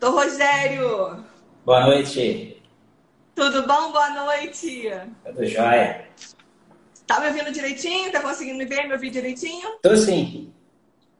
Doutor 0.00 0.24
Rogério! 0.24 1.24
Boa 1.64 1.86
noite. 1.86 2.62
Tudo 3.34 3.66
bom? 3.66 3.90
Boa 3.90 4.10
noite. 4.10 4.88
Tudo 5.24 5.44
jóia. 5.44 6.08
Tá 7.04 7.18
me 7.18 7.26
ouvindo 7.26 7.50
direitinho? 7.50 8.12
Tá 8.12 8.20
conseguindo 8.20 8.58
me 8.58 8.64
ver, 8.64 8.86
me 8.86 8.92
ouvir 8.92 9.10
direitinho? 9.10 9.76
Tô 9.82 9.96
sim. 9.96 10.52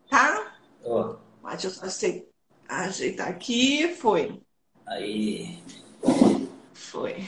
Tá? 0.09 0.53
Tô. 0.83 1.17
Deixa 1.51 1.67
eu 1.67 1.71
só 1.71 1.87
ajeitar 2.69 3.29
aqui. 3.29 3.89
Foi. 3.97 4.41
Aí. 4.87 5.59
Foi. 6.73 7.27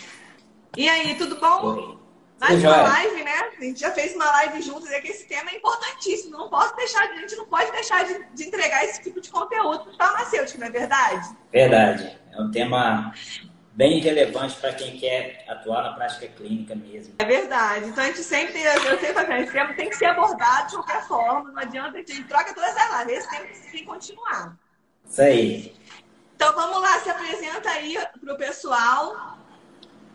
E 0.77 0.89
aí, 0.89 1.17
tudo 1.17 1.41
bom? 1.41 1.61
Foi. 1.75 2.00
Mais 2.41 2.55
Tudo 2.55 2.69
uma 2.69 2.83
live, 2.83 3.23
né? 3.23 3.51
A 3.59 3.63
gente 3.63 3.81
já 3.81 3.91
fez 3.91 4.15
uma 4.15 4.25
live 4.25 4.63
juntos 4.63 4.91
e 4.91 5.01
que 5.03 5.09
esse 5.09 5.27
tema 5.27 5.51
é 5.51 5.57
importantíssimo. 5.57 6.39
Não 6.39 6.49
posso 6.49 6.75
deixar, 6.75 7.03
a 7.03 7.17
gente 7.17 7.37
não 7.37 7.45
pode 7.45 7.71
deixar 7.71 8.03
de, 8.07 8.25
de 8.35 8.45
entregar 8.45 8.83
esse 8.83 9.03
tipo 9.03 9.21
de 9.21 9.31
conteúdo 9.31 9.85
para 9.85 9.93
o 9.93 9.97
farmacêutico, 9.97 10.59
não 10.59 10.67
é 10.67 10.71
verdade? 10.71 11.37
Verdade. 11.53 12.19
É 12.33 12.41
um 12.41 12.51
tema 12.51 13.13
bem 13.73 14.01
relevante 14.01 14.57
para 14.57 14.73
quem 14.73 14.97
quer 14.97 15.45
atuar 15.49 15.83
na 15.83 15.93
prática 15.93 16.29
clínica 16.29 16.75
mesmo. 16.75 17.15
É 17.19 17.25
verdade. 17.27 17.91
Então 17.91 18.03
a 18.03 18.07
gente 18.07 18.23
sempre, 18.23 18.59
eu 18.63 18.99
sempre 18.99 19.47
tema 19.53 19.75
tem 19.75 19.91
que 19.91 19.97
ser 19.97 20.07
abordado 20.07 20.71
de 20.71 20.77
qualquer 20.77 21.07
forma. 21.07 21.53
Não 21.53 21.61
adianta, 21.61 21.99
a 21.99 22.01
gente 22.01 22.25
troca 22.25 22.55
todas 22.55 22.75
as 22.75 23.01
lives. 23.01 23.19
Esse 23.19 23.31
tema 23.31 23.47
tem 23.47 23.71
que 23.71 23.85
continuar. 23.85 24.57
Isso 25.05 25.21
aí. 25.21 25.77
Então 26.37 26.55
vamos 26.55 26.81
lá, 26.81 26.99
se 27.01 27.11
apresenta 27.11 27.69
aí 27.69 27.99
para 28.25 28.33
o 28.33 28.39
pessoal. 28.39 29.39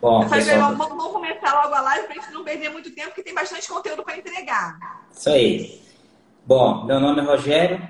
Bom, 0.00 0.28
pessoal, 0.28 0.76
vamos, 0.76 0.96
vamos 0.96 1.12
começar 1.12 1.62
logo 1.62 1.74
a 1.74 1.80
live 1.80 2.06
para 2.06 2.18
a 2.18 2.22
gente 2.22 2.32
não 2.32 2.44
perder 2.44 2.68
muito 2.68 2.90
tempo, 2.94 3.08
porque 3.08 3.22
tem 3.22 3.34
bastante 3.34 3.66
conteúdo 3.66 4.04
para 4.04 4.18
entregar. 4.18 4.78
isso 5.10 5.30
aí. 5.30 5.80
Bom, 6.44 6.84
meu 6.84 7.00
nome 7.00 7.20
é 7.20 7.24
Rogério, 7.24 7.88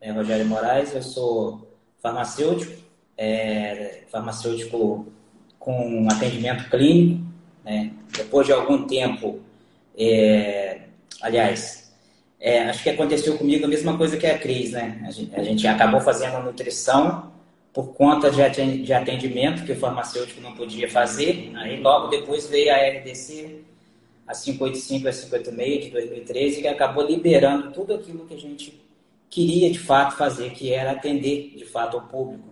é 0.00 0.10
Rogério 0.10 0.46
Moraes, 0.46 0.94
eu 0.94 1.02
sou 1.02 1.70
farmacêutico, 2.02 2.72
é, 3.16 4.04
farmacêutico 4.10 5.06
com 5.58 6.08
atendimento 6.10 6.68
clínico, 6.70 7.24
né? 7.62 7.92
Depois 8.16 8.46
de 8.46 8.52
algum 8.52 8.86
tempo, 8.86 9.40
é, 9.96 10.80
aliás, 11.20 11.94
é, 12.40 12.68
acho 12.68 12.82
que 12.82 12.90
aconteceu 12.90 13.38
comigo 13.38 13.64
a 13.64 13.68
mesma 13.68 13.96
coisa 13.96 14.16
que 14.16 14.26
a 14.26 14.38
Cris, 14.38 14.72
né? 14.72 15.02
A 15.06 15.10
gente, 15.10 15.34
a 15.34 15.42
gente 15.42 15.66
acabou 15.66 16.00
fazendo 16.00 16.42
nutrição 16.42 17.33
por 17.74 17.92
conta 17.92 18.30
de 18.30 18.40
aten- 18.40 18.82
de 18.82 18.92
atendimento 18.92 19.64
que 19.64 19.72
o 19.72 19.76
farmacêutico 19.76 20.40
não 20.40 20.54
podia 20.54 20.88
fazer. 20.90 21.50
Aí 21.56 21.80
logo 21.80 22.06
depois 22.06 22.46
veio 22.48 22.72
a 22.72 22.76
RDC, 22.76 23.62
a 24.26 24.32
585 24.32 25.04
e 25.04 25.08
a 25.08 25.12
586 25.12 25.84
de 25.86 25.90
2013, 25.90 26.62
que 26.62 26.68
acabou 26.68 27.04
liberando 27.04 27.72
tudo 27.72 27.92
aquilo 27.94 28.24
que 28.26 28.34
a 28.34 28.38
gente 28.38 28.80
queria 29.28 29.70
de 29.70 29.78
fato 29.80 30.16
fazer, 30.16 30.50
que 30.52 30.72
era 30.72 30.92
atender 30.92 31.52
de 31.56 31.64
fato 31.64 31.96
ao 31.96 32.04
público. 32.04 32.48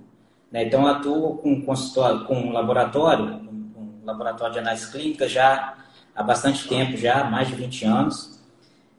né? 0.51 0.65
Então, 0.65 0.83
eu 0.83 0.89
atuo 0.89 1.39
com 1.39 1.63
consultório, 1.63 2.25
com 2.25 2.35
um 2.35 2.53
laboratório, 2.53 3.25
um 3.25 4.01
laboratório 4.05 4.53
de 4.55 4.59
análise 4.59 4.91
clínica 4.91 5.27
já 5.29 5.79
há 6.15 6.23
bastante 6.23 6.69
tempo, 6.69 6.97
já 6.97 7.25
mais 7.25 7.49
de 7.49 7.55
20 7.55 7.85
anos. 7.87 8.39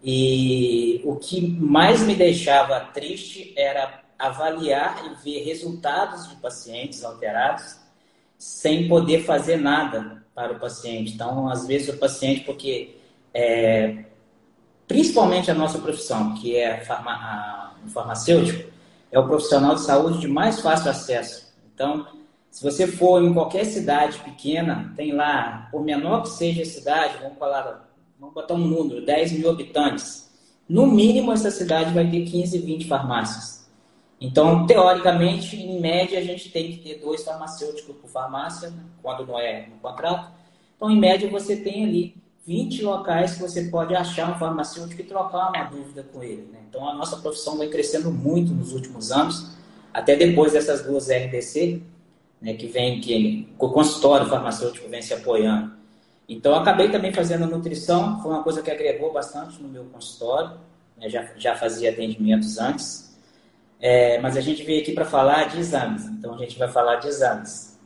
E 0.04 1.00
o 1.04 1.16
que 1.18 1.40
mais 1.42 2.02
me 2.02 2.16
deixava 2.16 2.80
triste 2.80 3.54
era 3.56 4.03
avaliar 4.28 5.06
e 5.06 5.24
ver 5.24 5.44
resultados 5.44 6.30
de 6.30 6.36
pacientes 6.36 7.04
alterados 7.04 7.78
sem 8.38 8.88
poder 8.88 9.24
fazer 9.24 9.58
nada 9.58 10.24
para 10.34 10.54
o 10.54 10.60
paciente. 10.60 11.14
Então, 11.14 11.50
às 11.50 11.66
vezes, 11.66 11.90
o 11.90 11.98
paciente, 11.98 12.42
porque 12.42 12.98
é, 13.34 14.06
principalmente 14.88 15.50
a 15.50 15.54
nossa 15.54 15.80
profissão, 15.80 16.34
que 16.36 16.56
é 16.56 16.82
farma, 16.82 17.12
a, 17.12 17.74
o 17.86 17.90
farmacêutico, 17.90 18.72
é 19.12 19.20
o 19.20 19.28
profissional 19.28 19.76
de 19.76 19.82
saúde 19.82 20.20
de 20.20 20.28
mais 20.28 20.60
fácil 20.60 20.90
acesso. 20.90 21.54
Então, 21.74 22.08
se 22.50 22.64
você 22.64 22.88
for 22.88 23.24
em 23.24 23.34
qualquer 23.34 23.66
cidade 23.66 24.20
pequena, 24.20 24.94
tem 24.96 25.12
lá, 25.12 25.68
por 25.72 25.84
menor 25.84 26.24
que 26.24 26.30
seja 26.30 26.62
a 26.62 26.66
cidade, 26.66 27.18
vamos 27.22 27.38
falar, 27.38 27.90
vamos 28.20 28.34
botar 28.34 28.54
um 28.56 28.68
número, 28.68 29.06
10 29.06 29.34
mil 29.34 29.50
habitantes. 29.50 30.32
No 30.68 30.88
mínimo, 30.88 31.32
essa 31.32 31.52
cidade 31.52 31.94
vai 31.94 32.10
ter 32.10 32.26
15, 32.26 32.58
20 32.60 32.88
farmácias. 32.88 33.63
Então, 34.24 34.66
teoricamente, 34.66 35.58
em 35.58 35.82
média, 35.82 36.18
a 36.18 36.24
gente 36.24 36.50
tem 36.50 36.72
que 36.72 36.78
ter 36.78 37.00
dois 37.00 37.26
farmacêuticos 37.26 37.94
por 37.98 38.10
farmácia, 38.10 38.70
né, 38.70 38.82
quando 39.02 39.28
não 39.28 39.38
é 39.38 39.68
no 39.68 39.76
contrato. 39.82 40.32
Então, 40.78 40.90
em 40.90 40.98
média, 40.98 41.30
você 41.30 41.58
tem 41.58 41.84
ali 41.84 42.16
20 42.48 42.84
locais 42.84 43.34
que 43.34 43.42
você 43.42 43.66
pode 43.66 43.94
achar 43.94 44.34
um 44.34 44.40
farmacêutico 44.40 45.02
e 45.02 45.04
trocar 45.04 45.50
uma 45.50 45.66
dúvida 45.66 46.04
com 46.04 46.24
ele. 46.24 46.48
né? 46.54 46.60
Então, 46.70 46.88
a 46.88 46.94
nossa 46.94 47.18
profissão 47.18 47.58
vem 47.58 47.70
crescendo 47.70 48.10
muito 48.12 48.54
nos 48.54 48.72
últimos 48.72 49.12
anos, 49.12 49.58
até 49.94 50.16
depois 50.16 50.54
dessas 50.54 50.86
duas 50.86 51.10
RDC, 51.10 51.82
né, 52.42 52.54
que 52.54 52.68
vem, 52.68 53.02
que 53.02 53.50
o 53.60 53.70
consultório 53.72 54.28
farmacêutico 54.28 54.88
vem 54.88 55.02
se 55.02 55.14
apoiando. 55.14 55.74
Então, 56.30 56.56
acabei 56.56 56.90
também 56.90 57.12
fazendo 57.12 57.46
nutrição, 57.46 58.22
foi 58.22 58.32
uma 58.32 58.42
coisa 58.42 58.62
que 58.62 58.72
agregou 58.72 59.12
bastante 59.12 59.62
no 59.62 59.68
meu 59.68 59.84
consultório, 59.84 60.58
né, 60.96 61.10
já, 61.10 61.30
já 61.36 61.58
fazia 61.58 61.90
atendimentos 61.90 62.58
antes, 62.58 63.03
é, 63.84 64.18
mas 64.22 64.38
a 64.38 64.40
gente 64.40 64.64
veio 64.64 64.82
aqui 64.82 64.94
para 64.94 65.04
falar 65.04 65.50
de 65.50 65.60
exames, 65.60 66.06
então 66.06 66.34
a 66.34 66.38
gente 66.38 66.58
vai 66.58 66.70
falar 66.70 66.96
de 66.96 67.10
exames. 67.10 67.78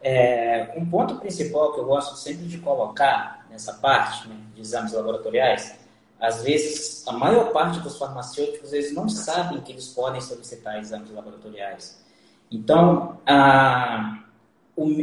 É, 0.00 0.72
um 0.76 0.88
ponto 0.88 1.16
principal 1.16 1.72
que 1.72 1.80
eu 1.80 1.84
gosto 1.84 2.16
sempre 2.16 2.46
de 2.46 2.58
colocar 2.58 3.44
nessa 3.50 3.72
parte 3.72 4.28
né, 4.28 4.36
de 4.54 4.60
exames 4.60 4.92
laboratoriais, 4.92 5.80
às 6.20 6.44
vezes 6.44 7.04
a 7.08 7.12
maior 7.12 7.50
parte 7.52 7.80
dos 7.80 7.98
farmacêuticos 7.98 8.72
eles 8.72 8.94
não 8.94 9.08
sabem 9.08 9.60
que 9.62 9.72
eles 9.72 9.88
podem 9.88 10.20
solicitar 10.20 10.78
exames 10.78 11.10
laboratoriais. 11.10 12.00
Então, 12.48 13.18
a, 13.26 14.22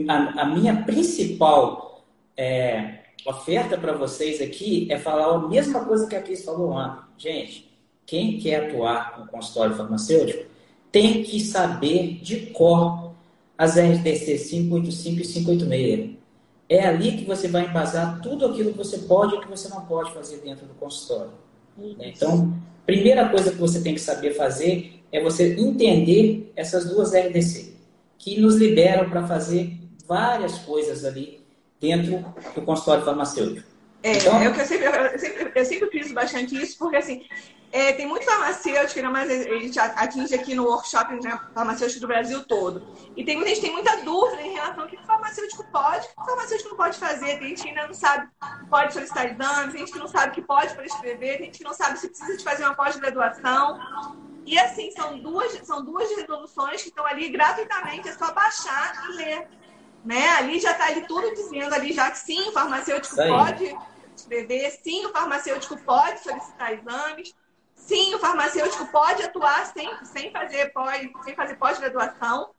a, 0.08 0.42
a 0.42 0.46
minha 0.46 0.84
principal 0.84 2.06
é, 2.38 3.00
oferta 3.26 3.78
para 3.78 3.92
vocês 3.92 4.42
aqui 4.42 4.88
é 4.90 4.98
falar 4.98 5.36
a 5.36 5.48
mesma 5.50 5.84
coisa 5.84 6.08
que 6.08 6.16
a 6.16 6.22
Cris 6.22 6.46
falou 6.46 6.72
ontem. 6.72 7.04
Gente, 7.18 7.73
quem 8.06 8.40
quer 8.40 8.68
atuar 8.70 9.20
no 9.20 9.28
consultório 9.28 9.76
farmacêutico 9.76 10.46
tem 10.92 11.24
que 11.24 11.40
saber 11.40 12.20
de 12.22 12.48
cor 12.48 13.14
as 13.58 13.76
RDC 13.78 14.38
585 14.50 15.22
e 15.22 15.24
586. 15.26 16.10
É 16.70 16.86
ali 16.86 17.18
que 17.18 17.26
você 17.26 17.48
vai 17.48 17.66
embasar 17.66 18.22
tudo 18.22 18.46
aquilo 18.46 18.72
que 18.72 18.78
você 18.78 19.00
pode 19.00 19.36
e 19.36 19.42
que 19.42 19.48
você 19.48 19.70
não 19.70 19.82
pode 19.86 20.12
fazer 20.14 20.38
dentro 20.38 20.66
do 20.66 20.74
consultório. 20.76 21.32
né? 21.78 22.12
Então, 22.16 22.54
primeira 22.86 23.30
coisa 23.30 23.52
que 23.52 23.58
você 23.58 23.82
tem 23.82 23.94
que 23.94 24.02
saber 24.02 24.34
fazer 24.34 25.04
é 25.12 25.22
você 25.22 25.56
entender 25.60 26.52
essas 26.56 26.86
duas 26.86 27.14
RDC, 27.14 27.74
que 28.18 28.40
nos 28.40 28.56
liberam 28.56 29.10
para 29.10 29.28
fazer 29.28 29.78
várias 30.08 30.58
coisas 30.60 31.06
ali 31.06 31.42
dentro 31.80 32.26
do 32.56 32.62
consultório 32.62 33.04
farmacêutico. 33.04 33.68
É, 34.02 34.18
Então- 34.18 34.42
é 34.42 34.50
o 34.50 34.54
que 34.54 34.62
eu 34.62 34.66
sempre, 34.66 34.88
eu 34.88 35.20
sempre, 35.20 35.52
eu 35.56 35.66
sempre 35.66 35.90
friso 35.90 36.14
bastante 36.14 36.56
isso, 36.62 36.78
porque 36.78 36.96
assim, 36.98 37.22
é, 37.74 37.92
tem 37.92 38.06
muito 38.06 38.24
farmacêutico, 38.24 39.00
ainda 39.00 39.10
mais 39.10 39.32
a 39.32 39.60
gente 39.60 39.80
atinge 39.80 40.36
aqui 40.36 40.54
no 40.54 40.66
workshop 40.66 41.16
né, 41.24 41.40
farmacêutico 41.56 42.02
do 42.02 42.08
Brasil 42.08 42.46
todo. 42.46 42.88
E 43.18 43.26
tem 43.26 43.36
muita 43.36 43.50
gente 43.50 43.62
tem 43.62 43.72
muita 43.72 43.98
dúvida 44.04 44.44
em 44.44 44.54
relação 44.54 44.84
ao 44.84 44.88
que 44.88 44.96
o 44.96 45.04
farmacêutico 45.04 45.64
pode, 45.72 46.06
o 46.06 46.10
que 46.10 46.22
o 46.22 46.26
farmacêutico 46.26 46.70
não 46.70 46.78
pode 46.78 47.00
fazer. 47.00 47.40
Tem 47.40 47.48
gente 47.48 47.64
que 47.64 47.70
ainda 47.70 47.88
não 47.88 47.94
sabe 47.96 48.30
que 48.60 48.66
pode 48.68 48.94
solicitar 48.94 49.26
exames, 49.26 49.72
tem 49.72 49.80
gente 49.80 49.92
que 49.92 49.98
não 49.98 50.08
sabe 50.08 50.34
que 50.34 50.42
pode 50.44 50.76
prescrever, 50.76 51.38
tem 51.38 51.46
gente 51.48 51.58
que 51.58 51.64
não 51.64 51.74
sabe 51.74 51.98
se 51.98 52.10
precisa 52.10 52.38
de 52.38 52.44
fazer 52.44 52.64
uma 52.64 52.76
pós-graduação. 52.76 53.80
E 54.46 54.60
assim, 54.60 54.92
são 54.92 55.18
duas, 55.18 55.52
são 55.66 55.84
duas 55.84 56.16
resoluções 56.16 56.84
que 56.84 56.90
estão 56.90 57.08
ali 57.08 57.28
gratuitamente, 57.30 58.08
é 58.08 58.14
só 58.14 58.32
baixar 58.36 59.04
e 59.10 59.14
ler. 59.14 59.48
Né? 60.06 60.30
Ali 60.38 60.60
já 60.60 60.74
está 60.74 60.86
ali 60.86 61.08
tudo 61.08 61.28
dizendo 61.34 61.74
ali 61.74 61.92
já 61.92 62.12
que 62.12 62.20
sim, 62.20 62.50
o 62.50 62.52
farmacêutico 62.52 63.16
pode 63.16 63.76
escrever, 64.16 64.70
sim, 64.84 65.08
o 65.08 65.10
farmacêutico 65.12 65.76
pode 65.78 66.20
solicitar 66.20 66.72
exames, 66.74 67.34
sim, 67.86 68.16
o 68.16 68.20
farmacêutico 68.20 68.86
pode 68.88 69.24
atuar 69.24 69.66
sem, 69.68 69.90
sem 70.06 70.32
fazer 70.32 70.72
pós, 70.74 71.10
sem 71.24 71.36
fazer 71.36 71.56
pós-graduação, 71.56 72.52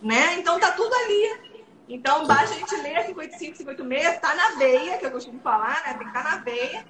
né? 0.00 0.34
Então 0.34 0.58
tá 0.58 0.72
tudo 0.72 0.94
ali. 0.94 1.52
Então 1.88 2.26
basta 2.26 2.54
a 2.54 2.58
gente 2.58 2.74
ler 2.76 3.04
55, 3.04 3.56
56, 3.56 4.20
tá 4.20 4.34
na 4.34 4.50
veia, 4.50 4.98
que 4.98 5.06
eu 5.06 5.10
costumo 5.10 5.40
falar, 5.40 5.82
né? 5.84 5.94
Tem 5.94 5.98
que 5.98 6.16
estar 6.18 6.24
na 6.24 6.36
veia. 6.38 6.84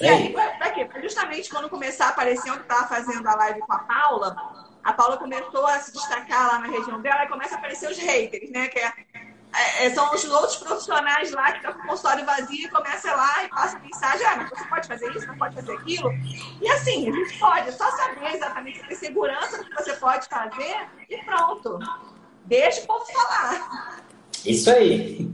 E 0.00 0.08
aí, 0.08 0.32
pra, 0.32 0.50
pra 0.52 0.70
quê? 0.70 0.88
Justamente 1.02 1.50
quando 1.50 1.68
começar 1.68 2.06
a 2.06 2.08
aparecer 2.08 2.50
onde 2.50 2.62
estava 2.62 2.88
fazendo 2.88 3.26
a 3.26 3.36
live 3.36 3.60
com 3.60 3.72
a 3.72 3.78
Paula, 3.78 4.36
a 4.82 4.92
Paula 4.92 5.16
começou 5.16 5.66
a 5.66 5.78
se 5.80 5.92
destacar 5.92 6.46
lá 6.46 6.58
na 6.60 6.66
região 6.68 7.00
dela 7.00 7.24
e 7.24 7.28
começa 7.28 7.54
a 7.54 7.58
aparecer 7.58 7.90
os 7.90 7.98
haters, 7.98 8.50
né? 8.50 8.68
Que 8.68 8.78
é, 8.78 8.92
é, 9.52 9.90
são 9.90 10.12
os 10.14 10.24
outros 10.24 10.56
profissionais 10.56 11.32
lá 11.32 11.52
que 11.52 11.58
estão 11.58 11.72
com 11.72 11.80
o 11.80 11.86
consultório 11.86 12.24
vazio 12.24 12.66
e 12.66 12.68
começa 12.68 13.14
lá 13.14 13.44
e 13.44 13.48
passa 13.48 13.78
mensagem, 13.78 14.26
ah, 14.26 14.48
você 14.48 14.64
pode 14.68 14.88
fazer 14.88 15.16
isso, 15.16 15.26
não 15.26 15.38
pode 15.38 15.54
fazer 15.54 15.72
aquilo. 15.72 16.10
E 16.60 16.68
assim, 16.68 17.08
a 17.08 17.12
gente 17.12 17.38
pode, 17.38 17.68
é 17.68 17.72
só 17.72 17.90
saber 17.92 18.34
exatamente 18.34 18.86
ter 18.86 18.94
segurança 18.96 19.58
do 19.58 19.64
que 19.64 19.74
você 19.74 19.94
pode 19.94 20.28
fazer 20.28 20.88
e 21.08 21.16
pronto. 21.24 21.78
Deixa 22.44 22.82
o 22.82 22.86
povo 22.86 23.04
falar. 23.06 24.02
Isso 24.44 24.70
aí. 24.70 25.30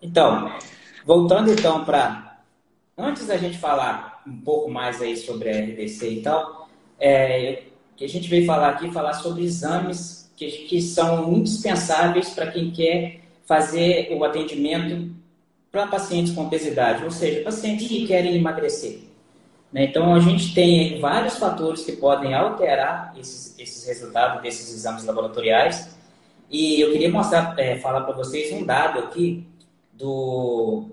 Então, 0.00 0.58
voltando 1.04 1.52
então 1.52 1.84
para 1.84 2.40
antes 2.96 3.26
da 3.26 3.36
gente 3.36 3.58
falar 3.58 4.22
um 4.26 4.40
pouco 4.40 4.70
mais 4.70 5.00
aí 5.02 5.16
sobre 5.16 5.50
a 5.50 5.60
RDC 5.60 6.08
e 6.08 6.22
tal, 6.22 6.68
é, 6.98 7.64
que 7.96 8.04
a 8.04 8.08
gente 8.08 8.28
veio 8.28 8.46
falar 8.46 8.70
aqui 8.70 8.90
falar 8.90 9.14
sobre 9.14 9.44
exames 9.44 10.32
que, 10.36 10.46
que 10.68 10.80
são 10.80 11.32
indispensáveis 11.32 12.30
para 12.30 12.50
quem 12.50 12.70
quer 12.70 13.21
fazer 13.52 14.08
o 14.12 14.24
atendimento 14.24 15.14
para 15.70 15.86
pacientes 15.86 16.32
com 16.32 16.46
obesidade, 16.46 17.04
ou 17.04 17.10
seja, 17.10 17.42
pacientes 17.42 17.86
que 17.86 18.06
querem 18.06 18.34
emagrecer. 18.34 19.00
Né? 19.70 19.84
Então, 19.84 20.14
a 20.14 20.20
gente 20.20 20.54
tem 20.54 20.98
vários 20.98 21.36
fatores 21.36 21.84
que 21.84 21.92
podem 21.92 22.32
alterar 22.32 23.14
esses, 23.18 23.54
esses 23.58 23.86
resultados 23.86 24.42
desses 24.42 24.72
exames 24.72 25.04
laboratoriais. 25.04 25.94
E 26.50 26.80
eu 26.80 26.92
queria 26.92 27.10
mostrar, 27.10 27.54
é, 27.58 27.76
falar 27.76 28.00
para 28.02 28.14
vocês 28.14 28.50
um 28.54 28.64
dado 28.64 29.00
aqui 29.00 29.46
do 29.92 30.86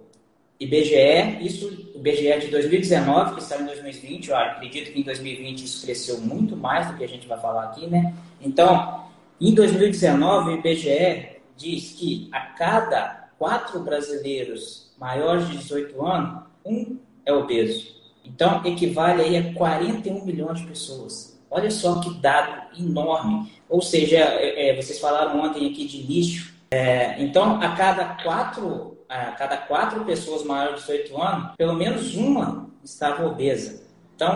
IBGE, 0.59 1.37
isso, 1.39 1.93
o 1.95 1.99
IBGE 1.99 2.27
é 2.27 2.39
de 2.39 2.47
2019, 2.47 3.35
que 3.35 3.43
saiu 3.43 3.61
em 3.61 3.67
2020, 3.67 4.29
eu 4.29 4.35
acredito 4.35 4.91
que 4.91 4.99
em 4.99 5.03
2020 5.03 5.63
isso 5.63 5.85
cresceu 5.85 6.17
muito 6.19 6.57
mais 6.57 6.87
do 6.87 6.97
que 6.97 7.05
a 7.05 7.07
gente 7.07 7.25
vai 7.25 7.39
falar 7.39 7.63
aqui, 7.65 7.87
né? 7.87 8.13
Então, 8.41 9.05
em 9.39 9.53
2019, 9.53 10.49
o 10.49 10.53
IBGE 10.57 11.38
diz 11.59 11.91
que 11.91 12.29
a 12.31 12.39
cada 12.39 13.29
quatro 13.37 13.81
brasileiros 13.81 14.91
maiores 14.97 15.47
de 15.49 15.57
18 15.57 16.05
anos, 16.05 16.43
um 16.65 16.97
é 17.25 17.33
obeso. 17.33 17.99
Então, 18.25 18.61
equivale 18.65 19.21
aí 19.21 19.37
a 19.37 19.53
41 19.53 20.25
milhões 20.25 20.59
de 20.59 20.67
pessoas. 20.67 21.39
Olha 21.51 21.69
só 21.71 21.99
que 21.99 22.13
dado 22.19 22.77
enorme. 22.79 23.51
Ou 23.67 23.81
seja, 23.81 24.17
é, 24.17 24.69
é, 24.69 24.75
vocês 24.75 24.99
falaram 24.99 25.39
ontem 25.41 25.69
aqui 25.69 25.85
de 25.85 26.03
nicho. 26.03 26.53
É, 26.71 27.21
então, 27.21 27.61
a 27.61 27.75
cada 27.75 28.05
quatro, 28.23 28.97
a 29.07 29.31
cada 29.31 29.57
quatro 29.57 30.05
pessoas 30.05 30.43
maiores 30.43 30.81
de 30.81 30.87
18 30.87 31.21
anos, 31.21 31.55
pelo 31.57 31.73
menos 31.73 32.15
uma 32.15 32.69
estava 32.83 33.25
obesa. 33.25 33.83
Então, 34.15 34.31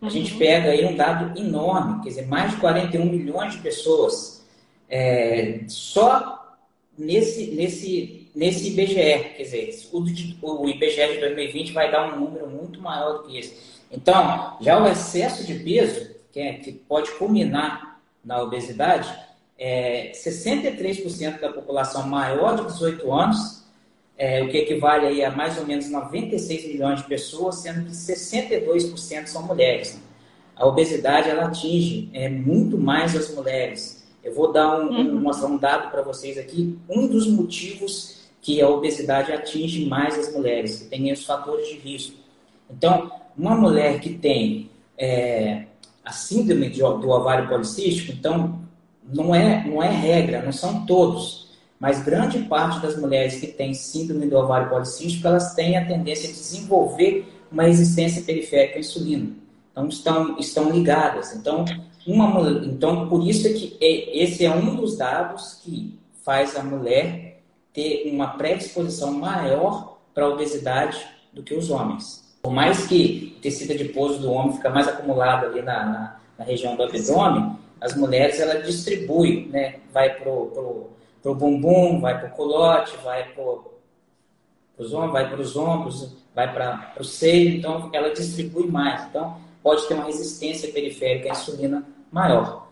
a 0.00 0.04
uhum. 0.04 0.10
gente 0.10 0.34
pega 0.34 0.70
aí 0.70 0.84
um 0.84 0.96
dado 0.96 1.38
enorme, 1.38 2.02
quer 2.02 2.08
dizer, 2.08 2.26
mais 2.26 2.50
de 2.52 2.56
41 2.58 3.04
milhões 3.04 3.52
de 3.54 3.60
pessoas. 3.60 4.44
É, 4.90 5.60
só 5.68 6.37
nesse, 6.98 7.52
nesse 7.52 8.18
nesse 8.38 8.68
IBGE, 8.68 8.94
quer 8.94 9.42
dizer, 9.42 9.70
o, 9.92 10.68
IBGE 10.68 11.14
de 11.14 11.18
2020 11.18 11.72
vai 11.72 11.90
dar 11.90 12.06
um 12.06 12.20
número 12.20 12.48
muito 12.48 12.80
maior 12.80 13.14
do 13.14 13.22
que 13.24 13.36
esse. 13.36 13.56
Então, 13.90 14.56
já 14.60 14.80
o 14.80 14.86
excesso 14.86 15.44
de 15.44 15.54
peso, 15.54 16.14
que, 16.30 16.38
é, 16.38 16.52
que 16.52 16.70
pode 16.70 17.10
culminar 17.12 18.00
na 18.24 18.40
obesidade, 18.40 19.12
é 19.58 20.12
63% 20.12 21.40
da 21.40 21.52
população 21.52 22.06
maior 22.06 22.54
de 22.54 22.66
18 22.72 23.12
anos, 23.12 23.64
é, 24.16 24.40
o 24.44 24.48
que 24.48 24.58
equivale 24.58 25.24
a 25.24 25.32
mais 25.32 25.58
ou 25.58 25.66
menos 25.66 25.90
96 25.90 26.68
milhões 26.68 27.00
de 27.00 27.08
pessoas, 27.08 27.56
sendo 27.56 27.86
que 27.86 27.90
62% 27.90 29.26
são 29.26 29.42
mulheres. 29.42 30.00
A 30.54 30.64
obesidade 30.64 31.28
ela 31.28 31.46
atinge 31.46 32.08
é, 32.12 32.28
muito 32.28 32.78
mais 32.78 33.16
as 33.16 33.34
mulheres. 33.34 34.07
Eu 34.22 34.34
vou 34.34 34.52
dar 34.52 34.78
um, 34.78 34.90
um 34.90 35.14
uhum. 35.14 35.20
mostrar 35.20 35.48
um 35.48 35.56
dado 35.56 35.90
para 35.90 36.02
vocês 36.02 36.36
aqui. 36.36 36.78
Um 36.88 37.06
dos 37.06 37.26
motivos 37.26 38.18
que 38.40 38.60
a 38.60 38.68
obesidade 38.68 39.32
atinge 39.32 39.86
mais 39.86 40.18
as 40.18 40.32
mulheres, 40.32 40.80
que 40.80 40.84
têm 40.86 41.12
os 41.12 41.24
fatores 41.24 41.68
de 41.68 41.74
risco. 41.74 42.16
Então, 42.70 43.10
uma 43.36 43.54
mulher 43.54 44.00
que 44.00 44.14
tem 44.14 44.70
é, 44.96 45.64
a 46.04 46.12
síndrome 46.12 46.68
de, 46.70 46.80
do 46.80 47.08
ovário 47.10 47.48
policístico, 47.48 48.12
então, 48.12 48.60
não 49.12 49.34
é, 49.34 49.66
não 49.66 49.82
é 49.82 49.88
regra, 49.88 50.42
não 50.42 50.52
são 50.52 50.84
todos, 50.86 51.48
mas 51.78 52.02
grande 52.02 52.40
parte 52.40 52.80
das 52.80 52.96
mulheres 52.96 53.38
que 53.38 53.46
têm 53.46 53.72
síndrome 53.72 54.26
do 54.26 54.36
ovário 54.36 54.68
policístico, 54.68 55.26
elas 55.26 55.54
têm 55.54 55.76
a 55.76 55.86
tendência 55.86 56.28
de 56.28 56.34
desenvolver 56.34 57.32
uma 57.50 57.64
resistência 57.64 58.22
periférica 58.22 58.76
à 58.76 58.80
insulina. 58.80 59.30
Então, 59.72 59.88
estão, 59.88 60.38
estão 60.38 60.70
ligadas. 60.70 61.34
Então, 61.34 61.64
uma, 62.10 62.50
então, 62.64 63.08
por 63.08 63.26
isso 63.26 63.46
é 63.46 63.52
que 63.52 63.76
é, 63.80 64.22
esse 64.22 64.44
é 64.44 64.50
um 64.50 64.76
dos 64.76 64.96
dados 64.96 65.60
que 65.62 65.98
faz 66.24 66.56
a 66.56 66.62
mulher 66.62 67.42
ter 67.72 68.10
uma 68.10 68.28
predisposição 68.28 69.12
maior 69.12 69.98
para 70.14 70.24
a 70.24 70.28
obesidade 70.28 71.06
do 71.32 71.42
que 71.42 71.54
os 71.54 71.70
homens. 71.70 72.26
Por 72.42 72.50
mais 72.50 72.86
que 72.86 73.34
o 73.36 73.40
tecido 73.40 73.72
adiposo 73.72 74.20
do 74.20 74.32
homem 74.32 74.54
fica 74.54 74.70
mais 74.70 74.88
acumulado 74.88 75.46
ali 75.46 75.60
na, 75.60 75.84
na, 75.84 76.16
na 76.38 76.44
região 76.44 76.76
do 76.76 76.82
abdômen, 76.82 77.56
as 77.80 77.94
mulheres 77.94 78.40
ela 78.40 78.62
distribui, 78.62 79.46
né? 79.52 79.76
Vai 79.92 80.14
pro, 80.14 80.46
pro, 80.46 80.90
pro 81.22 81.34
bumbum, 81.34 82.00
vai 82.00 82.18
pro 82.18 82.30
colote, 82.30 82.96
vai 83.04 83.32
pro 83.32 83.76
os 84.78 84.94
ombros, 84.94 85.12
vai 85.12 85.28
para 85.28 85.40
os 85.40 85.56
ombros, 85.56 86.12
vai 86.34 86.52
para 86.54 86.94
o 86.98 87.04
seio, 87.04 87.56
então 87.56 87.90
ela 87.92 88.10
distribui 88.14 88.68
mais. 88.68 89.04
Então 89.08 89.36
pode 89.62 89.86
ter 89.86 89.94
uma 89.94 90.04
resistência 90.04 90.72
periférica 90.72 91.28
à 91.28 91.32
insulina 91.32 91.84
maior. 92.10 92.68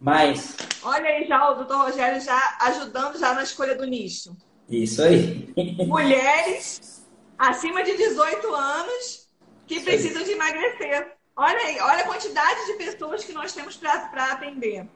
Mas. 0.00 0.56
Olha 0.82 1.08
aí 1.08 1.26
já 1.26 1.50
o 1.50 1.54
doutor 1.54 1.86
Rogério 1.86 2.20
já 2.20 2.56
ajudando 2.60 3.18
já 3.18 3.34
na 3.34 3.42
escolha 3.42 3.74
do 3.74 3.84
nicho. 3.84 4.36
Isso 4.68 5.02
aí. 5.02 5.52
Mulheres 5.86 7.04
acima 7.38 7.82
de 7.82 7.96
18 7.96 8.54
anos 8.54 9.28
que 9.66 9.80
precisam 9.80 10.22
de 10.22 10.32
emagrecer. 10.32 11.16
Olha 11.34 11.58
aí, 11.58 11.78
olha 11.80 12.00
a 12.00 12.06
quantidade 12.06 12.66
de 12.66 12.74
pessoas 12.74 13.24
que 13.24 13.32
nós 13.32 13.52
temos 13.52 13.76
para 13.76 14.32
atender. 14.32 14.88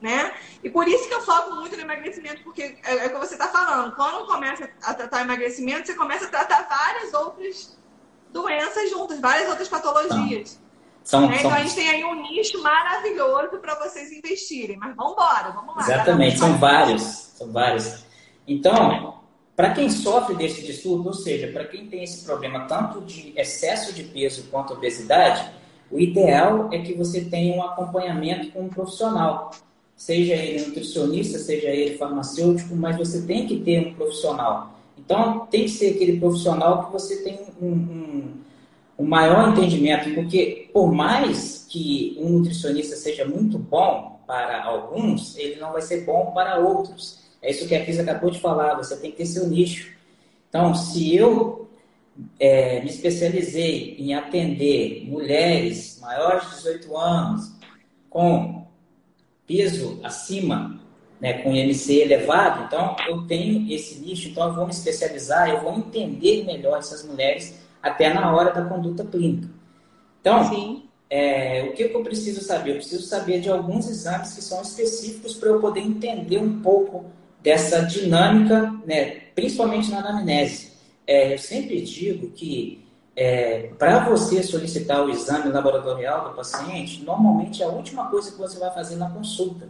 Né? 0.00 0.32
E 0.62 0.70
por 0.70 0.86
isso 0.86 1.08
que 1.08 1.14
eu 1.14 1.22
foco 1.22 1.56
muito 1.56 1.74
no 1.74 1.82
emagrecimento, 1.82 2.44
porque 2.44 2.78
é, 2.84 2.98
é 2.98 3.06
o 3.06 3.10
que 3.10 3.18
você 3.18 3.34
está 3.34 3.48
falando. 3.48 3.96
Quando 3.96 4.28
começa 4.28 4.70
a 4.84 4.94
tratar 4.94 5.22
emagrecimento, 5.22 5.88
você 5.88 5.94
começa 5.94 6.26
a 6.26 6.28
tratar 6.28 6.68
várias 6.68 7.12
outras 7.14 7.76
doenças 8.30 8.90
juntas, 8.90 9.18
várias 9.18 9.48
outras 9.48 9.68
patologias. 9.68 10.60
São, 11.08 11.24
é, 11.24 11.38
são... 11.38 11.38
Então 11.38 11.54
a 11.54 11.60
gente 11.62 11.74
tem 11.74 11.88
aí 11.88 12.04
um 12.04 12.20
nicho 12.20 12.62
maravilhoso 12.62 13.56
para 13.62 13.76
vocês 13.76 14.12
investirem. 14.12 14.76
Mas 14.76 14.94
vamos 14.94 15.14
embora, 15.14 15.52
vamos 15.52 15.74
lá. 15.74 15.82
Exatamente, 15.82 16.38
são 16.38 16.58
vários, 16.58 17.02
são 17.34 17.50
vários. 17.50 18.04
Então, 18.46 19.14
para 19.56 19.72
quem 19.72 19.88
sofre 19.88 20.34
desse 20.34 20.60
distúrbio, 20.66 21.06
ou 21.06 21.14
seja, 21.14 21.50
para 21.50 21.64
quem 21.64 21.86
tem 21.86 22.04
esse 22.04 22.26
problema 22.26 22.66
tanto 22.66 23.00
de 23.00 23.32
excesso 23.40 23.94
de 23.94 24.04
peso 24.04 24.48
quanto 24.50 24.74
obesidade, 24.74 25.50
o 25.90 25.98
ideal 25.98 26.68
é 26.70 26.78
que 26.80 26.92
você 26.92 27.22
tenha 27.22 27.56
um 27.56 27.62
acompanhamento 27.62 28.52
com 28.52 28.64
um 28.64 28.68
profissional. 28.68 29.50
Seja 29.96 30.34
ele 30.34 30.66
nutricionista, 30.66 31.38
seja 31.38 31.68
ele 31.68 31.96
farmacêutico, 31.96 32.76
mas 32.76 32.98
você 32.98 33.22
tem 33.22 33.46
que 33.46 33.60
ter 33.60 33.80
um 33.80 33.94
profissional. 33.94 34.78
Então, 34.98 35.46
tem 35.50 35.62
que 35.62 35.70
ser 35.70 35.94
aquele 35.94 36.20
profissional 36.20 36.84
que 36.84 36.92
você 36.92 37.22
tem 37.22 37.40
um, 37.62 37.66
um 37.66 38.47
o 38.98 39.04
maior 39.04 39.50
entendimento, 39.50 40.12
porque 40.12 40.68
por 40.72 40.92
mais 40.92 41.64
que 41.70 42.16
um 42.20 42.30
nutricionista 42.30 42.96
seja 42.96 43.24
muito 43.24 43.56
bom 43.56 44.20
para 44.26 44.64
alguns, 44.64 45.38
ele 45.38 45.60
não 45.60 45.72
vai 45.72 45.80
ser 45.80 46.04
bom 46.04 46.32
para 46.32 46.58
outros. 46.58 47.20
É 47.40 47.52
isso 47.52 47.68
que 47.68 47.76
a 47.76 47.84
Cris 47.84 48.00
acabou 48.00 48.28
de 48.28 48.40
falar, 48.40 48.74
você 48.74 48.96
tem 48.96 49.12
que 49.12 49.18
ter 49.18 49.26
seu 49.26 49.46
nicho. 49.46 49.96
Então, 50.48 50.74
se 50.74 51.14
eu 51.14 51.68
é, 52.40 52.80
me 52.80 52.90
especializei 52.90 53.94
em 54.00 54.14
atender 54.14 55.06
mulheres 55.08 56.00
maiores 56.02 56.50
de 56.50 56.56
18 56.56 56.96
anos 56.96 57.52
com 58.10 58.66
peso 59.46 60.00
acima, 60.02 60.80
né, 61.20 61.34
com 61.34 61.54
IMC 61.54 62.00
elevado, 62.00 62.64
então 62.64 62.96
eu 63.08 63.22
tenho 63.26 63.72
esse 63.72 64.00
nicho, 64.00 64.28
então 64.28 64.48
eu 64.48 64.54
vou 64.54 64.64
me 64.64 64.72
especializar, 64.72 65.48
eu 65.48 65.60
vou 65.60 65.74
entender 65.74 66.44
melhor 66.44 66.78
essas 66.78 67.04
mulheres 67.04 67.67
até 67.82 68.12
na 68.12 68.34
hora 68.34 68.52
da 68.52 68.64
conduta 68.64 69.04
clínica. 69.04 69.48
Então, 70.20 70.82
é, 71.10 71.68
o 71.70 71.72
que 71.72 71.84
eu 71.84 72.02
preciso 72.02 72.42
saber? 72.42 72.72
Eu 72.72 72.76
preciso 72.76 73.06
saber 73.06 73.40
de 73.40 73.48
alguns 73.48 73.88
exames 73.88 74.34
que 74.34 74.42
são 74.42 74.60
específicos 74.60 75.34
para 75.34 75.48
eu 75.48 75.60
poder 75.60 75.80
entender 75.80 76.38
um 76.38 76.60
pouco 76.60 77.06
dessa 77.42 77.80
dinâmica, 77.82 78.74
né, 78.86 79.22
principalmente 79.34 79.90
na 79.90 80.00
anamnese. 80.00 80.72
É, 81.06 81.32
eu 81.32 81.38
sempre 81.38 81.80
digo 81.80 82.30
que 82.30 82.84
é, 83.16 83.70
para 83.78 84.08
você 84.08 84.42
solicitar 84.42 85.04
o 85.04 85.10
exame 85.10 85.50
laboratorial 85.50 86.28
do 86.28 86.36
paciente, 86.36 87.02
normalmente 87.02 87.62
é 87.62 87.66
a 87.66 87.70
última 87.70 88.06
coisa 88.10 88.30
que 88.30 88.38
você 88.38 88.58
vai 88.58 88.72
fazer 88.72 88.96
na 88.96 89.10
consulta, 89.10 89.68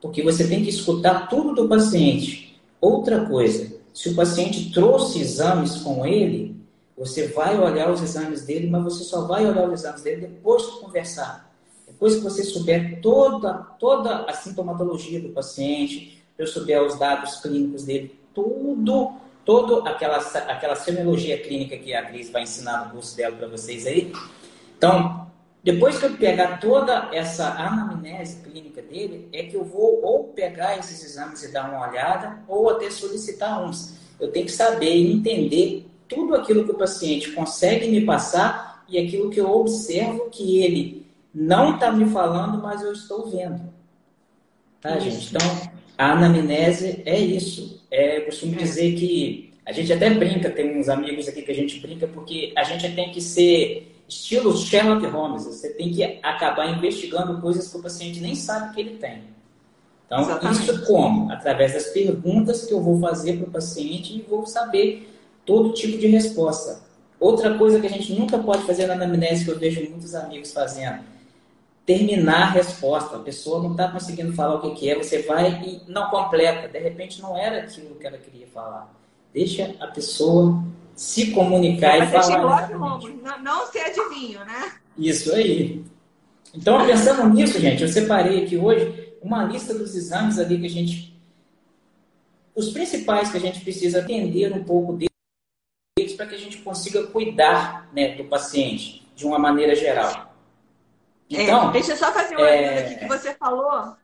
porque 0.00 0.22
você 0.22 0.48
tem 0.48 0.64
que 0.64 0.70
escutar 0.70 1.28
tudo 1.28 1.54
do 1.54 1.68
paciente. 1.68 2.60
Outra 2.80 3.26
coisa, 3.26 3.72
se 3.92 4.08
o 4.08 4.14
paciente 4.16 4.72
trouxe 4.72 5.20
exames 5.20 5.76
com 5.76 6.04
ele, 6.06 6.56
você 6.96 7.28
vai 7.28 7.58
olhar 7.58 7.90
os 7.90 8.02
exames 8.02 8.44
dele, 8.44 8.68
mas 8.68 8.84
você 8.84 9.04
só 9.04 9.26
vai 9.26 9.46
olhar 9.46 9.66
os 9.66 9.80
exames 9.80 10.02
dele 10.02 10.22
depois 10.22 10.62
de 10.62 10.80
conversar. 10.80 11.50
Depois 11.86 12.16
que 12.16 12.20
você 12.20 12.42
souber 12.42 13.00
toda, 13.00 13.54
toda 13.78 14.24
a 14.24 14.32
sintomatologia 14.32 15.20
do 15.20 15.30
paciente, 15.30 16.22
eu 16.38 16.46
souber 16.46 16.82
os 16.82 16.98
dados 16.98 17.36
clínicos 17.40 17.84
dele, 17.84 18.18
tudo, 18.34 19.12
toda 19.44 19.88
aquela, 19.88 20.18
aquela 20.18 20.76
semiologia 20.76 21.38
clínica 21.38 21.76
que 21.76 21.94
a 21.94 22.04
Cris 22.06 22.30
vai 22.30 22.42
ensinar 22.42 22.86
no 22.86 22.92
curso 22.92 23.16
dela 23.16 23.36
para 23.36 23.48
vocês 23.48 23.86
aí. 23.86 24.12
Então, 24.76 25.30
depois 25.62 25.98
que 25.98 26.06
eu 26.06 26.16
pegar 26.16 26.58
toda 26.58 27.10
essa 27.12 27.50
anamnese 27.54 28.42
clínica 28.42 28.82
dele, 28.82 29.28
é 29.32 29.44
que 29.44 29.54
eu 29.54 29.64
vou 29.64 30.02
ou 30.02 30.24
pegar 30.24 30.76
esses 30.76 31.04
exames 31.04 31.42
e 31.44 31.52
dar 31.52 31.70
uma 31.70 31.88
olhada, 31.88 32.42
ou 32.48 32.68
até 32.70 32.90
solicitar 32.90 33.62
uns. 33.62 33.94
Eu 34.18 34.32
tenho 34.32 34.46
que 34.46 34.52
saber 34.52 34.92
e 34.92 35.12
entender 35.12 35.86
tudo 36.12 36.34
aquilo 36.34 36.64
que 36.64 36.70
o 36.70 36.78
paciente 36.78 37.32
consegue 37.32 37.88
me 37.88 38.04
passar 38.04 38.84
e 38.88 38.98
aquilo 38.98 39.30
que 39.30 39.40
eu 39.40 39.50
observo 39.50 40.28
que 40.30 40.62
ele 40.62 41.06
não 41.34 41.74
está 41.74 41.90
me 41.90 42.06
falando, 42.06 42.60
mas 42.62 42.82
eu 42.82 42.92
estou 42.92 43.30
vendo. 43.30 43.60
Tá, 44.80 44.98
isso. 44.98 45.10
gente? 45.10 45.28
Então, 45.36 45.72
a 45.96 46.12
anamnese 46.12 47.02
é 47.06 47.18
isso. 47.18 47.82
É, 47.90 48.18
eu 48.18 48.24
costumo 48.26 48.54
é. 48.54 48.58
dizer 48.58 48.94
que 48.94 49.52
a 49.64 49.72
gente 49.72 49.92
até 49.92 50.10
brinca, 50.10 50.50
tem 50.50 50.78
uns 50.78 50.88
amigos 50.88 51.28
aqui 51.28 51.42
que 51.42 51.50
a 51.50 51.54
gente 51.54 51.78
brinca, 51.78 52.06
porque 52.06 52.52
a 52.56 52.64
gente 52.64 52.94
tem 52.94 53.12
que 53.12 53.20
ser 53.20 53.92
estilo 54.08 54.56
Sherlock 54.56 55.06
Holmes. 55.06 55.44
Você 55.44 55.70
tem 55.70 55.90
que 55.90 56.02
acabar 56.22 56.68
investigando 56.68 57.40
coisas 57.40 57.68
que 57.68 57.78
o 57.78 57.82
paciente 57.82 58.20
nem 58.20 58.34
sabe 58.34 58.74
que 58.74 58.80
ele 58.80 58.96
tem. 58.96 59.22
Então, 60.06 60.20
Exatamente. 60.20 60.60
isso 60.62 60.84
como? 60.84 61.32
Através 61.32 61.72
das 61.72 61.86
perguntas 61.86 62.66
que 62.66 62.74
eu 62.74 62.82
vou 62.82 63.00
fazer 63.00 63.38
para 63.38 63.48
o 63.48 63.50
paciente 63.50 64.14
e 64.14 64.20
vou 64.20 64.44
saber 64.44 65.08
todo 65.44 65.72
tipo 65.72 65.98
de 65.98 66.06
resposta. 66.06 66.82
Outra 67.18 67.56
coisa 67.56 67.80
que 67.80 67.86
a 67.86 67.90
gente 67.90 68.12
nunca 68.12 68.38
pode 68.38 68.64
fazer 68.64 68.86
na 68.86 68.94
anamnese, 68.94 69.44
que 69.44 69.50
eu 69.50 69.58
vejo 69.58 69.80
muitos 69.88 70.14
amigos 70.14 70.52
fazendo, 70.52 71.04
terminar 71.86 72.42
a 72.42 72.50
resposta. 72.50 73.16
A 73.16 73.20
pessoa 73.20 73.62
não 73.62 73.72
está 73.72 73.88
conseguindo 73.88 74.32
falar 74.32 74.56
o 74.56 74.60
que, 74.60 74.80
que 74.80 74.90
é, 74.90 74.96
você 74.96 75.22
vai 75.22 75.62
e 75.62 75.82
não 75.90 76.10
completa. 76.10 76.66
De 76.66 76.78
repente, 76.78 77.22
não 77.22 77.36
era 77.36 77.62
aquilo 77.62 77.94
que 77.94 78.06
ela 78.06 78.18
queria 78.18 78.46
falar. 78.48 78.92
Deixa 79.32 79.74
a 79.78 79.86
pessoa 79.86 80.64
se 80.96 81.30
comunicar 81.30 81.98
e 81.98 82.06
falar. 82.06 82.68
Não, 82.70 82.98
não 83.42 83.66
ser 83.70 83.80
adivinho, 83.80 84.40
né? 84.44 84.72
Isso 84.98 85.32
aí. 85.32 85.84
Então, 86.54 86.84
pensando 86.84 87.32
nisso, 87.32 87.58
gente, 87.58 87.82
eu 87.82 87.88
separei 87.88 88.44
aqui 88.44 88.56
hoje 88.56 89.14
uma 89.22 89.44
lista 89.44 89.72
dos 89.72 89.94
exames 89.94 90.38
ali 90.38 90.58
que 90.58 90.66
a 90.66 90.70
gente. 90.70 91.16
Os 92.54 92.70
principais 92.70 93.30
que 93.30 93.38
a 93.38 93.40
gente 93.40 93.60
precisa 93.60 94.00
atender 94.00 94.52
um 94.52 94.62
pouco 94.62 94.92
deles 94.92 95.11
para 96.22 96.28
que 96.28 96.34
a 96.36 96.38
gente 96.38 96.58
consiga 96.58 97.04
cuidar 97.08 97.88
né, 97.92 98.14
do 98.14 98.24
paciente 98.24 99.10
de 99.14 99.26
uma 99.26 99.40
maneira 99.40 99.74
geral. 99.74 100.32
É, 101.28 101.42
então, 101.42 101.68
é, 101.68 101.72
deixa 101.72 101.92
eu 101.92 101.96
só 101.96 102.12
fazer 102.12 102.36
uma 102.36 102.48
é... 102.48 102.86
aqui 102.86 103.00
que 103.00 103.08
você 103.08 103.34
falou. 103.34 103.96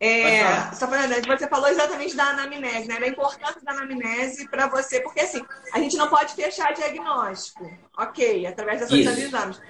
É, 0.00 0.72
só 0.72 0.88
pra, 0.88 1.06
você 1.06 1.46
falou 1.46 1.68
exatamente 1.68 2.16
da 2.16 2.24
anamnese, 2.30 2.88
né? 2.88 2.98
Da 2.98 3.06
importância 3.06 3.60
da 3.62 3.70
anamnese 3.70 4.48
para 4.48 4.66
você, 4.66 5.00
porque 5.00 5.20
assim, 5.20 5.40
a 5.72 5.78
gente 5.78 5.96
não 5.96 6.08
pode 6.08 6.34
fechar 6.34 6.74
diagnóstico, 6.74 7.70
ok, 7.96 8.44
através 8.44 8.80
dessas 8.80 9.16
exames. 9.16 9.62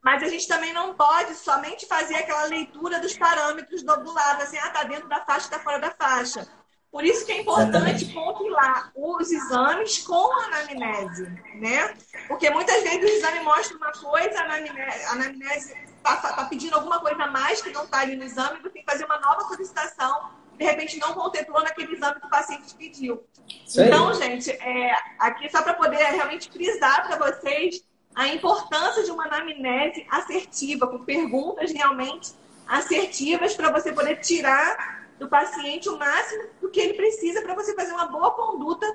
Mas 0.00 0.22
a 0.22 0.28
gente 0.28 0.46
também 0.46 0.72
não 0.72 0.94
pode 0.94 1.34
somente 1.34 1.84
fazer 1.86 2.14
aquela 2.14 2.44
leitura 2.44 3.00
dos 3.00 3.18
parâmetros 3.18 3.82
do, 3.82 3.96
do 4.04 4.12
lado, 4.12 4.42
assim, 4.42 4.56
ah, 4.58 4.70
tá 4.70 4.84
dentro 4.84 5.08
da 5.08 5.24
faixa, 5.24 5.50
tá 5.50 5.58
fora 5.58 5.80
da 5.80 5.90
faixa. 5.90 6.46
Por 6.92 7.06
isso 7.06 7.24
que 7.24 7.32
é 7.32 7.40
importante 7.40 8.04
compilar 8.12 8.92
os 8.94 9.32
exames 9.32 9.98
com 10.06 10.30
a 10.30 10.44
anamnese, 10.44 11.24
né? 11.54 11.94
Porque 12.28 12.50
muitas 12.50 12.82
vezes 12.82 13.02
o 13.02 13.14
exame 13.14 13.40
mostra 13.40 13.78
uma 13.78 13.92
coisa, 13.92 14.38
a 14.38 14.44
anamnese, 14.44 15.04
a 15.06 15.12
anamnese 15.12 15.74
está 15.96 16.16
tá 16.16 16.44
pedindo 16.44 16.74
alguma 16.74 17.00
coisa 17.00 17.22
a 17.22 17.30
mais 17.30 17.62
que 17.62 17.70
não 17.70 17.84
está 17.84 18.00
ali 18.00 18.14
no 18.14 18.24
exame, 18.24 18.60
você 18.60 18.68
tem 18.68 18.84
que 18.84 18.90
fazer 18.92 19.06
uma 19.06 19.18
nova 19.20 19.40
solicitação, 19.48 20.32
de 20.58 20.64
repente 20.66 20.98
não 20.98 21.14
contemplou 21.14 21.62
naquele 21.62 21.94
exame 21.94 22.20
que 22.20 22.26
o 22.26 22.30
paciente 22.30 22.74
pediu. 22.74 23.24
Então, 23.74 24.12
gente, 24.12 24.50
é, 24.50 24.94
aqui 25.18 25.48
só 25.48 25.62
para 25.62 25.72
poder 25.72 25.96
realmente 25.96 26.50
frisar 26.52 27.06
para 27.06 27.16
vocês 27.16 27.82
a 28.14 28.28
importância 28.28 29.02
de 29.02 29.10
uma 29.10 29.24
anamnese 29.24 30.06
assertiva, 30.10 30.86
com 30.86 31.02
perguntas 31.06 31.72
realmente 31.72 32.34
assertivas 32.68 33.54
para 33.54 33.72
você 33.72 33.92
poder 33.92 34.20
tirar 34.20 35.01
do 35.18 35.28
paciente 35.28 35.88
o 35.88 35.98
máximo 35.98 36.44
do 36.60 36.70
que 36.70 36.80
ele 36.80 36.94
precisa 36.94 37.42
para 37.42 37.54
você 37.54 37.74
fazer 37.74 37.92
uma 37.92 38.06
boa 38.06 38.32
conduta 38.32 38.86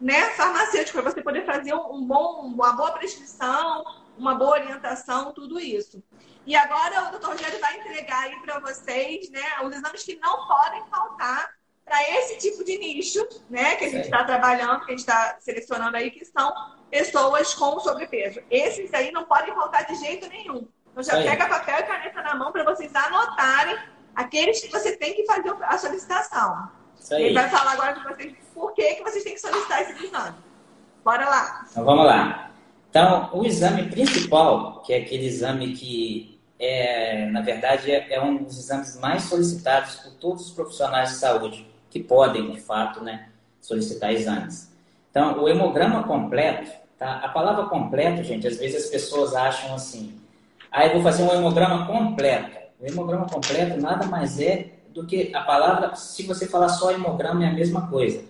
né, 0.00 0.30
farmacêutica, 0.30 1.00
para 1.00 1.10
você 1.10 1.22
poder 1.22 1.44
fazer 1.46 1.74
um 1.74 2.04
bom, 2.04 2.42
uma 2.42 2.72
boa 2.72 2.92
prescrição, 2.92 3.84
uma 4.18 4.34
boa 4.34 4.52
orientação, 4.52 5.32
tudo 5.32 5.58
isso. 5.58 6.02
E 6.46 6.54
agora 6.54 7.08
o 7.08 7.10
doutor 7.12 7.30
Rogério 7.30 7.58
vai 7.60 7.78
entregar 7.78 8.24
aí 8.24 8.36
para 8.40 8.60
vocês 8.60 9.30
né, 9.30 9.42
os 9.64 9.74
exames 9.74 10.02
que 10.02 10.16
não 10.16 10.46
podem 10.46 10.84
faltar 10.88 11.50
para 11.84 12.02
esse 12.18 12.38
tipo 12.38 12.64
de 12.64 12.78
nicho 12.78 13.26
né, 13.48 13.76
que 13.76 13.84
a 13.84 13.88
gente 13.88 14.04
está 14.04 14.24
trabalhando, 14.24 14.80
que 14.80 14.86
a 14.86 14.90
gente 14.90 14.98
está 14.98 15.36
selecionando 15.40 15.96
aí, 15.96 16.10
que 16.10 16.24
são 16.24 16.52
pessoas 16.90 17.54
com 17.54 17.78
sobrepeso. 17.80 18.40
Esses 18.50 18.92
aí 18.92 19.10
não 19.12 19.24
podem 19.24 19.54
faltar 19.54 19.86
de 19.86 19.94
jeito 19.96 20.28
nenhum. 20.28 20.68
Então 20.90 21.02
já 21.02 21.22
pega 21.22 21.48
papel 21.48 21.78
e 21.78 21.82
caneta 21.82 22.22
na 22.22 22.34
mão 22.34 22.52
para 22.52 22.64
vocês 22.64 22.94
anotarem 22.94 23.78
aqueles 24.16 24.60
que 24.60 24.72
você 24.72 24.96
tem 24.96 25.14
que 25.14 25.24
fazer 25.26 25.54
a 25.62 25.78
solicitação. 25.78 26.68
Ele 27.10 27.34
vai 27.34 27.48
falar 27.48 27.72
agora 27.72 27.94
para 27.94 28.14
vocês 28.14 28.34
por 28.52 28.72
que, 28.72 28.94
que 28.94 29.02
vocês 29.02 29.22
têm 29.22 29.34
que 29.34 29.40
solicitar 29.40 29.82
esse 29.82 30.04
exame. 30.04 30.34
Bora 31.04 31.28
lá. 31.28 31.66
Então 31.70 31.84
vamos 31.84 32.06
lá. 32.06 32.50
Então, 32.90 33.30
o 33.34 33.44
exame 33.44 33.90
principal, 33.90 34.80
que 34.80 34.92
é 34.94 34.96
aquele 34.96 35.26
exame 35.26 35.74
que 35.74 36.40
é, 36.58 37.26
na 37.26 37.42
verdade, 37.42 37.90
é, 37.90 38.14
é, 38.14 38.22
um 38.22 38.42
dos 38.42 38.58
exames 38.58 38.98
mais 38.98 39.24
solicitados 39.24 39.96
por 39.96 40.12
todos 40.14 40.46
os 40.46 40.52
profissionais 40.52 41.10
de 41.10 41.16
saúde 41.16 41.66
que 41.90 42.02
podem, 42.02 42.50
de 42.50 42.60
fato, 42.60 43.04
né, 43.04 43.28
solicitar 43.60 44.12
exames. 44.12 44.72
Então, 45.10 45.42
o 45.42 45.48
hemograma 45.48 46.02
completo, 46.04 46.70
tá? 46.98 47.18
A 47.18 47.28
palavra 47.28 47.66
completo, 47.66 48.22
gente, 48.22 48.46
às 48.46 48.56
vezes 48.56 48.84
as 48.84 48.90
pessoas 48.90 49.34
acham 49.34 49.74
assim, 49.74 50.18
ah, 50.70 50.86
eu 50.86 50.94
vou 50.94 51.02
fazer 51.02 51.22
um 51.22 51.34
hemograma 51.34 51.86
completo. 51.86 52.65
O 52.80 52.86
hemograma 52.86 53.26
completo 53.26 53.80
nada 53.80 54.06
mais 54.06 54.40
é 54.40 54.68
do 54.90 55.06
que 55.06 55.34
a 55.34 55.42
palavra, 55.42 55.94
se 55.94 56.22
você 56.24 56.46
falar 56.46 56.68
só 56.70 56.90
hemograma, 56.90 57.44
é 57.44 57.48
a 57.48 57.52
mesma 57.52 57.88
coisa. 57.88 58.22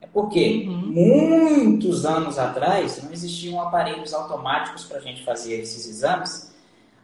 É 0.00 0.06
porque 0.06 0.66
uhum. 0.66 0.76
muitos 0.76 2.06
anos 2.06 2.38
atrás 2.38 3.02
não 3.02 3.12
existiam 3.12 3.60
aparelhos 3.60 4.14
automáticos 4.14 4.84
para 4.84 4.98
a 4.98 5.00
gente 5.00 5.24
fazer 5.24 5.60
esses 5.60 5.86
exames 5.88 6.48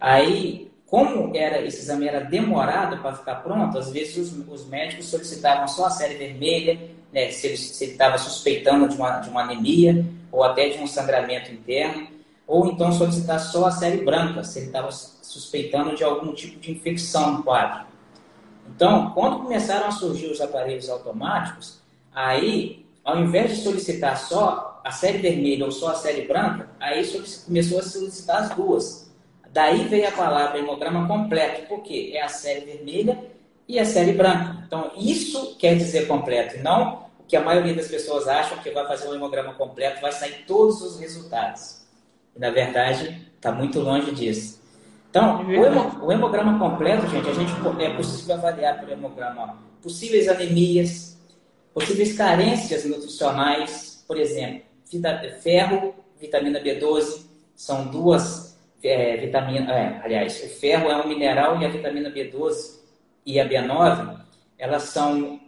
Aí, 0.05 0.71
como 0.87 1.35
era 1.35 1.63
esse 1.63 1.79
exame 1.79 2.07
era 2.07 2.21
demorado 2.21 2.99
para 2.99 3.15
ficar 3.15 3.37
pronto, 3.37 3.79
às 3.79 3.91
vezes 3.91 4.17
os, 4.19 4.49
os, 4.49 4.69
médicos 4.69 5.07
solicitavam 5.07 5.67
só 5.67 5.87
a 5.87 5.91
série 5.91 6.17
vermelha, 6.17 6.79
né, 7.11 7.31
se 7.31 7.47
ele 7.47 7.55
estava 7.55 8.19
suspeitando 8.19 8.87
de 8.87 8.97
uma, 8.97 9.19
de 9.21 9.31
uma 9.31 9.43
anemia 9.43 10.05
ou 10.31 10.45
até 10.45 10.69
de 10.69 10.79
um 10.79 10.87
sangramento 10.87 11.51
interno, 11.51 12.07
ou 12.47 12.67
então 12.67 12.93
solicitar 12.93 13.41
só 13.41 13.67
a 13.67 13.71
série 13.71 14.05
branca, 14.05 14.45
se 14.45 14.59
ele 14.59 14.67
estava 14.67 14.91
suspeitando 14.93 15.97
de 15.97 16.05
algum 16.05 16.33
tipo 16.33 16.61
de 16.61 16.73
infecção 16.73 17.33
no 17.33 17.43
quadro. 17.43 17.87
Então, 18.69 19.11
quando 19.11 19.41
começaram 19.41 19.87
a 19.87 19.91
surgir 19.91 20.27
os 20.27 20.41
aparelhos 20.41 20.89
automáticos, 20.89 21.81
aí, 22.15 22.87
ao 23.05 23.19
invés 23.19 23.57
de 23.57 23.63
solicitar 23.63 24.17
só 24.19 24.81
a 24.85 24.91
série 24.91 25.19
vermelha 25.19 25.65
ou 25.65 25.73
só 25.73 25.89
a 25.89 25.95
série 25.95 26.27
branca, 26.27 26.69
aí 26.81 27.07
começou 27.47 27.79
a 27.79 27.83
solicitar 27.83 28.43
as 28.43 28.51
duas. 28.51 29.11
Daí 29.51 29.85
veio 29.85 30.09
a 30.09 30.13
palavra 30.13 30.59
hemograma 30.59 31.07
completo, 31.07 31.67
porque 31.69 32.13
é 32.15 32.23
a 32.23 32.29
série 32.29 32.65
vermelha 32.65 33.25
e 33.69 33.79
a 33.79 33.85
série 33.85 34.13
branca. 34.13 34.65
Então, 34.67 34.91
isso 34.97 35.57
quer 35.57 35.77
dizer 35.77 36.07
completo, 36.07 36.59
não 36.63 37.05
o 37.19 37.25
que 37.27 37.37
a 37.37 37.41
maioria 37.41 37.75
das 37.75 37.89
pessoas 37.89 38.29
acham 38.29 38.59
que 38.59 38.71
vai 38.71 38.87
fazer 38.87 39.09
um 39.09 39.15
hemograma 39.15 39.55
completo, 39.55 40.01
vai 40.01 40.13
sair 40.13 40.45
todos 40.47 40.83
os 40.83 40.99
resultados. 41.01 41.84
E, 42.37 42.41
na 42.41 42.51
verdade, 42.51 43.31
está 43.37 43.53
muito 43.53 43.81
longe 43.81 44.13
disso. 44.13 44.63
Então, 45.11 45.47
o 46.03 46.13
hemograma 46.13 46.59
completo, 46.59 47.07
gente, 47.09 47.29
a 47.29 47.33
gente 47.33 47.53
é 47.81 47.95
possível 47.95 48.35
avaliar 48.35 48.81
pelo 48.81 48.93
hemograma 48.93 49.59
possíveis 49.81 50.29
anemias, 50.29 51.17
possíveis 51.73 52.17
carências 52.17 52.85
nutricionais, 52.85 54.05
por 54.09 54.17
exemplo, 54.17 54.63
ferro, 55.41 55.95
vitamina 56.21 56.61
B12, 56.61 57.27
são 57.55 57.87
duas 57.87 58.55
é, 58.83 59.17
vitamina, 59.17 59.73
é, 59.73 60.01
aliás, 60.03 60.43
o 60.43 60.49
ferro 60.49 60.91
é 60.91 60.97
um 60.97 61.09
mineral 61.09 61.61
e 61.61 61.65
a 61.65 61.69
vitamina 61.69 62.11
B12 62.11 62.81
e 63.25 63.41
a 63.41 63.49
B9, 63.49 64.21
elas 64.59 64.85
são 64.85 65.41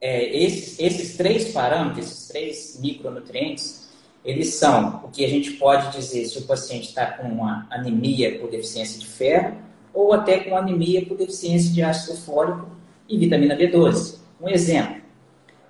é, 0.00 0.24
esses, 0.36 0.78
esses 0.80 1.16
três 1.16 1.52
parâmetros, 1.52 2.06
esses 2.06 2.28
três 2.28 2.80
micronutrientes, 2.80 3.81
eles 4.24 4.54
são 4.54 5.02
o 5.04 5.08
que 5.08 5.24
a 5.24 5.28
gente 5.28 5.52
pode 5.52 5.90
dizer 5.96 6.24
se 6.26 6.38
o 6.38 6.42
paciente 6.42 6.88
está 6.88 7.06
com 7.06 7.26
uma 7.26 7.66
anemia 7.70 8.38
por 8.38 8.50
deficiência 8.50 8.98
de 8.98 9.06
ferro 9.06 9.56
ou 9.92 10.12
até 10.12 10.38
com 10.38 10.56
anemia 10.56 11.04
por 11.04 11.16
deficiência 11.16 11.72
de 11.72 11.82
ácido 11.82 12.16
fólico 12.18 12.70
e 13.08 13.18
vitamina 13.18 13.56
B12. 13.56 14.18
Um 14.40 14.48
exemplo, 14.48 14.96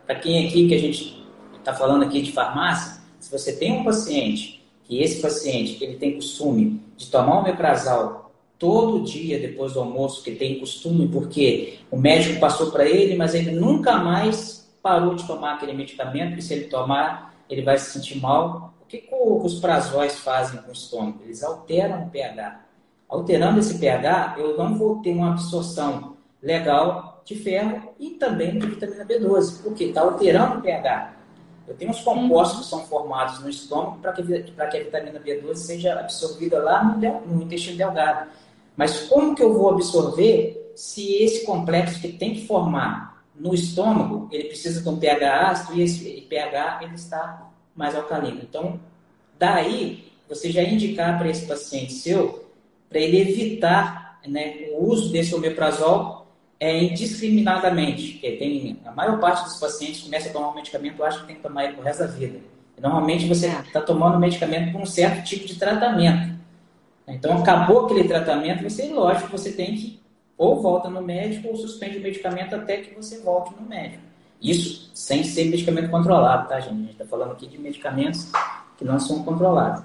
para 0.07 0.17
quem 0.17 0.47
aqui 0.47 0.69
que 0.69 0.75
a 0.75 0.79
gente 0.79 1.27
está 1.59 1.73
falando 1.75 2.05
aqui 2.05 2.21
de 2.21 2.33
farmácia, 2.33 3.01
se 3.19 3.31
você 3.31 3.53
tem 3.57 3.73
um 3.73 3.85
paciente 3.85 4.63
que 4.85 5.01
esse 5.01 5.21
paciente 5.23 5.83
ele 5.83 5.97
tem 5.97 6.15
costume 6.15 6.81
de 6.97 7.11
tomar 7.11 7.41
o 7.41 7.43
meprazal 7.43 8.33
todo 8.59 9.03
dia 9.03 9.41
depois 9.41 9.73
do 9.73 9.81
almoço, 9.81 10.23
que 10.23 10.33
tem 10.33 10.61
costume 10.61 11.09
porque 11.09 11.79
o 11.91 11.97
médico 11.97 12.39
passou 12.39 12.71
para 12.71 12.89
ele, 12.89 13.17
mas 13.17 13.35
ele 13.35 13.51
nunca 13.51 13.97
mais 13.97 14.71
parou 14.83 15.15
de 15.15 15.27
tomar 15.27 15.55
aquele 15.55 15.73
medicamento, 15.73 16.29
porque 16.29 16.43
se 16.43 16.55
ele 16.55 16.65
tomar, 16.65 17.32
ele 17.49 17.63
vai 17.63 17.79
se 17.79 17.93
sentir 17.93 18.21
mal. 18.21 18.75
O 18.83 18.87
que, 18.87 18.99
que 18.99 19.15
os 19.15 19.61
prazóis 19.61 20.19
fazem 20.19 20.61
com 20.63 20.69
o 20.69 20.73
estômago? 20.73 21.21
Eles 21.25 21.43
alteram 21.43 22.05
o 22.05 22.11
pH. 22.11 22.61
Alterando 23.09 23.59
esse 23.59 23.79
pH, 23.79 24.37
eu 24.39 24.57
não 24.57 24.77
vou 24.77 25.03
ter 25.03 25.13
uma 25.13 25.33
absorção 25.33 26.17
legal 26.43 27.23
de 27.25 27.37
ferro 27.37 27.95
e 27.99 28.11
também 28.11 28.59
de 28.59 28.67
vitamina 28.67 29.05
B12, 29.05 29.63
porque 29.63 29.85
está 29.85 30.01
alterando 30.01 30.59
o 30.59 30.63
pH. 30.63 31.15
Eu 31.67 31.77
tenho 31.77 31.91
uns 31.91 32.01
compostos 32.01 32.61
que 32.61 32.71
são 32.71 32.81
formados 32.87 33.39
no 33.41 33.49
estômago 33.49 33.99
para 33.99 34.13
que, 34.13 34.23
que 34.23 34.61
a 34.61 34.67
vitamina 34.67 35.21
B12 35.21 35.57
seja 35.57 35.99
absorvida 35.99 36.59
lá 36.59 36.83
no, 36.85 37.21
no 37.21 37.43
intestino 37.43 37.77
delgado. 37.77 38.31
Mas 38.77 39.03
como 39.09 39.35
que 39.35 39.43
eu 39.43 39.55
vou 39.55 39.71
absorver 39.71 40.73
se 40.75 41.23
esse 41.23 41.45
complexo 41.45 42.01
que 42.01 42.13
tem 42.13 42.35
que 42.35 42.47
formar 42.47 43.12
no 43.35 43.55
estômago, 43.55 44.29
ele 44.31 44.45
precisa 44.45 44.83
de 44.83 44.89
um 44.89 44.99
pH 44.99 45.51
ácido 45.51 45.79
e 45.79 45.83
esse 45.83 46.27
pH 46.29 46.81
ele 46.83 46.95
está 46.95 47.51
mais 47.75 47.95
alcalino. 47.95 48.41
Então, 48.43 48.79
daí 49.39 50.13
você 50.29 50.51
já 50.51 50.63
indicar 50.63 51.19
para 51.19 51.29
esse 51.29 51.47
paciente 51.47 51.93
seu 51.93 52.43
para 52.89 53.01
ele 53.01 53.21
evitar 53.21 54.21
né, 54.29 54.69
o 54.73 54.85
uso 54.85 55.11
desse 55.11 55.35
omeprazol 55.35 56.27
é, 56.61 56.85
indiscriminadamente. 56.85 58.13
Porque 58.13 58.33
tem, 58.33 58.79
a 58.85 58.93
maior 58.93 59.19
parte 59.19 59.45
dos 59.45 59.59
pacientes 59.59 60.03
começa 60.03 60.29
a 60.29 60.33
tomar 60.33 60.51
um 60.51 60.55
medicamento 60.55 61.03
acha 61.03 61.21
que 61.21 61.27
tem 61.27 61.37
que 61.37 61.43
tomar 61.43 61.65
ele 61.65 61.79
o 61.79 61.83
resto 61.83 62.01
da 62.01 62.07
vida. 62.07 62.39
Normalmente 62.81 63.27
você 63.27 63.47
está 63.47 63.81
é. 63.81 63.83
tomando 63.83 64.19
medicamento 64.19 64.73
por 64.73 64.81
um 64.81 64.87
certo 64.87 65.25
tipo 65.25 65.47
de 65.47 65.55
tratamento. 65.57 66.33
Então, 67.09 67.39
acabou 67.39 67.85
aquele 67.85 68.05
tratamento, 68.05 68.63
você, 68.63 68.89
lógico, 68.89 69.31
você 69.31 69.53
tem 69.53 69.75
que 69.75 70.02
ou 70.37 70.61
volta 70.61 70.89
no 70.89 71.03
médico 71.03 71.49
ou 71.49 71.57
suspende 71.57 71.99
o 71.99 72.03
medicamento 72.03 72.55
até 72.55 72.79
que 72.79 72.95
você 72.95 73.21
volte 73.21 73.55
no 73.55 73.69
médico. 73.69 74.03
Isso 74.41 74.91
sem 74.95 75.23
ser 75.23 75.45
medicamento 75.45 75.91
controlado, 75.91 76.49
tá, 76.49 76.59
gente? 76.59 76.73
A 76.73 76.77
gente 76.77 76.93
está 76.93 77.05
falando 77.05 77.33
aqui 77.33 77.47
de 77.47 77.59
medicamentos 77.59 78.31
que 78.77 78.85
não 78.85 78.99
são 78.99 79.23
controlados. 79.23 79.85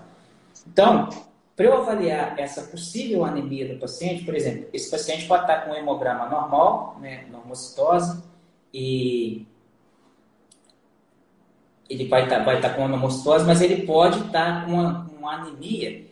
Então, 0.66 1.10
para 1.56 1.66
eu 1.66 1.78
avaliar 1.78 2.40
essa 2.40 2.64
possível 2.64 3.24
anemia 3.24 3.74
do 3.74 3.80
paciente, 3.80 4.24
por 4.24 4.36
exemplo, 4.36 4.68
esse 4.74 4.90
paciente 4.90 5.28
pode 5.28 5.44
estar 5.44 5.66
com 5.66 5.72
um 5.72 5.76
hemograma 5.76 6.28
normal, 6.28 6.98
né, 7.00 7.26
normocitose, 7.32 8.24
e 8.74 9.46
ele 11.90 12.08
vai 12.08 12.24
estar, 12.24 12.44
vai 12.44 12.58
estar 12.58 12.72
com 12.72 12.86
anomocitose, 12.86 13.46
mas 13.46 13.62
ele 13.62 13.86
pode 13.86 14.20
estar 14.26 14.66
com 14.66 14.74
uma, 14.74 15.10
uma 15.18 15.34
anemia 15.36 16.07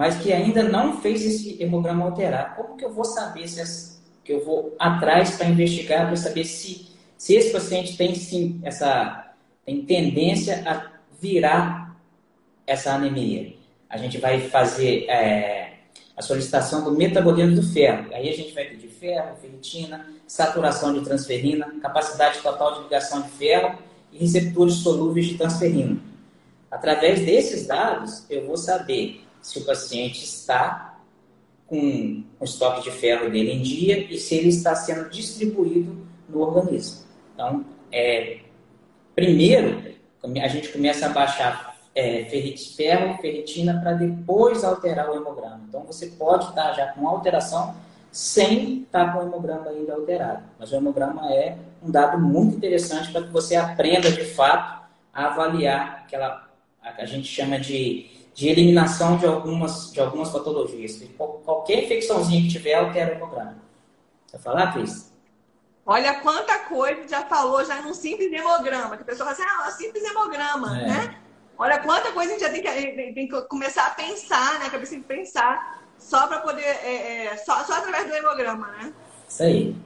mas 0.00 0.16
que 0.16 0.32
ainda 0.32 0.62
não 0.62 0.98
fez 0.98 1.26
esse 1.26 1.62
hemograma 1.62 2.06
alterar. 2.06 2.56
Como 2.56 2.74
que 2.74 2.82
eu 2.82 2.90
vou 2.90 3.04
saber 3.04 3.46
se 3.46 3.60
essa, 3.60 4.00
que 4.24 4.32
eu 4.32 4.42
vou 4.42 4.74
atrás 4.78 5.36
para 5.36 5.46
investigar 5.46 6.06
para 6.06 6.16
saber 6.16 6.46
se, 6.46 6.86
se 7.18 7.34
esse 7.34 7.52
paciente 7.52 7.98
tem 7.98 8.14
sim 8.14 8.58
essa 8.62 9.34
tem 9.62 9.84
tendência 9.84 10.62
a 10.66 10.90
virar 11.20 12.00
essa 12.66 12.94
anemia? 12.94 13.52
A 13.90 13.98
gente 13.98 14.16
vai 14.16 14.40
fazer 14.40 15.04
é, 15.06 15.74
a 16.16 16.22
solicitação 16.22 16.82
do 16.82 16.92
metabolismo 16.92 17.56
do 17.56 17.62
ferro. 17.62 18.08
Aí 18.14 18.26
a 18.30 18.34
gente 18.34 18.54
vai 18.54 18.64
pedir 18.64 18.88
ferro, 18.88 19.36
ferritina, 19.36 20.06
saturação 20.26 20.94
de 20.94 21.04
transferrina, 21.04 21.74
capacidade 21.82 22.38
total 22.38 22.76
de 22.76 22.84
ligação 22.84 23.20
de 23.20 23.28
ferro 23.32 23.78
e 24.10 24.16
receptores 24.16 24.76
solúveis 24.76 25.26
de 25.26 25.36
transferrina. 25.36 26.00
Através 26.70 27.20
desses 27.20 27.66
dados, 27.66 28.24
eu 28.30 28.46
vou 28.46 28.56
saber 28.56 29.26
se 29.42 29.58
o 29.58 29.64
paciente 29.64 30.24
está 30.24 30.98
com 31.66 32.24
o 32.38 32.44
estoque 32.44 32.82
de 32.82 32.90
ferro 32.90 33.30
dele 33.30 33.52
em 33.52 33.62
dia 33.62 34.12
e 34.12 34.18
se 34.18 34.34
ele 34.34 34.48
está 34.48 34.74
sendo 34.74 35.08
distribuído 35.08 35.96
no 36.28 36.40
organismo. 36.40 37.06
Então, 37.32 37.64
é, 37.92 38.40
primeiro, 39.14 39.94
a 40.22 40.48
gente 40.48 40.68
começa 40.68 41.06
a 41.06 41.10
baixar 41.10 41.76
é, 41.94 42.24
ferro, 42.76 43.16
ferritina, 43.20 43.80
para 43.80 43.92
depois 43.92 44.64
alterar 44.64 45.10
o 45.10 45.16
hemograma. 45.16 45.60
Então, 45.68 45.84
você 45.84 46.06
pode 46.08 46.48
estar 46.48 46.72
já 46.72 46.88
com 46.88 47.06
alteração 47.06 47.74
sem 48.10 48.82
estar 48.82 49.12
com 49.12 49.20
o 49.20 49.22
hemograma 49.22 49.70
ainda 49.70 49.94
alterado. 49.94 50.42
Mas 50.58 50.72
o 50.72 50.76
hemograma 50.76 51.32
é 51.32 51.56
um 51.82 51.90
dado 51.90 52.18
muito 52.18 52.56
interessante 52.56 53.12
para 53.12 53.22
que 53.22 53.28
você 53.28 53.54
aprenda, 53.54 54.10
de 54.10 54.24
fato, 54.24 54.84
a 55.12 55.26
avaliar 55.26 56.02
aquela, 56.04 56.48
a 56.82 57.04
gente 57.04 57.26
chama 57.26 57.58
de 57.58 58.19
de 58.40 58.48
eliminação 58.48 59.18
de 59.18 59.26
algumas, 59.26 59.92
de 59.92 60.00
algumas 60.00 60.30
patologias. 60.30 60.98
Qualquer 61.44 61.84
infecçãozinha 61.84 62.40
que 62.40 62.48
tiver, 62.48 62.72
altera 62.72 63.12
o 63.12 63.16
hemograma. 63.16 63.58
Vai 64.32 64.40
falar, 64.40 64.72
Cris? 64.72 65.12
Olha 65.84 66.20
quanta 66.20 66.60
coisa 66.60 67.06
já 67.06 67.22
falou 67.26 67.62
já 67.66 67.82
num 67.82 67.92
simples 67.92 68.32
hemograma. 68.32 68.96
Que 68.96 69.02
a 69.02 69.04
pessoa 69.04 69.28
fala 69.28 69.32
assim, 69.32 69.42
ah, 69.42 69.68
um 69.68 69.70
simples 69.72 70.02
hemograma, 70.04 70.80
é. 70.80 70.86
né? 70.86 71.18
Olha 71.58 71.80
quanta 71.80 72.12
coisa 72.12 72.30
a 72.30 72.32
gente 72.32 72.40
já 72.40 72.50
tem 72.50 72.62
que, 72.62 73.12
tem 73.12 73.28
que 73.28 73.42
começar 73.42 73.88
a 73.88 73.90
pensar, 73.90 74.58
né? 74.58 74.70
Cabeça 74.70 74.96
de 74.96 75.02
pensar, 75.02 75.82
só 75.98 76.26
para 76.26 76.38
poder, 76.38 76.62
é, 76.62 77.26
é, 77.26 77.36
só, 77.36 77.62
só 77.64 77.74
através 77.74 78.08
do 78.08 78.14
hemograma, 78.14 78.68
né? 78.68 78.94
Isso 79.28 79.42
aí. 79.42 79.76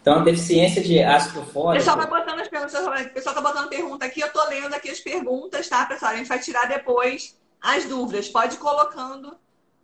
Então, 0.00 0.24
deficiência 0.24 0.82
de 0.82 1.02
ácido 1.02 1.42
fólico. 1.42 1.72
O 1.72 1.74
pessoal 1.74 1.98
vai 1.98 2.06
botando 2.06 2.40
as 2.40 2.48
perguntas, 2.48 2.74
o 2.74 3.10
pessoal 3.10 3.34
tá 3.34 3.42
botando 3.42 3.68
pergunta 3.68 4.06
aqui, 4.06 4.20
eu 4.20 4.32
tô 4.32 4.42
lendo 4.48 4.72
aqui 4.72 4.88
as 4.88 5.00
perguntas, 5.00 5.68
tá, 5.68 5.84
pessoal? 5.84 6.12
A 6.12 6.16
gente 6.16 6.28
vai 6.28 6.38
tirar 6.38 6.66
depois 6.66 7.36
as 7.64 7.86
dúvidas. 7.86 8.28
Pode 8.28 8.56
ir 8.56 8.58
colocando 8.58 9.36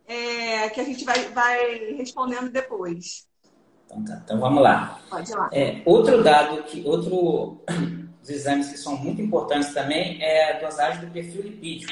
é, 0.07 0.69
que 0.69 0.79
a 0.79 0.83
gente 0.83 1.03
vai, 1.03 1.25
vai 1.29 1.93
respondendo 1.95 2.51
depois. 2.51 3.27
Então, 3.85 4.05
tá. 4.05 4.21
então 4.23 4.39
vamos 4.39 4.61
lá. 4.61 5.01
Pode 5.09 5.31
ir 5.31 5.35
lá. 5.35 5.49
É, 5.51 5.81
outro 5.83 6.23
dado, 6.23 6.61
que, 6.63 6.87
outro 6.87 7.61
dos 8.21 8.29
exames 8.29 8.69
que 8.69 8.77
são 8.77 8.95
muito 8.95 9.21
importantes 9.21 9.73
também 9.73 10.21
é 10.21 10.53
a 10.53 10.59
dosagem 10.59 11.01
do 11.01 11.11
perfil 11.11 11.41
lipídico. 11.41 11.91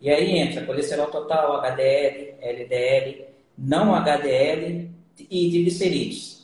E 0.00 0.10
aí 0.10 0.36
entra 0.36 0.66
colesterol 0.66 1.06
total, 1.06 1.56
HDL, 1.56 2.36
LDL, 2.40 3.26
não 3.56 3.94
HDL 3.94 4.90
e 5.18 5.50
triglicerídeos. 5.50 6.34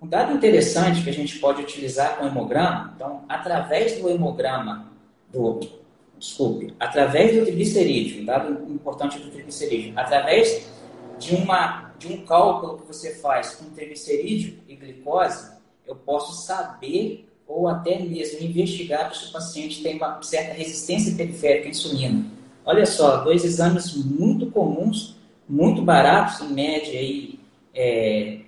Um 0.00 0.06
dado 0.06 0.32
interessante 0.34 1.02
que 1.02 1.08
a 1.08 1.12
gente 1.12 1.38
pode 1.38 1.62
utilizar 1.62 2.18
com 2.18 2.24
o 2.24 2.26
hemograma, 2.26 2.92
então, 2.96 3.24
através 3.28 4.00
do 4.00 4.10
hemograma 4.10 4.90
do 5.32 5.60
desculpe, 6.22 6.72
através 6.78 7.36
do 7.36 7.44
triglicerídeo, 7.44 8.22
um 8.22 8.24
dado 8.24 8.72
importante 8.72 9.18
do 9.18 9.28
triglicerídeo, 9.28 9.92
através 9.96 10.68
de, 11.18 11.34
uma, 11.34 11.92
de 11.98 12.06
um 12.06 12.24
cálculo 12.24 12.78
que 12.78 12.86
você 12.86 13.16
faz 13.16 13.56
com 13.56 13.68
triglicerídeo 13.70 14.56
e 14.68 14.76
glicose, 14.76 15.50
eu 15.84 15.96
posso 15.96 16.46
saber 16.46 17.28
ou 17.44 17.66
até 17.66 17.98
mesmo 17.98 18.40
investigar 18.40 19.12
se 19.12 19.26
o 19.26 19.32
paciente 19.32 19.82
tem 19.82 19.96
uma 19.96 20.22
certa 20.22 20.54
resistência 20.54 21.14
periférica 21.16 21.66
à 21.66 21.70
insulina. 21.70 22.24
Olha 22.64 22.86
só, 22.86 23.16
dois 23.18 23.44
exames 23.44 23.92
muito 23.92 24.46
comuns, 24.46 25.16
muito 25.48 25.82
baratos, 25.82 26.40
em 26.40 26.52
média 26.52 26.98
aí, 27.00 27.40
é, 27.74 28.38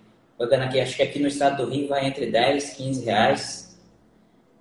acho 0.80 0.96
que 0.96 1.02
aqui 1.02 1.18
no 1.18 1.26
estado 1.26 1.64
do 1.64 1.70
Rio 1.70 1.88
vai 1.88 2.06
entre 2.06 2.30
10 2.30 2.74
15 2.74 3.04
reais, 3.04 3.63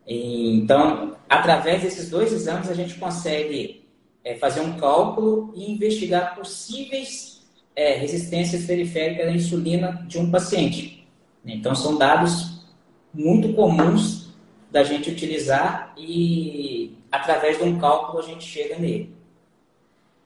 então, 0.07 1.15
através 1.29 1.81
desses 1.81 2.09
dois 2.09 2.31
exames, 2.33 2.69
a 2.69 2.73
gente 2.73 2.95
consegue 2.95 3.85
é, 4.23 4.35
fazer 4.35 4.61
um 4.61 4.77
cálculo 4.77 5.53
e 5.55 5.71
investigar 5.71 6.35
possíveis 6.35 7.41
é, 7.75 7.93
resistências 7.93 8.65
periféricas 8.65 9.27
à 9.27 9.31
insulina 9.31 10.05
de 10.07 10.19
um 10.19 10.29
paciente. 10.29 11.07
Então, 11.45 11.73
são 11.73 11.97
dados 11.97 12.65
muito 13.13 13.53
comuns 13.53 14.33
da 14.69 14.83
gente 14.83 15.09
utilizar 15.09 15.93
e, 15.97 16.97
através 17.11 17.57
de 17.57 17.63
um 17.63 17.79
cálculo, 17.79 18.19
a 18.19 18.23
gente 18.23 18.43
chega 18.43 18.77
nele. 18.77 19.15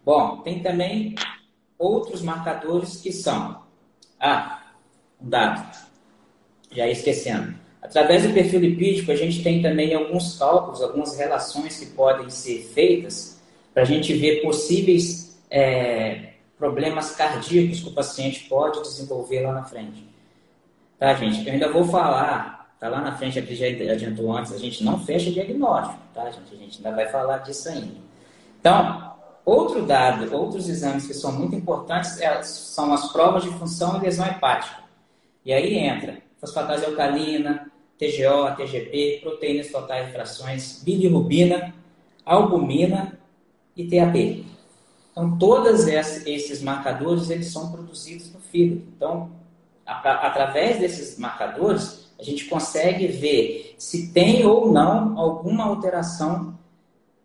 Bom, 0.04 0.38
tem 0.38 0.60
também 0.64 1.16
outros 1.78 2.22
marcadores 2.22 2.98
que 3.02 3.12
são. 3.12 3.62
Ah, 4.20 4.72
um 5.22 5.30
dado. 5.30 5.78
Já 6.72 6.88
esquecendo 6.88 7.67
Através 7.88 8.24
do 8.24 8.34
perfil 8.34 8.60
lipídico, 8.60 9.12
a 9.12 9.16
gente 9.16 9.42
tem 9.42 9.62
também 9.62 9.96
alguns 9.96 10.38
cálculos, 10.38 10.82
algumas 10.82 11.18
relações 11.18 11.80
que 11.80 11.86
podem 11.86 12.30
ser 12.30 12.70
feitas 12.74 13.40
para 13.74 13.84
a 13.84 13.86
gente 13.86 14.14
ver 14.14 14.42
possíveis 14.42 15.40
é, 15.50 16.34
problemas 16.58 17.16
cardíacos 17.16 17.80
que 17.80 17.88
o 17.88 17.94
paciente 17.94 18.42
pode 18.50 18.82
desenvolver 18.82 19.42
lá 19.42 19.54
na 19.54 19.64
frente. 19.64 20.06
Tá, 21.00 21.14
gente? 21.14 21.48
Eu 21.48 21.54
ainda 21.54 21.72
vou 21.72 21.86
falar, 21.86 22.76
tá 22.78 22.90
lá 22.90 23.00
na 23.00 23.16
frente, 23.16 23.40
aqui 23.40 23.56
já 23.56 23.68
adiantou 23.68 24.36
antes, 24.36 24.52
a 24.52 24.58
gente 24.58 24.84
não 24.84 25.00
fecha 25.00 25.32
diagnóstico, 25.32 26.02
tá, 26.14 26.30
gente? 26.30 26.54
A 26.54 26.58
gente 26.58 26.78
ainda 26.78 26.94
vai 26.94 27.08
falar 27.08 27.38
disso 27.38 27.70
ainda. 27.70 27.96
Então, 28.60 29.14
outro 29.46 29.86
dado, 29.86 30.36
outros 30.36 30.68
exames 30.68 31.08
que 31.08 31.14
são 31.14 31.32
muito 31.32 31.56
importantes 31.56 32.20
é, 32.20 32.44
são 32.44 32.94
as 32.94 33.14
provas 33.14 33.44
de 33.44 33.50
função 33.52 33.98
e 33.98 34.02
lesão 34.02 34.26
hepática. 34.28 34.84
E 35.46 35.54
aí 35.54 35.78
entra 35.78 36.28
fosfatase 36.40 36.86
alcalina, 36.86 37.70
TGO, 37.98 38.56
TGP, 38.56 39.20
proteínas 39.24 39.72
totais 39.72 40.08
de 40.08 40.14
frações, 40.14 40.82
bilirrubina, 40.84 41.74
albumina 42.26 43.18
e 43.76 43.88
TAP. 43.88 44.46
Então, 45.12 45.38
todos 45.38 45.88
esses 45.88 46.62
marcadores 46.62 47.30
eles 47.30 47.48
são 47.48 47.72
produzidos 47.72 48.32
no 48.32 48.40
fígado. 48.40 48.84
Então, 48.96 49.32
através 49.86 50.80
desses 50.80 51.18
marcadores, 51.18 52.08
a 52.20 52.24
gente 52.24 52.46
consegue 52.46 53.08
ver 53.08 53.76
se 53.78 54.12
tem 54.12 54.46
ou 54.46 54.72
não 54.72 55.18
alguma 55.18 55.64
alteração 55.64 56.58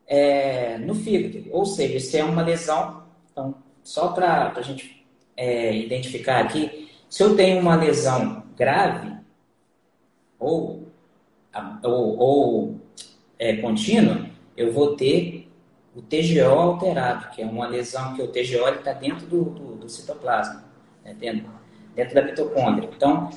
é, 0.06 0.78
no 0.78 0.94
fígado. 0.94 1.48
Ou 1.50 1.66
seja, 1.66 2.00
se 2.00 2.16
é 2.16 2.24
uma 2.24 2.42
lesão. 2.42 3.02
Então, 3.30 3.54
só 3.82 4.08
para 4.08 4.52
a 4.56 4.62
gente 4.62 5.04
é, 5.36 5.76
identificar 5.76 6.40
aqui, 6.40 6.88
se 7.10 7.22
eu 7.22 7.36
tenho 7.36 7.60
uma 7.60 7.76
lesão 7.76 8.42
grave, 8.56 9.12
ou, 10.42 10.88
ou, 11.82 12.18
ou 12.18 12.80
é, 13.38 13.56
contínua, 13.56 14.26
eu 14.56 14.72
vou 14.72 14.96
ter 14.96 15.50
o 15.94 16.00
TGO 16.00 16.58
alterado, 16.58 17.30
que 17.30 17.42
é 17.42 17.46
uma 17.46 17.66
lesão 17.66 18.14
que 18.14 18.22
o 18.22 18.28
TGO 18.28 18.68
está 18.68 18.92
dentro 18.92 19.26
do, 19.26 19.44
do, 19.44 19.76
do 19.76 19.88
citoplasma, 19.88 20.64
né? 21.04 21.14
dentro, 21.18 21.50
dentro 21.94 22.14
da 22.14 22.22
mitocôndria. 22.22 22.88
Então, 22.94 23.30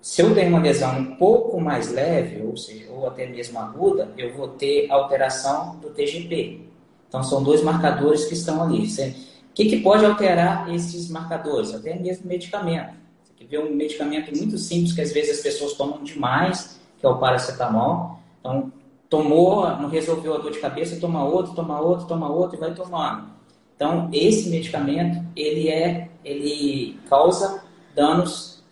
se 0.00 0.20
eu 0.20 0.34
tenho 0.34 0.50
uma 0.50 0.60
lesão 0.60 0.98
um 0.98 1.16
pouco 1.16 1.58
mais 1.58 1.90
leve, 1.90 2.42
ou 2.42 2.56
seja, 2.56 2.90
ou 2.90 3.06
até 3.06 3.26
mesmo 3.26 3.58
aguda, 3.58 4.12
eu 4.18 4.34
vou 4.34 4.48
ter 4.48 4.90
alteração 4.90 5.76
do 5.76 5.90
TGP. 5.90 6.60
Então, 7.08 7.22
são 7.22 7.42
dois 7.42 7.62
marcadores 7.62 8.26
que 8.26 8.34
estão 8.34 8.62
ali. 8.62 8.84
O 8.84 9.54
que, 9.54 9.64
que 9.66 9.80
pode 9.80 10.04
alterar 10.04 10.72
esses 10.74 11.08
marcadores? 11.08 11.72
Até 11.72 11.98
mesmo 11.98 12.26
medicamento. 12.26 13.03
Ver 13.48 13.58
um 13.58 13.74
medicamento 13.74 14.36
muito 14.36 14.58
simples 14.58 14.92
que 14.92 15.00
às 15.00 15.12
vezes 15.12 15.38
as 15.38 15.42
pessoas 15.42 15.74
tomam 15.74 16.02
demais, 16.02 16.80
que 16.98 17.06
é 17.06 17.08
o 17.08 17.18
paracetamol. 17.18 18.18
Então, 18.40 18.72
tomou, 19.08 19.68
não 19.76 19.88
resolveu 19.88 20.34
a 20.34 20.38
dor 20.38 20.50
de 20.50 20.58
cabeça, 20.58 21.00
toma 21.00 21.24
outro, 21.24 21.54
toma 21.54 21.80
outro, 21.80 22.06
toma 22.06 22.28
outro 22.30 22.56
e 22.56 22.60
vai 22.60 22.74
tomando. 22.74 23.28
Então, 23.76 24.08
esse 24.12 24.48
medicamento, 24.48 25.24
ele 25.36 25.68
é, 25.68 26.08
ele 26.24 26.98
causa 27.08 27.64
danos 27.94 28.62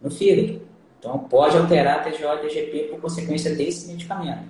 no 0.00 0.10
fígado. 0.10 0.62
Então, 0.98 1.18
pode 1.18 1.56
alterar 1.56 2.00
a 2.00 2.02
TGO 2.02 2.34
e 2.34 2.48
TGP 2.48 2.78
por 2.90 3.00
consequência 3.00 3.54
desse 3.54 3.88
medicamento. 3.88 4.44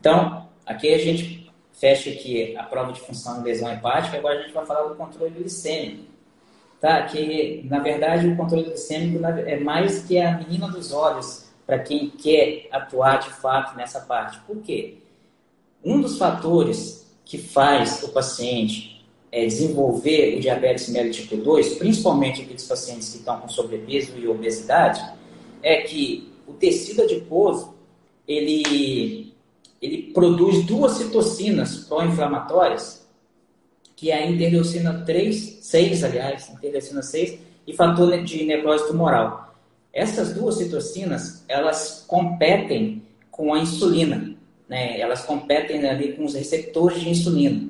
Então, 0.00 0.48
aqui 0.66 0.92
a 0.92 0.98
gente 0.98 1.50
fecha 1.72 2.10
aqui 2.10 2.56
a 2.56 2.62
prova 2.62 2.92
de 2.92 3.00
função 3.00 3.38
de 3.38 3.44
lesão 3.44 3.70
hepática, 3.72 4.16
agora 4.16 4.38
a 4.38 4.42
gente 4.42 4.54
vai 4.54 4.64
falar 4.64 4.88
do 4.88 4.94
controle 4.94 5.30
glicêmico. 5.30 6.13
Tá? 6.84 7.02
Que, 7.04 7.62
na 7.64 7.78
verdade, 7.78 8.28
o 8.28 8.36
controle 8.36 8.64
glicêmico 8.64 9.24
é 9.24 9.58
mais 9.58 10.02
que 10.02 10.18
a 10.18 10.36
menina 10.36 10.68
dos 10.68 10.92
olhos 10.92 11.46
para 11.66 11.78
quem 11.78 12.10
quer 12.10 12.68
atuar 12.70 13.20
de 13.20 13.30
fato 13.30 13.74
nessa 13.74 14.00
parte. 14.00 14.38
Por 14.46 14.58
quê? 14.58 14.98
Um 15.82 15.98
dos 16.02 16.18
fatores 16.18 17.10
que 17.24 17.38
faz 17.38 18.02
o 18.02 18.10
paciente 18.10 19.02
é, 19.32 19.46
desenvolver 19.46 20.36
o 20.36 20.40
diabetes 20.40 20.90
mellitus 20.90 21.22
tipo 21.22 21.38
2, 21.38 21.76
principalmente 21.76 22.42
aqueles 22.42 22.66
pacientes 22.66 23.08
que 23.08 23.16
estão 23.16 23.40
com 23.40 23.48
sobrepeso 23.48 24.18
e 24.18 24.28
obesidade, 24.28 25.02
é 25.62 25.80
que 25.80 26.30
o 26.46 26.52
tecido 26.52 27.00
adiposo 27.00 27.72
ele, 28.28 29.32
ele 29.80 30.12
produz 30.12 30.62
duas 30.66 30.92
citocinas 30.98 31.76
pró-inflamatórias, 31.86 33.03
que 33.96 34.10
é 34.10 34.24
a 34.24 34.26
interleucina 34.26 35.02
3, 35.04 35.58
6, 35.60 36.04
aliás, 36.04 36.48
interleucina 36.50 37.02
6 37.02 37.38
e 37.66 37.72
fator 37.72 38.22
de 38.22 38.44
necrose 38.44 38.86
tumoral. 38.86 39.54
Essas 39.92 40.34
duas 40.34 40.56
citocinas, 40.56 41.44
elas 41.48 42.04
competem 42.06 43.02
com 43.30 43.54
a 43.54 43.58
insulina, 43.58 44.34
né? 44.68 45.00
Elas 45.00 45.24
competem 45.24 45.88
ali 45.88 46.14
com 46.14 46.24
os 46.24 46.34
receptores 46.34 47.00
de 47.00 47.08
insulina. 47.08 47.68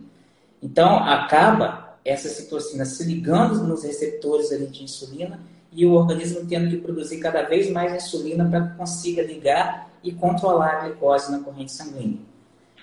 Então, 0.63 0.97
acaba 0.97 1.99
essa 2.05 2.29
citocina 2.29 2.85
se 2.85 3.05
ligando 3.05 3.65
nos 3.65 3.85
receptores 3.85 4.53
ali 4.53 4.67
de 4.67 4.85
insulina 4.85 5.41
e 5.73 5.85
o 5.85 5.93
organismo 5.93 6.47
tendo 6.47 6.71
que 6.71 6.77
produzir 6.77 7.19
cada 7.19 7.43
vez 7.43 7.71
mais 7.71 7.95
insulina 7.95 8.49
para 8.49 8.69
que 8.69 8.77
consiga 8.77 9.23
ligar 9.23 9.91
e 10.03 10.13
controlar 10.13 10.69
a 10.69 10.89
glicose 10.89 11.33
na 11.33 11.41
corrente 11.41 11.73
sanguínea. 11.73 12.21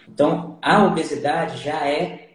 Então, 0.07 0.57
a 0.61 0.85
obesidade 0.85 1.63
já 1.63 1.87
é 1.87 2.30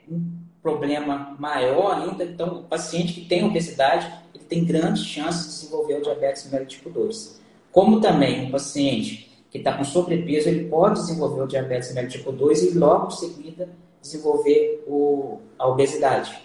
problema 0.66 1.37
maior 1.38 1.94
ainda. 1.94 2.24
Então, 2.24 2.59
o 2.59 2.62
paciente 2.64 3.12
que 3.12 3.20
tem 3.20 3.44
obesidade, 3.44 4.12
ele 4.35 4.44
tem 4.44 4.64
grandes 4.64 5.05
chances 5.05 5.44
de 5.44 5.61
desenvolver 5.61 5.94
o 5.94 6.02
diabetes 6.02 6.50
mellitus 6.50 6.74
tipo 6.74 6.90
2. 6.90 7.40
Como 7.70 8.00
também 8.00 8.46
um 8.46 8.50
paciente 8.50 9.31
que 9.48 9.59
está 9.59 9.74
com 9.74 9.85
sobrepeso, 9.85 10.48
ele 10.48 10.68
pode 10.68 11.00
desenvolver 11.00 11.42
o 11.42 11.46
diabetes 11.46 11.94
mellitus 11.94 12.16
tipo 12.16 12.33
2 12.33 12.62
e 12.64 12.79
logo 12.79 13.07
em 13.07 13.11
seguida 13.12 13.68
desenvolver 14.02 14.83
o, 14.88 15.38
a 15.57 15.68
obesidade. 15.68 16.37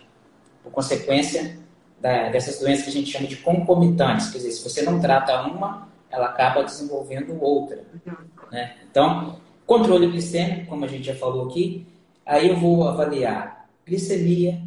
Por 0.64 0.72
consequência, 0.72 1.58
da, 2.00 2.30
dessas 2.30 2.60
doenças 2.60 2.84
que 2.84 2.90
a 2.92 2.94
gente 2.94 3.12
chama 3.12 3.28
de 3.28 3.38
concomitantes, 3.38 4.30
quer 4.30 4.38
dizer, 4.38 4.52
se 4.52 4.64
você 4.64 4.84
não 4.84 5.00
trata 5.00 5.42
uma, 5.44 5.88
ela 6.12 6.28
acaba 6.28 6.64
desenvolvendo 6.64 7.42
outra. 7.42 7.84
Né? 8.52 8.76
Então, 8.90 9.38
controle 9.66 10.08
glicêmico, 10.08 10.68
como 10.68 10.86
a 10.86 10.88
gente 10.88 11.06
já 11.06 11.16
falou 11.16 11.48
aqui, 11.48 11.88
aí 12.24 12.50
eu 12.50 12.58
vou 12.58 12.88
avaliar 12.88 13.61
glicemia, 13.86 14.62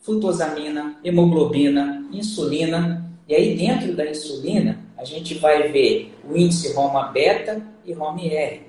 flutosamina, 0.00 0.98
hemoglobina, 1.02 2.06
insulina, 2.12 3.10
e 3.28 3.34
aí 3.34 3.56
dentro 3.56 3.94
da 3.94 4.08
insulina 4.08 4.84
a 4.96 5.04
gente 5.04 5.34
vai 5.34 5.70
ver 5.70 6.14
o 6.28 6.36
índice 6.36 6.72
Roma 6.72 7.08
beta 7.08 7.62
e 7.84 7.92
Roma 7.92 8.20
R, 8.20 8.62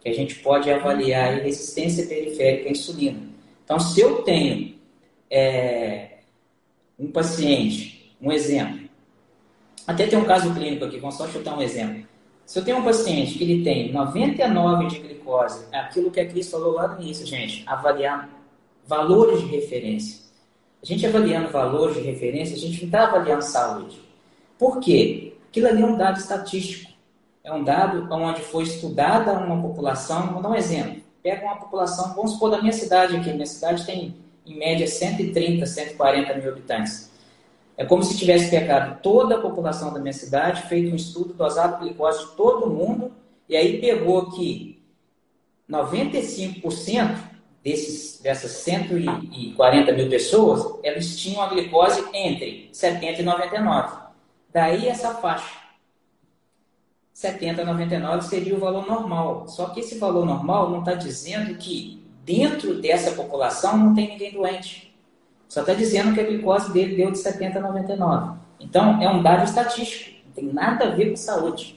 que 0.00 0.08
a 0.08 0.14
gente 0.14 0.36
pode 0.36 0.70
avaliar 0.70 1.32
a 1.32 1.42
resistência 1.42 2.06
periférica 2.06 2.68
à 2.68 2.72
insulina. 2.72 3.20
Então, 3.64 3.78
se 3.78 4.00
eu 4.00 4.22
tenho 4.22 4.74
é, 5.30 6.18
um 6.98 7.10
paciente, 7.10 8.14
um 8.20 8.30
exemplo, 8.32 8.88
até 9.86 10.06
tem 10.06 10.18
um 10.18 10.24
caso 10.24 10.52
clínico 10.54 10.84
aqui, 10.84 10.98
vamos 10.98 11.16
só 11.16 11.26
chutar 11.28 11.56
um 11.56 11.62
exemplo. 11.62 12.04
Se 12.44 12.58
eu 12.58 12.64
tenho 12.64 12.78
um 12.78 12.84
paciente 12.84 13.38
que 13.38 13.44
ele 13.44 13.62
tem 13.62 13.92
99 13.92 14.86
de 14.88 14.98
glicose, 14.98 15.66
é 15.70 15.78
aquilo 15.78 16.10
que 16.10 16.20
a 16.20 16.26
Cris 16.26 16.50
falou 16.50 16.72
lá 16.72 16.88
no 16.88 17.00
início, 17.00 17.24
gente, 17.24 17.62
avaliar 17.66 18.28
valores 18.86 19.40
de 19.40 19.46
referência. 19.46 20.20
A 20.82 20.86
gente 20.86 21.06
avaliando 21.06 21.50
valores 21.50 21.96
de 21.96 22.02
referência, 22.02 22.56
a 22.56 22.58
gente 22.58 22.78
não 22.78 22.86
está 22.86 23.06
avaliando 23.06 23.42
saúde. 23.42 24.00
Por 24.58 24.80
quê? 24.80 25.34
Aquilo 25.48 25.68
ali 25.68 25.82
é 25.82 25.86
um 25.86 25.96
dado 25.96 26.18
estatístico. 26.18 26.90
É 27.42 27.52
um 27.52 27.64
dado 27.64 28.06
onde 28.12 28.40
foi 28.42 28.64
estudada 28.64 29.32
uma 29.32 29.60
população. 29.60 30.32
Vou 30.32 30.42
dar 30.42 30.50
um 30.50 30.54
exemplo. 30.54 31.02
Pega 31.22 31.44
uma 31.44 31.56
população, 31.56 32.14
vamos 32.14 32.32
supor 32.32 32.50
da 32.50 32.60
minha 32.60 32.72
cidade 32.72 33.16
aqui. 33.16 33.32
Minha 33.32 33.46
cidade 33.46 33.84
tem 33.84 34.14
em 34.46 34.58
média 34.58 34.86
130, 34.86 35.66
140 35.66 36.34
mil 36.34 36.50
habitantes. 36.50 37.10
É 37.76 37.84
como 37.84 38.02
se 38.02 38.18
tivesse 38.18 38.50
pegado 38.50 39.00
toda 39.02 39.36
a 39.36 39.40
população 39.40 39.92
da 39.92 39.98
minha 39.98 40.12
cidade, 40.12 40.68
feito 40.68 40.92
um 40.92 40.96
estudo, 40.96 41.32
dosado 41.32 41.78
glicose 41.78 42.26
de 42.26 42.36
todo 42.36 42.70
mundo, 42.70 43.10
e 43.48 43.56
aí 43.56 43.80
pegou 43.80 44.30
que 44.30 44.82
95% 45.68 47.29
desses, 47.62 48.20
dessas 48.20 48.50
140 48.52 49.92
mil 49.92 50.08
pessoas, 50.08 50.78
elas 50.82 51.16
tinham 51.16 51.42
a 51.42 51.48
glicose 51.48 52.04
entre 52.12 52.68
70 52.72 53.20
e 53.20 53.24
99. 53.24 53.96
Daí 54.52 54.88
essa 54.88 55.14
faixa. 55.14 55.60
70 57.12 57.62
a 57.62 57.64
99 57.66 58.26
seria 58.26 58.54
o 58.54 58.60
valor 58.60 58.86
normal. 58.86 59.46
Só 59.46 59.66
que 59.66 59.80
esse 59.80 59.98
valor 59.98 60.24
normal 60.24 60.70
não 60.70 60.80
está 60.80 60.94
dizendo 60.94 61.56
que 61.56 62.02
dentro 62.24 62.80
dessa 62.80 63.12
população 63.12 63.76
não 63.76 63.94
tem 63.94 64.08
ninguém 64.08 64.32
doente. 64.32 64.94
Só 65.48 65.60
está 65.60 65.74
dizendo 65.74 66.14
que 66.14 66.20
a 66.20 66.24
glicose 66.24 66.72
dele 66.72 66.96
deu 66.96 67.10
de 67.10 67.18
70 67.18 67.58
a 67.58 67.62
99. 67.62 68.38
Então, 68.60 69.02
é 69.02 69.10
um 69.10 69.22
dado 69.22 69.44
estatístico, 69.44 70.20
não 70.26 70.32
tem 70.32 70.44
nada 70.44 70.86
a 70.86 70.90
ver 70.90 71.10
com 71.10 71.16
saúde. 71.16 71.76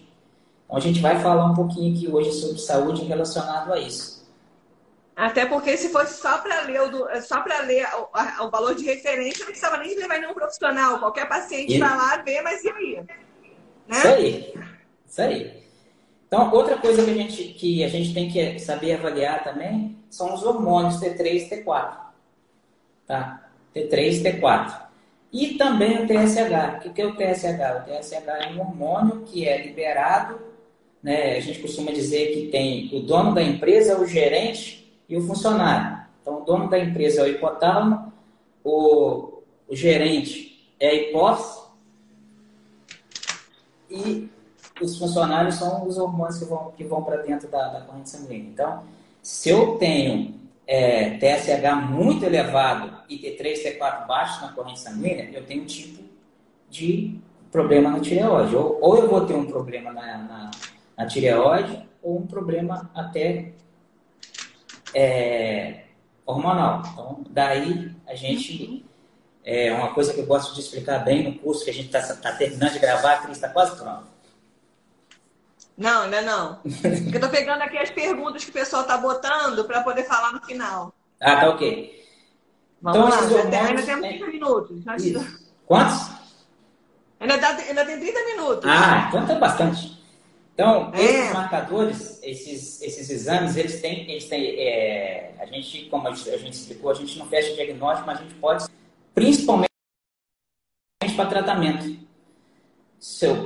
Então, 0.66 0.78
a 0.78 0.80
gente 0.80 1.02
vai 1.02 1.20
falar 1.20 1.46
um 1.46 1.56
pouquinho 1.56 1.96
aqui 1.96 2.08
hoje 2.08 2.32
sobre 2.34 2.60
saúde 2.60 3.04
relacionado 3.04 3.74
a 3.74 3.80
isso. 3.80 4.13
Até 5.16 5.46
porque 5.46 5.78
se 5.78 5.90
fosse 5.90 6.20
só 6.20 6.40
para 6.40 6.62
ler, 6.62 6.82
o, 6.82 7.22
só 7.22 7.42
para 7.42 7.62
ler 7.62 7.86
o, 7.96 8.46
o, 8.46 8.50
valor 8.50 8.74
de 8.74 8.84
referência, 8.84 9.40
não 9.40 9.52
precisava 9.52 9.78
nem 9.78 9.96
levar 9.96 10.20
nenhum 10.20 10.34
profissional. 10.34 11.00
Qualquer 11.00 11.30
paciente 11.30 11.78
vai 11.78 11.96
lá 11.96 12.18
ver, 12.18 12.42
mas 12.42 12.64
e 12.64 12.70
aí? 12.70 13.04
Né? 13.88 13.98
Isso 13.98 14.08
aí. 14.08 14.54
Isso 15.08 15.22
aí. 15.22 15.64
Então, 16.28 16.52
outra 16.52 16.78
coisa 16.78 17.04
que 17.04 17.12
a 17.12 17.14
gente, 17.14 17.44
que 17.44 17.84
a 17.84 17.88
gente 17.88 18.12
tem 18.12 18.28
que 18.28 18.58
saber 18.58 18.94
avaliar 18.94 19.44
também 19.44 19.96
são 20.10 20.34
os 20.34 20.44
hormônios 20.44 21.00
T3 21.00 21.52
e 21.52 21.64
T4. 21.64 21.98
Tá? 23.06 23.50
T3 23.76 24.14
e 24.14 24.24
T4. 24.24 24.82
E 25.32 25.58
também 25.60 26.04
o 26.04 26.08
TSH. 26.08 26.88
O 26.88 26.94
que 26.94 27.02
é 27.02 27.06
o 27.06 27.16
TSH? 27.16 27.78
O 27.78 27.86
TSH 27.86 28.28
é 28.28 28.52
um 28.52 28.62
hormônio 28.62 29.24
que 29.26 29.48
é 29.48 29.62
liberado, 29.62 30.40
né? 31.04 31.38
a 31.38 31.40
gente 31.40 31.60
costuma 31.60 31.92
dizer 31.92 32.34
que 32.34 32.48
tem 32.48 32.90
o 32.94 33.02
dono 33.02 33.36
da 33.36 33.44
empresa, 33.44 34.00
o 34.00 34.08
gerente 34.08 34.83
e 35.08 35.18
o 35.18 35.22
funcionário. 35.26 36.04
Então, 36.22 36.42
o 36.42 36.46
dono 36.46 36.70
da 36.70 36.80
empresa 36.80 37.22
é 37.22 37.24
o 37.24 37.28
hipotálamo, 37.28 38.14
o, 38.64 39.42
o 39.68 39.76
gerente 39.76 40.74
é 40.80 40.90
a 40.90 40.94
hipófise 40.94 41.64
e 43.90 44.30
os 44.82 44.98
funcionários 44.98 45.56
são 45.56 45.86
os 45.86 45.98
hormônios 45.98 46.40
que 46.40 46.46
vão, 46.46 46.72
que 46.72 46.84
vão 46.84 47.04
para 47.04 47.18
dentro 47.18 47.48
da, 47.48 47.68
da, 47.68 47.82
corrente 47.82 48.10
sanguínea. 48.10 48.50
Então, 48.50 48.84
se 49.22 49.50
eu 49.50 49.78
tenho 49.78 50.36
é, 50.66 51.18
TSH 51.18 51.90
muito 51.90 52.26
elevado 52.26 52.92
e 53.10 53.18
T3, 53.18 53.78
T4 53.78 54.08
baixo 54.08 54.42
na 54.42 54.52
corrente 54.54 54.80
sanguínea, 54.80 55.30
eu 55.32 55.46
tenho 55.46 55.64
um 55.64 55.66
tipo 55.66 56.04
de 56.70 57.20
problema 57.52 57.92
na 57.92 58.00
tireoide. 58.00 58.56
Ou, 58.56 58.80
ou 58.82 58.98
eu 58.98 59.10
vou 59.10 59.26
ter 59.26 59.36
um 59.36 59.46
problema 59.46 59.92
na, 59.92 60.18
na, 60.18 60.52
na 60.98 61.06
tireoide, 61.06 61.88
ou 62.02 62.18
um 62.18 62.26
problema 62.26 62.90
até 62.96 63.54
é, 64.94 65.84
hormonal. 66.26 66.84
Então, 66.92 67.24
daí 67.30 67.92
a 68.08 68.16
gente. 68.16 68.86
É 69.46 69.74
uma 69.74 69.94
coisa 69.94 70.14
que 70.14 70.22
eu 70.22 70.26
gosto 70.26 70.54
de 70.54 70.62
explicar 70.62 71.00
bem 71.00 71.22
no 71.24 71.38
curso 71.38 71.66
que 71.66 71.70
a 71.70 71.74
gente 71.74 71.94
está 71.94 72.02
tá 72.16 72.32
terminando 72.32 72.72
de 72.72 72.80
gravar, 72.80 73.12
a 73.12 73.18
Cris 73.18 73.36
está 73.36 73.50
quase 73.50 73.76
pronto. 73.76 74.06
Não, 75.78 76.04
ainda 76.04 76.22
não. 76.22 76.60
Eu 77.14 77.20
tô 77.20 77.28
pegando 77.28 77.62
aqui 77.62 77.78
as 77.78 77.92
perguntas 77.92 78.46
que 78.46 78.52
o 78.52 78.54
pessoal 78.54 78.86
tá 78.86 78.98
botando 78.98 79.66
para 79.66 79.84
poder 79.84 80.06
falar 80.06 80.32
no 80.32 80.42
final. 80.46 80.94
Ah, 81.20 81.42
tá 81.42 81.50
ok. 81.50 82.06
Vamos 82.82 83.00
então, 83.00 83.10
lá, 83.10 83.22
hormônios... 83.22 83.54
ainda 83.54 83.84
temos 83.84 84.08
5 84.08 84.28
minutos. 84.28 84.84
Quantos? 85.66 86.12
Ainda, 87.20 87.38
dá, 87.38 87.50
ainda 87.50 87.86
tem 87.86 88.00
30 88.00 88.20
minutos. 88.26 88.70
Ah, 88.70 89.08
então 89.08 89.26
tá 89.26 89.36
bastante. 89.36 90.03
Então, 90.54 90.92
é. 90.94 91.02
esses 91.02 91.34
marcadores, 91.34 92.20
esses, 92.22 92.82
esses 92.82 93.10
exames, 93.10 93.58
eles 93.58 93.82
têm, 93.82 94.10
eles 94.10 94.26
têm 94.26 94.60
é, 94.60 95.34
a 95.40 95.46
gente, 95.48 95.86
como 95.86 96.08
a 96.08 96.12
gente, 96.12 96.30
a 96.30 96.38
gente 96.38 96.54
explicou, 96.54 96.92
a 96.92 96.94
gente 96.94 97.18
não 97.18 97.26
fecha 97.26 97.56
diagnóstico, 97.56 98.06
mas 98.06 98.20
a 98.20 98.22
gente 98.22 98.36
pode, 98.36 98.66
principalmente 99.16 99.70
para 101.16 101.26
tratamento. 101.26 102.04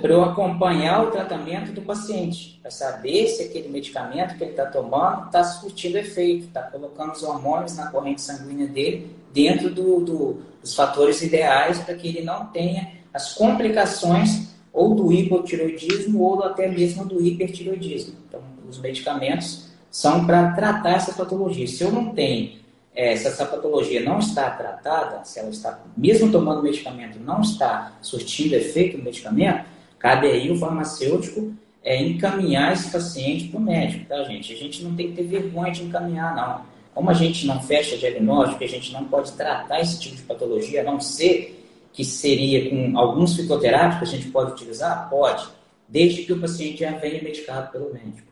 Para 0.02 0.12
eu 0.12 0.24
acompanhar 0.24 1.04
o 1.04 1.10
tratamento 1.10 1.72
do 1.72 1.82
paciente, 1.82 2.60
para 2.62 2.70
saber 2.70 3.28
se 3.28 3.44
aquele 3.44 3.70
medicamento 3.70 4.38
que 4.38 4.44
ele 4.44 4.52
está 4.52 4.68
tomando 4.68 5.26
está 5.28 5.44
surtindo 5.44 5.98
efeito, 5.98 6.46
está 6.46 6.62
colocando 6.64 7.14
os 7.14 7.24
hormônios 7.24 7.76
na 7.76 7.90
corrente 7.90 8.22
sanguínea 8.22 8.68
dele 8.68 9.16
dentro 9.34 9.74
do, 9.74 10.00
do, 10.02 10.34
dos 10.62 10.76
fatores 10.76 11.24
ideais 11.24 11.80
para 11.80 11.96
que 11.96 12.08
ele 12.08 12.22
não 12.22 12.48
tenha 12.48 12.98
as 13.12 13.34
complicações 13.34 14.57
ou 14.72 14.96
do 14.96 15.12
hipotiroidismo 15.12 16.22
ou 16.22 16.44
até 16.44 16.68
mesmo 16.68 17.06
do 17.06 17.24
hipertiroidismo. 17.24 18.16
Então, 18.28 18.42
os 18.70 18.80
medicamentos 18.80 19.68
são 19.90 20.26
para 20.26 20.52
tratar 20.52 20.92
essa 20.92 21.14
patologia. 21.14 21.68
Se 21.68 21.84
eu 21.84 21.92
não 21.92 22.14
tenho, 22.14 22.58
é, 22.96 23.16
se 23.16 23.28
essa 23.28 23.46
patologia 23.46 24.02
não 24.02 24.20
está 24.20 24.50
tratada, 24.50 25.24
se 25.24 25.40
ela 25.40 25.50
está, 25.50 25.80
mesmo 25.96 26.32
tomando 26.32 26.64
medicamento, 26.64 27.20
não 27.20 27.42
está 27.42 27.98
surtindo 28.02 28.56
efeito 28.56 28.98
no 28.98 29.04
medicamento, 29.04 29.66
cabe 30.00 30.28
aí 30.28 30.52
o 30.52 30.58
farmacêutico 30.58 31.54
é, 31.84 32.02
encaminhar 32.04 32.74
esse 32.74 32.90
paciente 32.92 33.48
para 33.48 33.60
o 33.60 33.64
médico, 33.64 34.06
tá, 34.06 34.24
gente? 34.24 34.52
A 34.52 34.58
gente 34.58 34.84
não 34.84 34.96
tem 34.96 35.10
que 35.10 35.16
ter 35.16 35.24
vergonha 35.24 35.72
de 35.72 35.84
encaminhar, 35.84 36.36
não. 36.36 36.66
Como 36.94 37.10
a 37.10 37.14
gente 37.14 37.46
não 37.46 37.62
fecha 37.62 37.96
diagnóstico, 37.96 38.64
a 38.64 38.68
gente 38.68 38.92
não 38.92 39.06
pode 39.06 39.32
tratar 39.34 39.80
esse 39.80 40.00
tipo 40.00 40.16
de 40.16 40.24
patologia, 40.24 40.82
a 40.82 40.84
não 40.84 41.00
ser 41.00 41.67
que 41.94 42.06
seria 42.06 42.70
com 42.70 42.98
alguns 42.98 43.36
fitoterápicos, 43.36 44.10
a 44.10 44.12
gente 44.12 44.30
pode 44.30 44.52
utilizar? 44.52 45.10
Pode, 45.10 45.48
desde 45.88 46.24
que 46.24 46.34
o 46.34 46.40
paciente 46.40 46.80
já 46.80 46.92
venha 46.92 47.22
medicado 47.22 47.72
pelo 47.72 47.94
médico. 47.94 48.28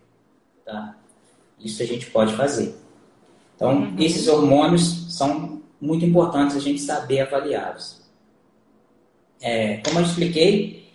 Tá? 0.64 0.96
Isso 1.60 1.82
a 1.82 1.86
gente 1.86 2.08
pode 2.08 2.34
fazer. 2.36 2.76
Então, 3.56 3.76
uhum. 3.76 3.96
esses 4.00 4.28
hormônios 4.28 5.16
são 5.16 5.62
muito 5.80 6.06
importantes 6.06 6.56
a 6.56 6.60
gente 6.60 6.82
saber 6.82 7.22
avaliá-los. 7.22 8.02
É, 9.42 9.78
como 9.78 10.00
eu 10.00 10.04
expliquei, 10.04 10.90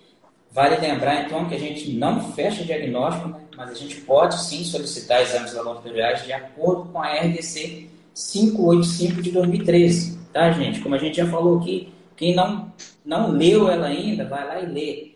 vale 0.51 0.77
lembrar 0.77 1.25
então 1.25 1.49
que 1.49 1.55
a 1.55 1.59
gente 1.59 1.93
não 1.93 2.33
fecha 2.33 2.65
diagnóstico, 2.65 3.29
né? 3.29 3.41
mas 3.57 3.71
a 3.71 3.75
gente 3.75 4.01
pode 4.03 4.41
sim 4.43 4.65
solicitar 4.65 5.23
exames 5.23 5.55
laboratoriais 5.55 6.25
de 6.25 6.33
acordo 6.33 6.91
com 6.91 7.01
a 7.01 7.15
RDC 7.15 7.89
585 8.15 9.23
de 9.23 9.31
2013, 9.31 10.19
tá, 10.33 10.51
gente? 10.53 10.81
Como 10.81 10.95
a 10.95 10.99
gente 10.99 11.17
já 11.17 11.27
falou 11.27 11.59
aqui, 11.59 11.93
quem 12.21 12.35
não, 12.35 12.71
não 13.03 13.31
leu 13.31 13.71
ela 13.71 13.87
ainda, 13.87 14.27
vai 14.27 14.47
lá 14.47 14.61
e 14.61 14.67
lê. 14.67 15.13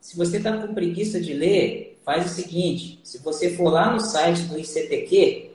Se 0.00 0.16
você 0.16 0.36
está 0.36 0.56
com 0.56 0.72
preguiça 0.72 1.20
de 1.20 1.34
ler, 1.34 2.00
faz 2.04 2.24
o 2.24 2.28
seguinte: 2.28 3.00
se 3.02 3.18
você 3.18 3.56
for 3.56 3.68
lá 3.68 3.92
no 3.92 3.98
site 3.98 4.42
do 4.42 4.56
ICTQ, 4.56 5.50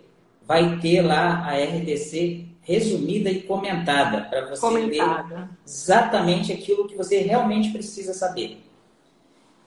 vai 0.45 0.80
ter 0.80 1.01
lá 1.01 1.47
a 1.47 1.56
RDC 1.56 2.45
resumida 2.60 3.30
e 3.30 3.43
comentada 3.43 4.19
para 4.19 4.49
você 4.49 4.60
comentada. 4.60 5.34
ler 5.34 5.49
exatamente 5.65 6.51
aquilo 6.51 6.86
que 6.86 6.97
você 6.97 7.19
realmente 7.19 7.71
precisa 7.71 8.13
saber. 8.13 8.62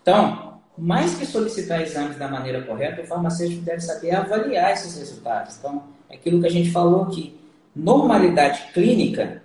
Então, 0.03 0.61
mais 0.77 1.15
que 1.15 1.25
solicitar 1.25 1.81
exames 1.81 2.19
da 2.19 2.29
maneira 2.29 2.61
correta, 2.65 3.01
o 3.01 3.07
farmacêutico 3.07 3.63
deve 3.63 3.81
saber 3.81 4.11
avaliar 4.11 4.75
esses 4.75 4.95
resultados. 4.99 5.57
Então, 5.57 5.85
é 6.11 6.17
aquilo 6.17 6.39
que 6.43 6.47
a 6.47 6.51
gente 6.51 6.71
falou 6.71 7.05
aqui, 7.05 7.35
normalidade 7.75 8.73
clínica 8.75 9.43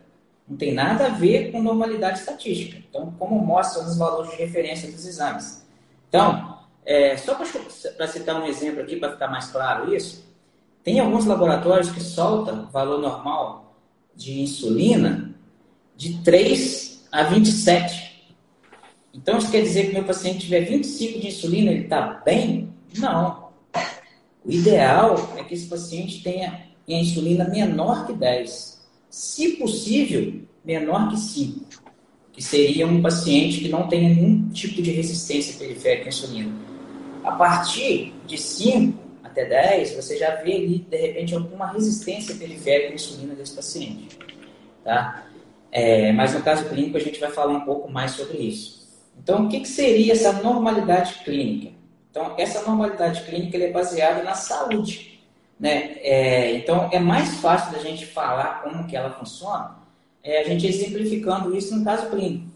não 0.50 0.58
tem 0.58 0.74
nada 0.74 1.06
a 1.06 1.10
ver 1.10 1.52
com 1.52 1.62
normalidade 1.62 2.20
estatística. 2.20 2.82
Então, 2.90 3.14
como 3.20 3.40
mostram 3.40 3.86
os 3.86 3.98
valores 3.98 4.32
de 4.32 4.38
referência 4.38 4.92
dos 4.92 5.06
exames. 5.06 5.64
Então, 6.08 6.58
é, 6.84 7.16
só 7.18 7.36
para 7.36 8.08
citar 8.08 8.42
um 8.42 8.48
exemplo 8.48 8.82
aqui, 8.82 8.96
para 8.96 9.12
ficar 9.12 9.28
mais 9.28 9.48
claro 9.48 9.94
isso, 9.94 10.28
tem 10.84 11.00
alguns 11.00 11.26
laboratórios 11.26 11.92
que 11.92 12.02
soltam 12.02 12.68
valor 12.72 13.00
normal 13.00 13.76
de 14.16 14.42
insulina 14.42 15.36
de 15.96 16.18
3 16.24 17.08
a 17.12 17.24
27. 17.24 18.10
Então, 19.14 19.38
isso 19.38 19.52
quer 19.52 19.62
dizer 19.62 19.88
que 19.88 19.94
meu 19.94 20.04
paciente 20.04 20.40
tiver 20.40 20.62
25 20.62 21.20
de 21.20 21.28
insulina, 21.28 21.72
ele 21.72 21.84
está 21.84 22.22
bem? 22.26 22.74
Não. 22.98 23.50
O 24.44 24.52
ideal 24.52 25.16
é 25.38 25.44
que 25.44 25.54
esse 25.54 25.68
paciente 25.68 26.24
tenha 26.24 26.70
a 26.88 26.92
insulina 26.92 27.48
menor 27.48 28.08
que 28.08 28.14
10 28.14 28.79
se 29.10 29.58
possível, 29.58 30.42
menor 30.64 31.10
que 31.10 31.18
5, 31.18 31.84
que 32.32 32.44
seria 32.44 32.86
um 32.86 33.02
paciente 33.02 33.60
que 33.60 33.70
não 33.70 33.88
tenha 33.88 34.10
nenhum 34.10 34.50
tipo 34.50 34.82
de 34.82 34.92
resistência 34.92 35.58
periférica 35.58 36.06
à 36.06 36.10
insulina. 36.10 36.52
A 37.24 37.32
partir 37.32 38.14
de 38.26 38.38
5 38.38 38.98
até 39.24 39.46
10, 39.46 39.96
você 39.96 40.18
já 40.18 40.36
vê 40.36 40.54
ali, 40.54 40.80
de 40.80 40.98
repente, 40.98 41.36
alguma 41.36 41.72
resistência 41.72 42.36
periférica 42.36 42.92
à 42.92 42.96
insulina 42.96 43.34
desse 43.36 43.56
paciente. 43.56 44.18
Tá? 44.84 45.26
É, 45.72 46.12
mas 46.12 46.34
no 46.34 46.42
caso 46.42 46.68
clínico, 46.70 46.98
a 46.98 47.02
gente 47.02 47.20
vai 47.20 47.32
falar 47.32 47.54
um 47.54 47.62
pouco 47.62 47.92
mais 47.92 48.12
sobre 48.12 48.38
isso. 48.38 48.88
Então, 49.22 49.46
o 49.46 49.50
que, 49.50 49.60
que 49.60 49.68
seria 49.68 50.14
essa 50.14 50.34
normalidade 50.34 51.16
clínica? 51.26 51.74
Então, 52.10 52.36
essa 52.38 52.62
normalidade 52.64 53.24
clínica 53.24 53.58
é 53.58 53.72
baseada 53.72 54.24
na 54.24 54.34
saúde. 54.34 55.09
Né? 55.60 55.98
É, 56.02 56.56
então, 56.56 56.90
é 56.92 57.00
mais 57.00 57.36
fácil 57.36 57.74
da 57.74 57.80
gente 57.80 58.06
falar 58.06 58.62
como 58.64 58.88
que 58.88 58.96
ela 58.96 59.12
funciona, 59.12 59.76
é, 60.24 60.42
a 60.42 60.44
gente 60.46 60.66
exemplificando 60.66 61.56
isso 61.56 61.76
no 61.76 61.84
caso 61.84 62.10
clínico. 62.10 62.48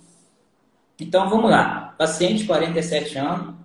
Então, 0.99 1.29
vamos 1.29 1.51
lá. 1.51 1.93
Paciente, 1.97 2.45
47 2.45 3.17
anos, 3.17 3.55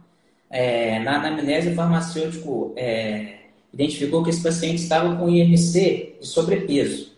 é, 0.50 0.98
na 1.00 1.16
anamnese, 1.16 1.68
o 1.68 1.74
farmacêutico 1.74 2.72
é, 2.76 3.36
identificou 3.72 4.24
que 4.24 4.30
esse 4.30 4.42
paciente 4.42 4.82
estava 4.82 5.14
com 5.14 5.28
IMC 5.28 6.16
de 6.20 6.26
sobrepeso. 6.26 7.16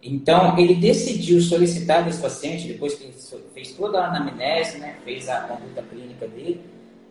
Então, 0.00 0.56
ele 0.56 0.74
decidiu 0.76 1.40
solicitar 1.40 2.04
desse 2.04 2.20
paciente, 2.20 2.68
depois 2.68 2.94
que 2.94 3.12
fez 3.52 3.72
toda 3.72 4.00
a 4.00 4.08
anamnese, 4.08 4.78
né, 4.78 4.96
fez 5.04 5.28
a 5.28 5.40
conduta 5.40 5.82
clínica 5.82 6.28
dele, 6.28 6.60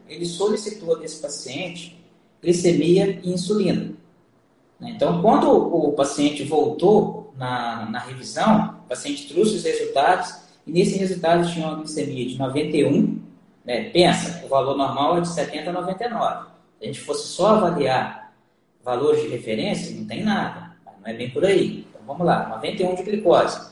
ele 0.07 0.25
solicitou 0.25 0.97
desse 0.97 1.21
paciente 1.21 1.96
glicemia 2.41 3.19
e 3.23 3.31
insulina. 3.31 3.91
Né? 4.79 4.91
Então, 4.95 5.21
quando 5.21 5.51
o 5.51 5.93
paciente 5.93 6.43
voltou 6.43 7.33
na, 7.35 7.89
na 7.89 7.99
revisão, 7.99 8.79
o 8.85 8.89
paciente 8.89 9.27
trouxe 9.27 9.55
os 9.55 9.63
resultados 9.63 10.35
e 10.65 10.71
nesse 10.71 10.97
resultado 10.97 11.51
tinha 11.51 11.67
uma 11.67 11.77
glicemia 11.77 12.27
de 12.27 12.37
91. 12.37 13.21
Né? 13.65 13.89
Pensa, 13.89 14.45
o 14.45 14.47
valor 14.47 14.77
normal 14.77 15.17
é 15.17 15.21
de 15.21 15.29
70 15.29 15.69
a 15.69 15.73
99. 15.73 16.47
Se 16.79 16.83
a 16.83 16.85
gente 16.85 16.99
fosse 17.01 17.27
só 17.27 17.55
avaliar 17.55 18.33
valores 18.83 19.21
de 19.21 19.27
referência, 19.27 19.95
não 19.95 20.05
tem 20.05 20.23
nada. 20.23 20.75
Não 20.85 21.07
é 21.07 21.13
bem 21.13 21.29
por 21.29 21.43
aí. 21.43 21.85
Então, 21.89 22.01
vamos 22.05 22.25
lá, 22.25 22.47
91 22.49 22.95
de 22.95 23.03
glicose. 23.03 23.71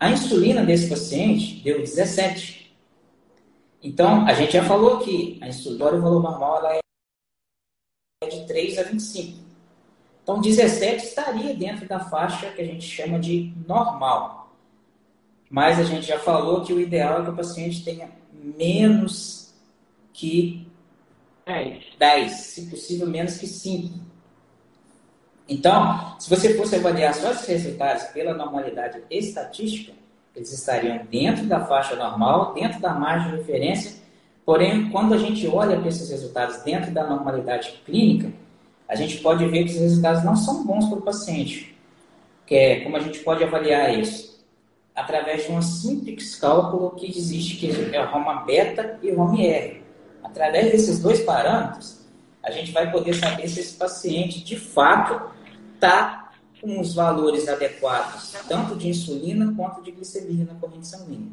A 0.00 0.10
insulina 0.10 0.64
desse 0.64 0.88
paciente 0.88 1.62
deu 1.62 1.80
17. 1.80 2.76
Então, 3.82 4.26
a 4.26 4.32
gente 4.32 4.52
já 4.52 4.64
falou 4.64 4.98
que 4.98 5.38
a 5.40 5.48
insulina, 5.48 5.92
o 5.92 6.00
valor 6.00 6.22
normal, 6.22 6.58
ela 6.58 6.74
é 6.76 6.80
de 8.26 8.46
3 8.46 8.78
a 8.78 8.82
25. 8.82 9.38
Então, 10.24 10.40
17 10.40 11.04
estaria 11.04 11.54
dentro 11.54 11.86
da 11.86 12.00
faixa 12.00 12.50
que 12.50 12.60
a 12.60 12.64
gente 12.64 12.84
chama 12.84 13.16
de 13.20 13.54
normal. 13.64 14.52
Mas 15.48 15.78
a 15.78 15.84
gente 15.84 16.04
já 16.04 16.18
falou 16.18 16.62
que 16.62 16.72
o 16.72 16.80
ideal 16.80 17.20
é 17.20 17.24
que 17.24 17.30
o 17.30 17.36
paciente 17.36 17.84
tenha 17.84 18.10
menos 18.32 19.54
que 20.12 20.66
10, 21.46 21.84
10 21.96 22.32
se 22.32 22.66
possível 22.66 23.06
menos 23.06 23.38
que 23.38 23.46
5. 23.46 24.00
Então, 25.48 26.18
se 26.18 26.28
você 26.28 26.54
fosse 26.54 26.74
avaliar 26.74 27.14
só 27.14 27.30
esses 27.30 27.46
resultados 27.46 28.02
pela 28.08 28.34
normalidade 28.34 29.00
estatística, 29.08 29.92
eles 30.34 30.52
estariam 30.52 31.06
dentro 31.06 31.46
da 31.46 31.64
faixa 31.64 31.94
normal, 31.94 32.52
dentro 32.52 32.80
da 32.80 32.92
margem 32.92 33.30
de 33.30 33.36
referência. 33.38 33.97
Porém, 34.48 34.88
quando 34.88 35.12
a 35.12 35.18
gente 35.18 35.46
olha 35.46 35.78
para 35.78 35.90
esses 35.90 36.08
resultados 36.08 36.62
dentro 36.62 36.90
da 36.90 37.06
normalidade 37.06 37.82
clínica, 37.84 38.32
a 38.88 38.96
gente 38.96 39.18
pode 39.18 39.44
ver 39.44 39.64
que 39.64 39.72
os 39.72 39.78
resultados 39.78 40.24
não 40.24 40.34
são 40.34 40.64
bons 40.64 40.88
para 40.88 40.96
o 40.96 41.02
paciente. 41.02 41.76
Que 42.46 42.54
é, 42.54 42.80
como 42.80 42.96
a 42.96 43.00
gente 43.00 43.18
pode 43.18 43.44
avaliar 43.44 43.92
isso? 43.98 44.42
Através 44.94 45.44
de 45.44 45.52
um 45.52 45.60
simples 45.60 46.34
cálculo 46.36 46.92
que 46.92 47.06
existe, 47.06 47.58
que 47.58 47.94
é 47.94 48.02
Roma 48.04 48.46
beta 48.46 48.98
e 49.02 49.10
Roma 49.10 49.38
R. 49.38 49.82
Através 50.24 50.72
desses 50.72 50.98
dois 50.98 51.20
parâmetros, 51.20 52.06
a 52.42 52.50
gente 52.50 52.72
vai 52.72 52.90
poder 52.90 53.12
saber 53.16 53.46
se 53.48 53.60
esse 53.60 53.76
paciente, 53.76 54.42
de 54.42 54.58
fato, 54.58 55.30
está 55.74 56.32
com 56.58 56.80
os 56.80 56.94
valores 56.94 57.46
adequados, 57.50 58.32
tanto 58.48 58.76
de 58.76 58.88
insulina 58.88 59.52
quanto 59.54 59.82
de 59.82 59.90
glicemia 59.90 60.46
na 60.46 60.54
corrente 60.54 60.88
sanguínea. 60.88 61.32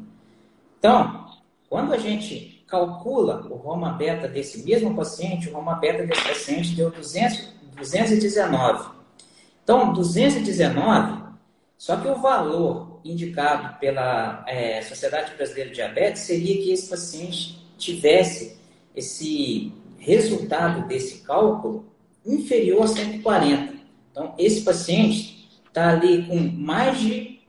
Então, 0.78 1.30
quando 1.70 1.94
a 1.94 1.96
gente 1.96 2.55
calcula 2.66 3.46
o 3.48 3.54
Roma 3.54 3.92
beta 3.92 4.26
desse 4.26 4.64
mesmo 4.64 4.94
paciente, 4.94 5.48
o 5.48 5.52
Roma 5.52 5.74
beta 5.76 6.04
desse 6.04 6.22
paciente 6.22 6.74
deu 6.74 6.90
200, 6.90 7.48
219. 7.76 8.90
Então, 9.62 9.92
219, 9.92 11.24
só 11.78 11.96
que 11.96 12.08
o 12.08 12.16
valor 12.16 13.00
indicado 13.04 13.78
pela 13.78 14.44
é, 14.46 14.82
Sociedade 14.82 15.34
Brasileira 15.34 15.70
de 15.70 15.76
Diabetes 15.76 16.22
seria 16.22 16.56
que 16.62 16.72
esse 16.72 16.88
paciente 16.88 17.64
tivesse 17.76 18.58
esse 18.94 19.72
resultado 19.98 20.86
desse 20.88 21.18
cálculo 21.18 21.84
inferior 22.24 22.84
a 22.84 22.88
140. 22.88 23.74
Então, 24.10 24.34
esse 24.38 24.62
paciente 24.62 25.60
está 25.66 25.90
ali 25.90 26.26
com 26.26 26.36
mais 26.36 26.98
de 26.98 27.40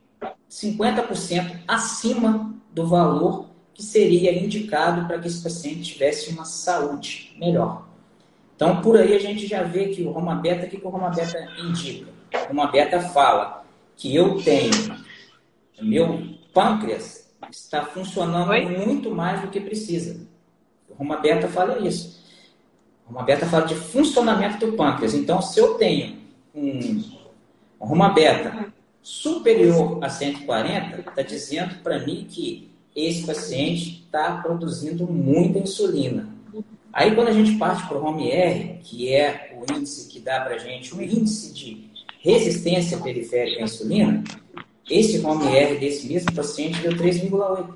50% 0.50 1.60
acima 1.66 2.54
do 2.72 2.86
valor 2.86 3.48
que 3.78 3.84
seria 3.84 4.36
indicado 4.36 5.06
para 5.06 5.20
que 5.20 5.28
esse 5.28 5.40
paciente 5.40 5.92
tivesse 5.92 6.30
uma 6.30 6.44
saúde 6.44 7.32
melhor. 7.38 7.86
Então, 8.56 8.82
por 8.82 8.96
aí 8.96 9.14
a 9.14 9.20
gente 9.20 9.46
já 9.46 9.62
vê 9.62 9.90
que 9.90 10.02
o 10.02 10.10
Roma 10.10 10.34
Beta, 10.34 10.66
o 10.66 10.68
que 10.68 10.84
o 10.84 10.88
Roma 10.88 11.10
Beta 11.10 11.48
indica? 11.60 12.08
O 12.34 12.48
Roma 12.48 12.66
Beta 12.72 13.00
fala 13.00 13.64
que 13.96 14.12
eu 14.12 14.42
tenho, 14.42 14.72
meu 15.80 16.34
pâncreas 16.52 17.32
está 17.52 17.84
funcionando 17.84 18.50
Oi? 18.50 18.66
muito 18.84 19.12
mais 19.12 19.42
do 19.42 19.48
que 19.48 19.60
precisa. 19.60 20.26
O 20.88 20.94
Roma 20.94 21.18
Beta 21.18 21.46
fala 21.46 21.78
isso. 21.78 22.20
O 23.06 23.12
Roma 23.12 23.24
Beta 23.24 23.46
fala 23.46 23.64
de 23.64 23.76
funcionamento 23.76 24.66
do 24.66 24.72
pâncreas. 24.72 25.14
Então, 25.14 25.40
se 25.40 25.60
eu 25.60 25.74
tenho 25.74 26.18
um, 26.52 27.00
um 27.80 27.86
Roma 27.86 28.08
Beta 28.08 28.72
superior 29.00 30.00
a 30.02 30.10
140, 30.10 30.98
está 30.98 31.22
dizendo 31.22 31.76
para 31.76 32.00
mim 32.00 32.26
que 32.28 32.76
esse 33.06 33.26
paciente 33.26 34.02
está 34.04 34.38
produzindo 34.38 35.06
muita 35.06 35.58
insulina. 35.58 36.28
Aí, 36.92 37.14
quando 37.14 37.28
a 37.28 37.32
gente 37.32 37.56
parte 37.58 37.86
para 37.86 37.98
o 37.98 38.04
HOME-R, 38.04 38.80
que 38.82 39.12
é 39.12 39.56
o 39.56 39.72
índice 39.72 40.08
que 40.08 40.20
dá 40.20 40.40
para 40.40 40.54
a 40.54 40.58
gente, 40.58 40.94
um 40.94 41.00
índice 41.00 41.52
de 41.52 41.90
resistência 42.20 42.98
periférica 42.98 43.60
à 43.60 43.64
insulina, 43.64 44.24
esse 44.90 45.24
HOME-R 45.24 45.78
desse 45.78 46.08
mesmo 46.08 46.32
paciente 46.32 46.80
deu 46.80 46.92
3,8. 46.92 47.74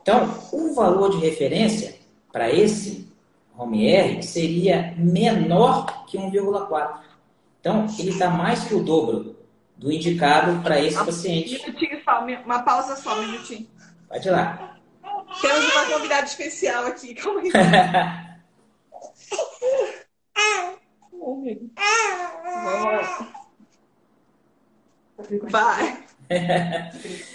Então, 0.00 0.38
o 0.52 0.74
valor 0.74 1.10
de 1.10 1.26
referência 1.26 1.96
para 2.32 2.52
esse 2.52 3.08
HOME-R 3.58 4.22
seria 4.22 4.94
menor 4.96 6.06
que 6.06 6.16
1,4. 6.16 7.00
Então, 7.60 7.86
ele 7.98 8.10
está 8.10 8.30
mais 8.30 8.64
que 8.64 8.74
o 8.74 8.82
dobro 8.82 9.36
do 9.76 9.90
indicado 9.90 10.62
para 10.62 10.80
esse 10.80 10.96
paciente. 10.96 11.56
Um 11.56 11.66
minutinho 11.66 12.00
só, 12.04 12.24
uma 12.44 12.62
pausa 12.62 12.96
só, 12.96 13.18
um 13.18 13.26
minutinho. 13.26 13.66
Pode 14.14 14.28
ir 14.28 14.30
lá. 14.30 14.78
Temos 15.42 15.72
uma 15.72 15.86
convidada 15.86 16.24
especial 16.24 16.86
aqui, 16.86 17.16
calma 17.16 17.40
aí. 17.40 17.50
Vai. 25.50 26.04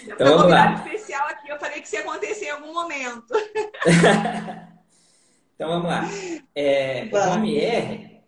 então 0.04 0.38
vamos 0.38 0.50
lá. 0.50 0.72
especial 0.74 1.28
aqui, 1.28 1.50
eu 1.50 1.58
falei 1.58 1.80
que 1.82 1.86
isso 1.86 1.96
ia 1.96 2.00
acontecer 2.00 2.46
em 2.46 2.50
algum 2.50 2.72
momento. 2.72 3.26
então 5.54 5.68
vamos 5.68 5.86
lá. 5.86 6.08
É, 6.54 7.10
o 7.12 7.34
MR, 7.34 8.22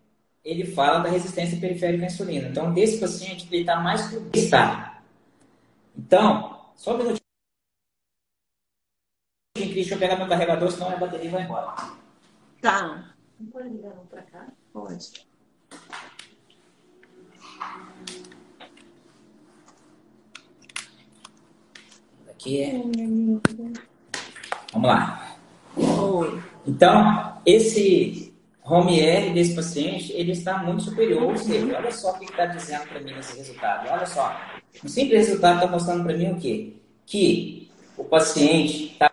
ele 0.45 0.67
fala 0.67 0.99
da 0.99 1.09
resistência 1.09 1.59
periférica 1.59 2.05
à 2.05 2.07
insulina. 2.07 2.49
Então, 2.49 2.71
desse 2.71 2.99
paciente, 2.99 3.49
ele 3.51 3.63
está 3.63 3.77
mais 3.77 4.09
que 4.09 4.39
está. 4.39 5.03
Então, 5.97 6.71
só 6.77 6.95
um 6.95 6.99
minutinho. 6.99 7.22
Deixa 9.67 9.95
eu 9.95 9.99
pegar 9.99 10.17
meu 10.17 10.29
carregador, 10.29 10.71
senão 10.71 10.91
a 10.91 10.97
bateria 10.97 11.31
vai 11.31 11.43
embora. 11.43 11.75
Tá. 12.61 13.15
Não 13.39 13.47
pode 13.51 13.69
ligar 13.69 13.91
um 13.91 14.07
pra 14.07 14.23
cá? 14.23 14.47
Pode. 14.73 15.27
Aqui 22.31 22.63
é. 22.63 22.83
Vamos 24.73 24.89
lá. 24.89 25.37
Então, 26.67 27.41
esse 27.45 28.33
home 28.65 29.01
R 29.01 29.35
desse 29.35 29.55
paciente, 29.55 30.13
ele 30.13 30.33
está 30.33 30.59
muito 30.59 30.83
superior. 30.83 31.25
Ou 31.25 31.37
seja, 31.37 31.77
olha 31.77 31.93
só 31.93 32.13
o 32.13 32.19
que 32.19 32.25
está 32.25 32.47
dizendo 32.47 32.89
para 32.89 33.01
mim 33.01 33.13
nesse 33.15 33.37
resultado. 33.37 33.89
Olha 33.91 34.07
só. 34.07 34.41
O 34.83 34.89
simples 34.89 35.29
resultado 35.29 35.57
está 35.57 35.67
mostrando 35.67 36.05
para 36.05 36.17
mim 36.17 36.33
o 36.33 36.37
quê? 36.39 36.75
Que 37.05 37.71
o 37.97 38.05
paciente 38.05 38.93
está 38.93 39.12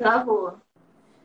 Travou. 0.00 0.54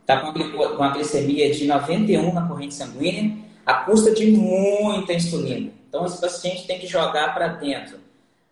Está 0.01 0.19
com 0.19 0.37
uma 0.75 0.89
glicemia 0.89 1.49
de 1.49 1.65
91 1.65 2.33
na 2.33 2.45
corrente 2.45 2.73
sanguínea, 2.73 3.37
a 3.65 3.73
custa 3.73 4.11
de 4.11 4.29
muita 4.31 5.13
insulina. 5.13 5.71
Então, 5.87 6.05
esse 6.05 6.19
paciente 6.19 6.67
tem 6.67 6.77
que 6.77 6.85
jogar 6.85 7.33
para 7.33 7.47
dentro 7.47 7.99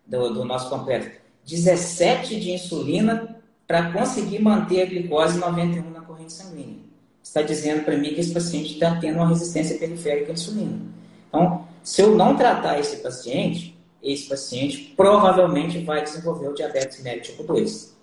do, 0.06 0.32
do, 0.32 0.44
nosso 0.46 0.70
complexo 0.70 1.10
17 1.44 2.40
de 2.40 2.52
insulina 2.52 3.36
para 3.66 3.92
conseguir 3.92 4.38
manter 4.38 4.80
a 4.80 4.86
glicose 4.86 5.38
91 5.38 5.90
na 5.90 6.00
corrente 6.00 6.32
sanguínea. 6.32 6.80
Está 7.22 7.42
dizendo 7.42 7.84
para 7.84 7.98
mim 7.98 8.14
que 8.14 8.20
esse 8.20 8.32
paciente 8.32 8.72
está 8.72 8.96
tendo 8.98 9.16
uma 9.16 9.28
resistência 9.28 9.76
periférica 9.76 10.30
à 10.30 10.32
insulina. 10.32 10.80
Então, 11.28 11.68
se 11.82 12.00
eu 12.00 12.16
não 12.16 12.34
tratar 12.34 12.80
esse 12.80 12.96
paciente, 12.96 13.78
esse 14.02 14.26
paciente 14.26 14.94
provavelmente 14.96 15.84
vai 15.84 16.02
desenvolver 16.02 16.48
o 16.48 16.54
diabetes 16.54 17.02
mellitus 17.02 17.28
tipo 17.28 17.42
2. 17.42 17.93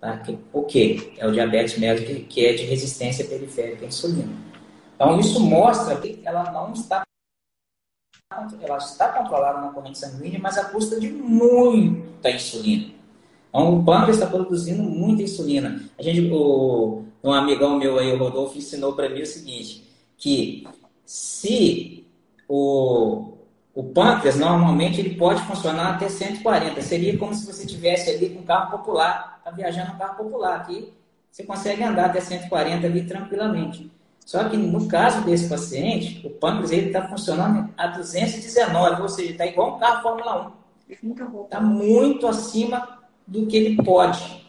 Tá? 0.00 0.22
O 0.52 0.62
que? 0.62 1.12
É 1.18 1.26
o 1.26 1.32
diabetes 1.32 1.78
mellitus 1.78 2.26
que 2.28 2.46
é 2.46 2.52
de 2.52 2.64
resistência 2.64 3.24
periférica 3.24 3.84
à 3.84 3.88
insulina. 3.88 4.32
Então, 4.94 5.18
isso 5.18 5.40
mostra 5.40 5.96
que 6.00 6.20
ela 6.24 6.50
não 6.50 6.72
está 6.72 7.02
ela 8.60 8.76
está 8.76 9.08
controlada 9.08 9.60
na 9.60 9.72
corrente 9.72 9.98
sanguínea, 9.98 10.38
mas 10.38 10.58
a 10.58 10.66
custa 10.66 11.00
de 11.00 11.10
muita 11.10 12.30
insulina. 12.30 12.92
Então, 13.48 13.78
o 13.78 13.84
pâncreas 13.84 14.16
está 14.18 14.26
produzindo 14.26 14.82
muita 14.82 15.22
insulina. 15.22 15.82
A 15.98 16.02
gente, 16.02 16.30
o, 16.30 17.04
um 17.24 17.32
amigão 17.32 17.78
meu 17.78 17.98
aí, 17.98 18.12
o 18.12 18.18
Rodolfo, 18.18 18.58
ensinou 18.58 18.92
para 18.92 19.08
mim 19.08 19.22
o 19.22 19.26
seguinte, 19.26 19.84
que 20.16 20.68
se 21.04 22.06
o, 22.46 23.37
o 23.78 23.84
pâncreas, 23.84 24.36
normalmente, 24.36 25.00
ele 25.00 25.14
pode 25.14 25.40
funcionar 25.42 25.94
até 25.94 26.08
140. 26.08 26.82
Seria 26.82 27.16
como 27.16 27.32
se 27.32 27.46
você 27.46 27.64
tivesse 27.64 28.10
ali 28.10 28.30
com 28.30 28.40
um 28.40 28.44
carro 28.44 28.72
popular 28.72 29.38
está 29.38 29.52
viajando 29.52 29.92
no 29.92 29.98
carro 29.98 30.16
popular. 30.16 30.56
Aqui 30.56 30.92
você 31.30 31.44
consegue 31.44 31.84
andar 31.84 32.06
até 32.06 32.20
140 32.20 32.84
ali 32.84 33.04
tranquilamente. 33.04 33.88
Só 34.26 34.48
que 34.48 34.56
no 34.56 34.88
caso 34.88 35.24
desse 35.24 35.48
paciente, 35.48 36.26
o 36.26 36.30
pâncreas 36.30 36.72
está 36.72 37.06
funcionando 37.06 37.72
a 37.78 37.86
219, 37.86 39.02
ou 39.02 39.08
seja, 39.08 39.30
está 39.30 39.46
igual 39.46 39.76
um 39.76 39.78
carro 39.78 40.02
Fórmula 40.02 40.54
1. 40.90 41.44
Está 41.44 41.60
muito 41.60 42.26
acima 42.26 42.98
do 43.24 43.46
que 43.46 43.56
ele 43.56 43.82
pode. 43.82 44.44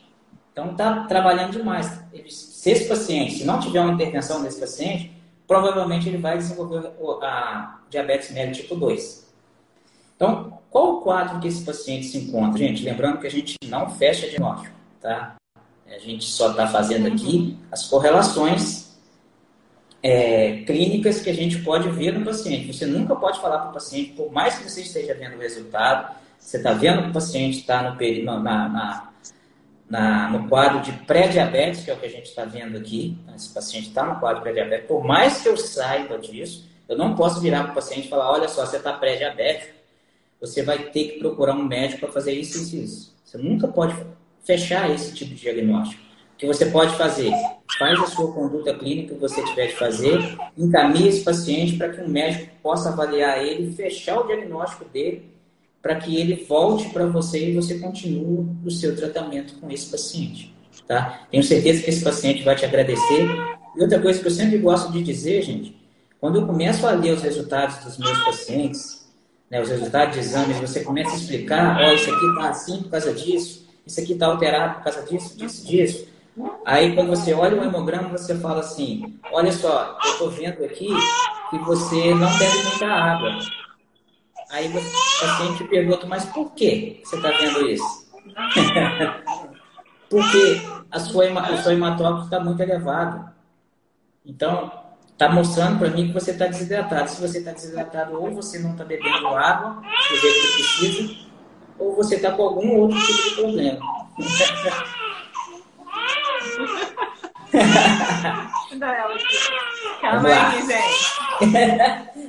Então 0.52 0.72
está 0.72 1.04
trabalhando 1.04 1.52
demais. 1.52 2.02
se 2.28 2.72
esse 2.72 2.90
paciente, 2.90 3.36
se 3.36 3.46
não 3.46 3.60
tiver 3.60 3.80
uma 3.80 3.94
intervenção 3.94 4.42
desse 4.42 4.60
paciente, 4.60 5.19
provavelmente 5.50 6.08
ele 6.08 6.20
vai 6.20 6.38
desenvolver 6.38 6.92
a 7.24 7.80
diabetes 7.90 8.30
mellitus 8.30 8.62
tipo 8.62 8.76
2. 8.76 9.28
Então, 10.16 10.60
qual 10.70 10.98
o 10.98 11.02
quadro 11.02 11.40
que 11.40 11.48
esse 11.48 11.66
paciente 11.66 12.06
se 12.06 12.20
encontra? 12.20 12.60
Gente, 12.60 12.84
lembrando 12.84 13.20
que 13.20 13.26
a 13.26 13.32
gente 13.32 13.56
não 13.66 13.90
fecha 13.90 14.28
diagnóstico 14.28 14.78
tá? 15.02 15.36
A 15.88 15.98
gente 15.98 16.26
só 16.26 16.52
está 16.52 16.68
fazendo 16.68 17.08
aqui 17.08 17.58
as 17.72 17.88
correlações 17.88 18.96
é, 20.04 20.62
clínicas 20.68 21.22
que 21.22 21.32
a 21.32 21.34
gente 21.34 21.60
pode 21.64 21.90
ver 21.90 22.14
no 22.14 22.24
paciente. 22.24 22.72
Você 22.72 22.86
nunca 22.86 23.16
pode 23.16 23.42
falar 23.42 23.58
para 23.60 23.70
o 23.72 23.74
paciente, 23.74 24.12
por 24.12 24.32
mais 24.32 24.60
que 24.60 24.70
você 24.70 24.82
esteja 24.82 25.16
vendo 25.16 25.36
o 25.36 25.40
resultado, 25.40 26.16
você 26.38 26.58
está 26.58 26.74
vendo 26.74 27.04
que 27.04 27.10
o 27.10 27.14
paciente 27.14 27.60
está 27.60 27.82
na, 27.82 28.70
na, 28.70 29.09
na, 29.90 30.30
no 30.30 30.48
quadro 30.48 30.82
de 30.82 30.92
pré-diabetes, 30.92 31.84
que 31.84 31.90
é 31.90 31.94
o 31.94 31.98
que 31.98 32.06
a 32.06 32.10
gente 32.10 32.28
está 32.28 32.46
vendo 32.46 32.78
aqui. 32.78 33.18
Esse 33.36 33.50
paciente 33.50 33.88
está 33.88 34.04
no 34.04 34.20
quadro 34.20 34.38
de 34.38 34.44
pré-diabetes. 34.44 34.88
Por 34.88 35.04
mais 35.04 35.42
que 35.42 35.50
eu 35.50 35.58
saiba 35.58 36.18
disso, 36.20 36.70
eu 36.88 36.98
não 36.98 37.16
posso 37.16 37.42
virar 37.42 37.64
para 37.64 37.72
o 37.72 37.76
paciente 37.76 38.06
e 38.06 38.10
falar: 38.10 38.32
olha 38.32 38.48
só, 38.48 38.66
você 38.66 38.78
está 38.78 38.94
pré-diabético, 38.94 39.74
você 40.40 40.62
vai 40.62 40.78
ter 40.90 41.06
que 41.06 41.20
procurar 41.20 41.54
um 41.54 41.64
médico 41.64 42.02
para 42.02 42.12
fazer 42.12 42.34
isso 42.34 42.76
e 42.76 42.84
isso. 42.84 43.16
Você 43.26 43.38
nunca 43.38 43.68
pode 43.68 43.96
fechar 44.44 44.90
esse 44.90 45.14
tipo 45.14 45.34
de 45.34 45.42
diagnóstico. 45.42 46.02
O 46.34 46.38
que 46.38 46.48
você 46.48 46.68
pode 46.68 46.96
fazer? 46.96 47.32
Faz 47.78 48.00
a 48.00 48.08
sua 48.08 48.32
conduta 48.34 48.74
clínica 48.74 49.14
que 49.14 49.20
você 49.20 49.44
tiver 49.44 49.68
de 49.68 49.76
fazer, 49.76 50.38
encaminhe 50.58 51.10
esse 51.10 51.24
paciente 51.24 51.78
para 51.78 51.90
que 51.90 52.02
um 52.02 52.08
médico 52.08 52.50
possa 52.64 52.90
avaliar 52.90 53.44
ele, 53.44 53.74
fechar 53.74 54.20
o 54.20 54.28
diagnóstico 54.28 54.86
dele, 54.86 55.30
para 55.82 55.96
que 55.96 56.18
ele 56.18 56.46
volte 56.48 56.90
para 56.90 57.06
você 57.06 57.50
e 57.50 57.56
você 57.56 57.80
continue 57.80 58.48
o 58.66 58.70
seu 58.70 58.96
tratamento 58.96 59.54
com 59.60 59.72
esse 59.72 59.90
paciente. 59.90 60.54
Tá? 60.88 61.22
Tenho 61.32 61.44
certeza 61.44 61.84
que 61.84 61.90
esse 61.90 62.04
paciente 62.04 62.44
vai 62.44 62.56
te 62.56 62.66
agradecer. 62.66 63.28
E 63.76 63.82
outra 63.82 64.00
coisa 64.00 64.20
que 64.20 64.28
eu 64.28 64.32
sempre 64.32 64.58
gosto 64.58 64.92
de 64.92 65.04
dizer, 65.04 65.42
gente, 65.44 65.76
quando 66.20 66.40
eu 66.40 66.46
começo 66.46 66.86
a 66.86 66.92
ler 66.92 67.14
os 67.14 67.22
resultados 67.22 67.78
dos 67.84 67.98
meus 67.98 68.26
pacientes, 68.26 69.08
né, 69.50 69.62
os 69.62 69.70
resultados 69.70 70.16
de 70.16 70.20
exames, 70.20 70.58
você 70.58 70.82
começa 70.82 71.12
a 71.12 71.16
explicar, 71.16 71.80
ó, 71.80 71.90
oh, 71.90 71.94
isso 71.94 72.12
aqui 72.12 72.26
está 72.26 72.50
assim 72.50 72.82
por 72.82 72.90
causa 72.90 73.14
disso, 73.14 73.68
isso 73.86 74.00
aqui 74.02 74.14
está 74.14 74.26
alterado 74.28 74.76
por 74.76 74.84
causa 74.84 75.02
disso, 75.04 75.38
disso, 75.38 75.66
disso. 75.66 76.08
Aí, 76.66 76.94
quando 76.96 77.10
você 77.10 77.34
olha 77.34 77.60
o 77.60 77.64
hemograma, 77.64 78.10
você 78.10 78.36
fala 78.36 78.60
assim: 78.62 79.20
Olha 79.32 79.52
só, 79.52 79.98
eu 80.06 80.12
estou 80.12 80.30
vendo 80.30 80.64
aqui 80.64 80.88
que 81.50 81.58
você 81.60 82.14
não 82.14 82.38
bebe 82.38 82.64
muita 82.64 82.86
água. 82.86 83.40
Aí 84.50 84.68
você, 84.68 84.88
o 84.88 85.28
paciente 85.28 85.64
pergunta: 85.66 86.08
Mas 86.08 86.26
por 86.26 86.52
que 86.54 87.00
você 87.04 87.16
está 87.16 87.30
vendo 87.30 87.70
isso? 87.70 88.10
Porque 90.10 90.62
a 90.90 91.00
sua, 91.00 91.26
o 91.54 91.58
seu 91.58 91.72
hematócrito 91.72 92.26
está 92.26 92.40
muito 92.40 92.60
elevado. 92.60 93.30
Então, 94.26 94.72
está 95.12 95.30
mostrando 95.30 95.78
para 95.78 95.90
mim 95.90 96.08
que 96.08 96.14
você 96.14 96.32
está 96.32 96.48
desidratado. 96.48 97.08
Se 97.10 97.22
você 97.22 97.38
está 97.40 97.52
desidratado, 97.52 98.20
ou 98.20 98.34
você 98.34 98.58
não 98.60 98.72
está 98.72 98.84
bebendo 98.84 99.28
água 99.28 99.84
do 100.10 100.18
jeito 100.18 100.42
que 100.42 100.54
precisa, 100.54 101.16
ou 101.78 101.96
você 101.96 102.16
está 102.16 102.32
com 102.32 102.42
algum 102.42 102.80
outro 102.80 103.00
tipo 103.00 103.22
de 103.22 103.36
problema. 103.36 103.80
Calma 110.02 110.30
aí, 110.30 110.66
gente. 110.66 111.20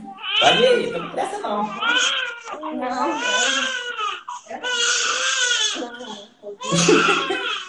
Pode 0.41 0.65
ir, 0.65 0.91
não 0.91 1.11
presta 1.11 1.39
não. 1.39 1.65
Não. 2.75 3.21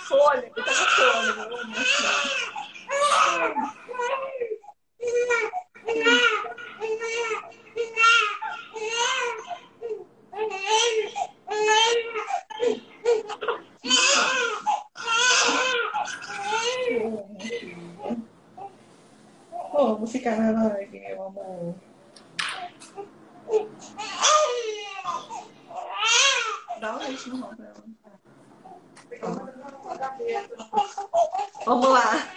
Fôlego, 0.07 0.55
tá 0.55 0.63
com 0.63 0.71
fôlego. 0.73 1.41
Oh, 19.73 19.95
vou 19.95 20.07
ficar 20.07 20.37
na 20.37 20.67
live, 20.67 20.99
meu 20.99 21.23
amor. 21.23 21.75
Dá 26.79 26.95
um 26.95 26.99
leite 26.99 27.29
no 27.29 27.37
mão 27.37 27.55
pra 27.55 27.65
ela. 27.65 27.83
Vamos 31.65 31.89
lá. 31.89 32.27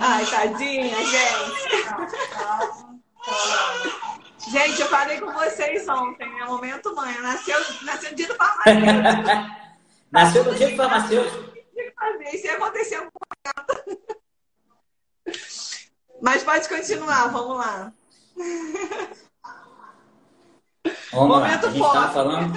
Ai, 0.00 0.26
tadinha, 0.26 0.96
gente. 1.04 1.72
Gente, 4.50 4.80
eu 4.80 4.88
falei 4.88 5.20
com 5.20 5.32
vocês 5.32 5.88
ontem, 5.88 6.40
é 6.40 6.44
momento 6.44 6.94
mãe. 6.94 7.18
Nasceu, 7.20 7.58
nasceu 7.82 8.10
no 8.10 8.16
dia 8.16 8.28
do 8.28 8.34
farmacêutico. 8.34 8.51
nasceu 10.10 10.44
no 10.44 10.54
dia 10.54 10.70
do 10.70 10.76
farmacêutico? 10.76 11.52
Isso 12.32 12.46
ia 12.46 12.56
acontecer 12.56 12.94
alguma 12.96 13.12
coisa. 13.66 13.98
Mas 16.20 16.42
pode 16.44 16.68
continuar, 16.68 17.28
vamos 17.28 17.56
lá. 17.56 17.92
Vamos 21.12 21.28
Momento 21.28 21.64
lá. 21.64 21.68
A 21.68 21.72
gente 21.72 21.86
estava 21.86 22.12
falando. 22.12 22.52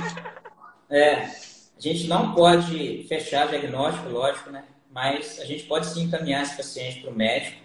É, 0.90 1.14
a 1.16 1.80
gente 1.80 2.08
não 2.08 2.34
pode 2.34 3.06
fechar 3.10 3.48
diagnóstico, 3.48 4.10
lógico, 4.10 4.52
né? 4.52 4.64
Mas 4.92 5.40
a 5.40 5.46
gente 5.46 5.64
pode 5.64 5.88
sim 5.88 6.04
encaminhar 6.04 6.44
esse 6.44 6.56
paciente 6.56 7.02
para 7.02 7.12
o 7.12 7.16
médico, 7.16 7.60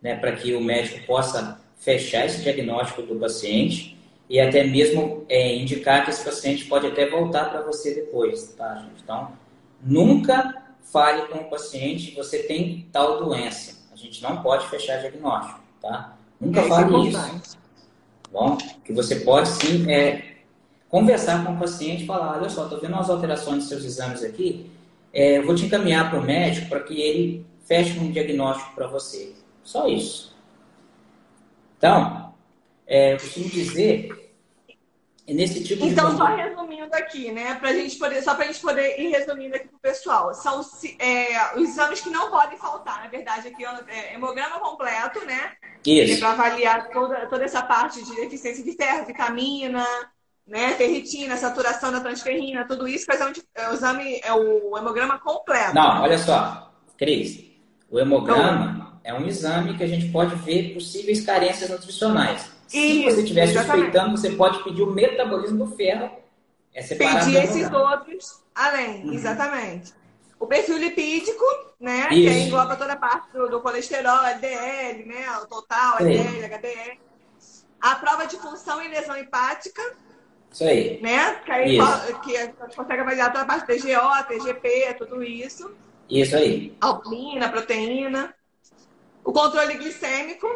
né? 0.00 0.16
Para 0.16 0.32
que 0.32 0.54
o 0.54 0.60
médico 0.60 1.04
possa 1.06 1.60
fechar 1.78 2.26
esse 2.26 2.42
diagnóstico 2.42 3.02
do 3.02 3.18
paciente 3.18 3.95
e 4.28 4.40
até 4.40 4.64
mesmo 4.64 5.24
é, 5.28 5.54
indicar 5.54 6.04
que 6.04 6.10
esse 6.10 6.24
paciente 6.24 6.64
pode 6.64 6.86
até 6.86 7.08
voltar 7.08 7.50
para 7.50 7.62
você 7.62 7.94
depois, 7.94 8.54
tá, 8.56 8.74
gente? 8.76 9.02
Então, 9.02 9.32
nunca 9.82 10.66
fale 10.80 11.22
com 11.28 11.38
o 11.38 11.50
paciente 11.50 12.14
você 12.14 12.40
tem 12.44 12.88
tal 12.92 13.24
doença. 13.24 13.76
A 13.92 13.96
gente 13.96 14.22
não 14.22 14.42
pode 14.42 14.68
fechar 14.68 14.98
diagnóstico, 14.98 15.60
tá? 15.80 16.16
Nunca 16.40 16.60
é, 16.60 16.68
fale 16.68 17.08
isso. 17.08 17.36
isso. 17.36 17.58
Bom, 18.32 18.56
que 18.84 18.92
você 18.92 19.16
pode 19.16 19.48
sim 19.48 19.90
é, 19.90 20.36
conversar 20.88 21.44
com 21.44 21.54
o 21.54 21.58
paciente 21.58 22.04
e 22.04 22.06
falar, 22.06 22.38
olha 22.38 22.48
só, 22.48 22.64
estou 22.64 22.80
vendo 22.80 22.94
umas 22.94 23.08
alterações 23.08 23.56
nos 23.56 23.68
seus 23.68 23.84
exames 23.84 24.22
aqui, 24.22 24.70
é, 25.12 25.38
eu 25.38 25.46
vou 25.46 25.54
te 25.54 25.64
encaminhar 25.64 26.10
para 26.10 26.18
o 26.18 26.22
médico 26.22 26.68
para 26.68 26.80
que 26.80 27.00
ele 27.00 27.46
feche 27.64 27.98
um 27.98 28.10
diagnóstico 28.10 28.74
para 28.74 28.86
você. 28.86 29.34
Só 29.64 29.88
isso. 29.88 30.36
Então, 31.78 32.25
é, 32.86 33.14
eu 33.14 33.18
costumo 33.18 33.48
dizer, 33.48 34.32
nesse 35.26 35.64
tipo 35.64 35.84
então, 35.84 36.10
de... 36.10 36.14
Então, 36.14 36.16
só 36.16 36.36
resumindo 36.36 36.94
aqui, 36.94 37.32
né, 37.32 37.56
pra 37.56 37.72
gente 37.72 37.96
poder, 37.96 38.22
só 38.22 38.34
para 38.34 38.44
a 38.44 38.46
gente 38.46 38.60
poder 38.60 39.00
ir 39.00 39.08
resumindo 39.08 39.56
aqui 39.56 39.68
para 39.68 39.76
o 39.76 39.80
pessoal, 39.80 40.32
são 40.34 40.60
é, 40.98 41.58
os 41.58 41.70
exames 41.70 42.00
que 42.00 42.10
não 42.10 42.30
podem 42.30 42.58
faltar, 42.58 43.02
na 43.02 43.08
verdade, 43.08 43.48
aqui 43.48 43.64
é 43.64 44.14
hemograma 44.14 44.60
completo, 44.60 45.24
né? 45.24 45.52
Isso. 45.84 46.20
Para 46.20 46.30
avaliar 46.30 46.90
toda, 46.90 47.26
toda 47.26 47.44
essa 47.44 47.62
parte 47.62 48.04
de 48.04 48.14
deficiência 48.14 48.62
de 48.62 48.72
ferro, 48.72 49.06
vitamina, 49.06 49.84
né, 50.46 50.72
ferritina, 50.74 51.36
saturação 51.36 51.90
da 51.90 52.00
transferrina, 52.00 52.66
tudo 52.66 52.86
isso, 52.86 53.04
fazer 53.04 53.24
um, 53.24 53.32
é, 53.54 53.68
o 53.68 53.72
exame, 53.72 54.20
é 54.22 54.32
o 54.32 54.78
hemograma 54.78 55.18
completo. 55.18 55.74
Não, 55.74 56.02
olha 56.02 56.18
só, 56.18 56.72
Cris, 56.96 57.44
o 57.90 57.98
hemograma 57.98 59.00
é 59.02 59.12
um 59.12 59.26
exame 59.26 59.76
que 59.76 59.82
a 59.82 59.88
gente 59.88 60.08
pode 60.10 60.36
ver 60.36 60.74
possíveis 60.74 61.24
carências 61.24 61.68
nutricionais. 61.68 62.55
Se 62.66 63.04
você 63.04 63.22
estiver 63.22 63.46
suspeitando, 63.46 64.16
você 64.16 64.30
pode 64.30 64.62
pedir 64.64 64.82
o 64.82 64.90
metabolismo 64.90 65.64
do 65.64 65.76
ferro. 65.76 66.10
É 66.74 66.82
Pedir 66.82 67.36
esses 67.36 67.70
outros 67.72 68.42
além, 68.54 69.04
uhum. 69.04 69.12
exatamente. 69.14 69.94
O 70.38 70.46
perfil 70.46 70.76
lipídico, 70.76 71.44
né? 71.80 72.08
Isso. 72.10 72.34
Que 72.34 72.40
engloba 72.42 72.76
toda 72.76 72.92
a 72.92 72.96
parte 72.96 73.32
do, 73.32 73.48
do 73.48 73.60
colesterol, 73.60 74.22
LDL, 74.24 75.06
né? 75.06 75.38
O 75.42 75.46
total, 75.46 75.98
LDL, 76.00 76.44
HDL. 76.44 77.00
A 77.80 77.94
prova 77.94 78.26
de 78.26 78.36
função 78.36 78.82
e 78.82 78.88
lesão 78.88 79.16
hepática. 79.16 79.82
Isso 80.52 80.64
aí. 80.64 81.00
Né? 81.00 81.34
Que 81.36 81.52
aí 81.52 81.78
isso. 81.78 82.20
que 82.20 82.36
a 82.36 82.44
gente 82.46 82.76
consegue 82.76 83.00
avaliar 83.00 83.32
toda 83.32 83.44
a 83.44 83.46
parte 83.46 83.66
TGO, 83.66 84.28
TGP, 84.28 84.94
tudo 84.98 85.22
isso. 85.22 85.74
Isso 86.10 86.36
aí. 86.36 86.76
Albumina, 86.80 87.48
proteína 87.48 88.34
o 89.26 89.32
controle 89.32 89.74
glicêmico 89.74 90.46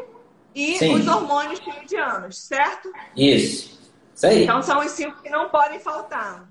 e 0.55 0.79
Sim. 0.79 0.95
os 0.95 1.07
hormônios 1.07 1.61
tiroidianos, 1.61 2.39
certo? 2.39 2.93
Isso. 3.17 3.79
Isso 4.15 4.27
aí. 4.27 4.45
Então 4.45 4.63
são 4.63 4.81
os 4.81 4.91
cinco 4.93 5.23
que 5.23 5.31
não 5.31 5.49
podem 5.49 5.79
faltar. 5.81 6.49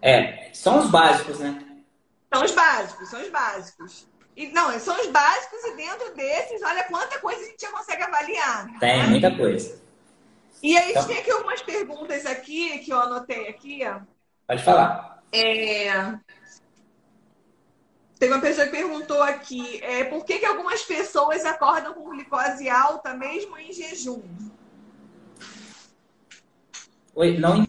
É, 0.00 0.50
são 0.52 0.80
os 0.80 0.90
básicos, 0.90 1.38
né? 1.38 1.64
São 2.32 2.44
os 2.44 2.52
básicos, 2.52 3.08
são 3.08 3.22
os 3.22 3.30
básicos. 3.30 4.06
E, 4.36 4.48
não, 4.48 4.76
são 4.80 5.00
os 5.00 5.06
básicos 5.06 5.64
e 5.64 5.76
dentro 5.76 6.14
desses, 6.14 6.60
olha 6.62 6.82
quanta 6.84 7.18
coisa 7.20 7.40
a 7.40 7.44
gente 7.44 7.60
já 7.60 7.70
consegue 7.70 8.02
avaliar. 8.02 8.66
Tem, 8.80 8.98
né? 8.98 9.06
muita 9.06 9.34
coisa. 9.34 9.80
E 10.62 10.76
aí 10.76 10.90
então... 10.90 11.06
tem 11.06 11.18
aqui 11.18 11.30
algumas 11.30 11.62
perguntas 11.62 12.26
aqui 12.26 12.78
que 12.80 12.92
eu 12.92 12.98
anotei 13.00 13.48
aqui. 13.48 13.80
Pode 14.46 14.62
falar. 14.62 15.22
É... 15.30 16.18
Tem 18.18 18.30
uma 18.30 18.40
pessoa 18.40 18.66
que 18.66 18.72
perguntou 18.72 19.22
aqui, 19.22 19.82
é, 19.82 20.04
por 20.04 20.24
que, 20.24 20.38
que 20.38 20.46
algumas 20.46 20.82
pessoas 20.82 21.44
acordam 21.44 21.94
com 21.94 22.10
glicose 22.10 22.68
alta 22.68 23.12
mesmo 23.14 23.58
em 23.58 23.72
jejum? 23.72 24.22
Oi, 27.14 27.38
não 27.38 27.64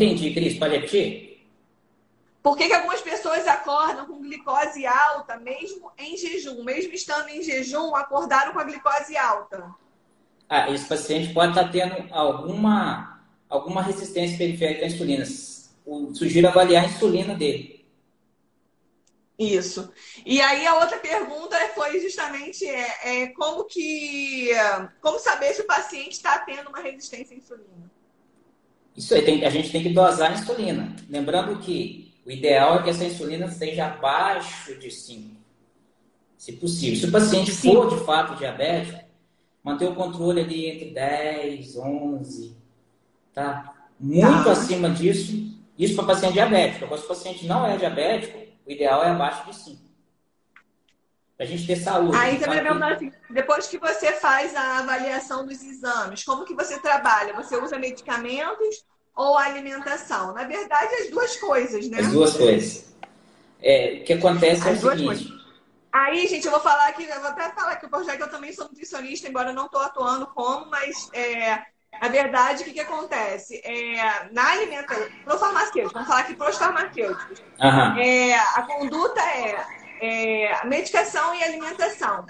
entendi, 0.00 0.32
Cris, 0.32 0.58
pode 0.58 0.74
repetir? 0.74 1.28
Por 2.40 2.56
que, 2.56 2.68
que 2.68 2.72
algumas 2.72 3.00
pessoas 3.00 3.46
acordam 3.48 4.06
com 4.06 4.20
glicose 4.20 4.86
alta 4.86 5.36
mesmo 5.36 5.90
em 5.98 6.16
jejum? 6.16 6.62
Mesmo 6.62 6.94
estando 6.94 7.28
em 7.28 7.42
jejum, 7.42 7.94
acordaram 7.94 8.52
com 8.52 8.60
a 8.60 8.64
glicose 8.64 9.16
alta? 9.16 9.74
Ah, 10.48 10.70
esse 10.70 10.88
paciente 10.88 11.34
pode 11.34 11.50
estar 11.50 11.70
tendo 11.70 11.94
alguma, 12.12 13.20
alguma 13.48 13.82
resistência 13.82 14.38
periférica 14.38 14.84
à 14.84 14.88
insulina. 14.88 15.26
Sugiro 16.14 16.48
avaliar 16.48 16.84
a 16.84 16.86
insulina 16.86 17.34
dele. 17.34 17.77
Isso. 19.38 19.92
E 20.26 20.40
aí 20.40 20.66
a 20.66 20.80
outra 20.80 20.98
pergunta 20.98 21.56
foi 21.74 22.00
justamente 22.00 22.66
é, 22.66 23.22
é 23.22 23.26
como 23.28 23.64
que 23.64 24.50
como 25.00 25.18
saber 25.20 25.54
se 25.54 25.62
o 25.62 25.66
paciente 25.66 26.12
está 26.12 26.38
tendo 26.40 26.68
uma 26.70 26.80
resistência 26.80 27.36
à 27.36 27.38
insulina? 27.38 27.88
Isso 28.96 29.14
aí, 29.14 29.22
tem, 29.22 29.44
a 29.44 29.50
gente 29.50 29.70
tem 29.70 29.80
que 29.80 29.90
dosar 29.90 30.32
a 30.32 30.34
insulina. 30.34 30.96
Lembrando 31.08 31.60
que 31.60 32.12
o 32.26 32.32
ideal 32.32 32.80
é 32.80 32.82
que 32.82 32.90
essa 32.90 33.04
insulina 33.04 33.48
seja 33.48 33.86
abaixo 33.86 34.74
de 34.74 34.90
5, 34.90 35.36
se 36.36 36.54
possível. 36.54 36.98
Se 36.98 37.06
o 37.06 37.12
paciente 37.12 37.52
Sim. 37.52 37.72
for 37.72 37.96
de 37.96 38.04
fato 38.04 38.36
diabético, 38.36 38.98
manter 39.62 39.86
o 39.88 39.94
controle 39.94 40.40
ali 40.40 40.66
entre 40.66 40.90
10, 40.90 41.76
11, 41.76 42.56
tá? 43.32 43.72
Muito 44.00 44.44
tá. 44.44 44.50
acima 44.50 44.90
disso, 44.90 45.56
isso 45.78 45.94
para 45.94 46.06
paciente 46.06 46.32
diabético. 46.32 46.86
Agora, 46.86 47.00
se 47.00 47.06
o 47.06 47.08
paciente 47.08 47.46
não 47.46 47.64
é 47.64 47.76
diabético, 47.76 48.47
o 48.68 48.72
ideal 48.72 49.02
é 49.02 49.08
abaixo 49.08 49.46
de 49.46 49.56
5. 49.56 49.82
para 51.36 51.46
a 51.46 51.48
gente 51.48 51.66
ter 51.66 51.76
saúde. 51.76 52.16
Aí 52.16 52.38
também 52.38 52.62
que... 52.62 52.68
assim, 52.68 53.12
depois 53.30 53.66
que 53.66 53.78
você 53.78 54.12
faz 54.12 54.54
a 54.54 54.80
avaliação 54.80 55.46
dos 55.46 55.62
exames, 55.62 56.22
como 56.22 56.44
que 56.44 56.54
você 56.54 56.78
trabalha? 56.78 57.32
Você 57.34 57.56
usa 57.56 57.78
medicamentos 57.78 58.84
ou 59.16 59.38
alimentação? 59.38 60.34
Na 60.34 60.44
verdade, 60.44 60.94
as 60.96 61.10
duas 61.10 61.36
coisas, 61.36 61.88
né? 61.88 62.00
As 62.00 62.12
duas 62.12 62.36
coisas. 62.36 62.94
É, 63.60 64.00
o 64.00 64.04
que 64.04 64.12
acontece 64.12 64.68
as 64.68 64.84
é 64.84 64.86
o 64.86 64.90
seguinte. 64.90 65.04
Coisas. 65.06 65.38
Aí, 65.90 66.26
gente, 66.26 66.44
eu 66.44 66.50
vou 66.50 66.60
falar 66.60 66.88
aqui, 66.88 67.04
eu 67.04 67.20
vou 67.20 67.30
até 67.30 67.50
falar 67.50 67.76
que 67.76 67.88
já 68.04 68.16
que 68.16 68.22
eu 68.22 68.30
também 68.30 68.52
sou 68.52 68.66
nutricionista, 68.66 69.28
embora 69.28 69.50
eu 69.50 69.54
não 69.54 69.64
estou 69.64 69.80
atuando 69.80 70.26
como, 70.26 70.66
mas 70.66 71.08
é, 71.14 71.64
a 72.00 72.08
verdade, 72.08 72.62
o 72.62 72.64
que, 72.64 72.72
que 72.72 72.80
acontece? 72.80 73.60
É, 73.64 74.28
na 74.32 74.52
alimentação, 74.52 75.06
pro 75.24 75.38
farmacêutico, 75.38 75.94
vamos 75.94 76.08
falar 76.08 76.20
aqui 76.20 76.34
para 76.34 76.50
os 76.50 76.56
farmacêuticos, 76.56 77.42
uhum. 77.60 77.98
é, 77.98 78.34
a 78.34 78.62
conduta 78.62 79.20
é, 79.20 79.66
é 80.00 80.66
medicação 80.66 81.34
e 81.34 81.42
alimentação. 81.42 82.24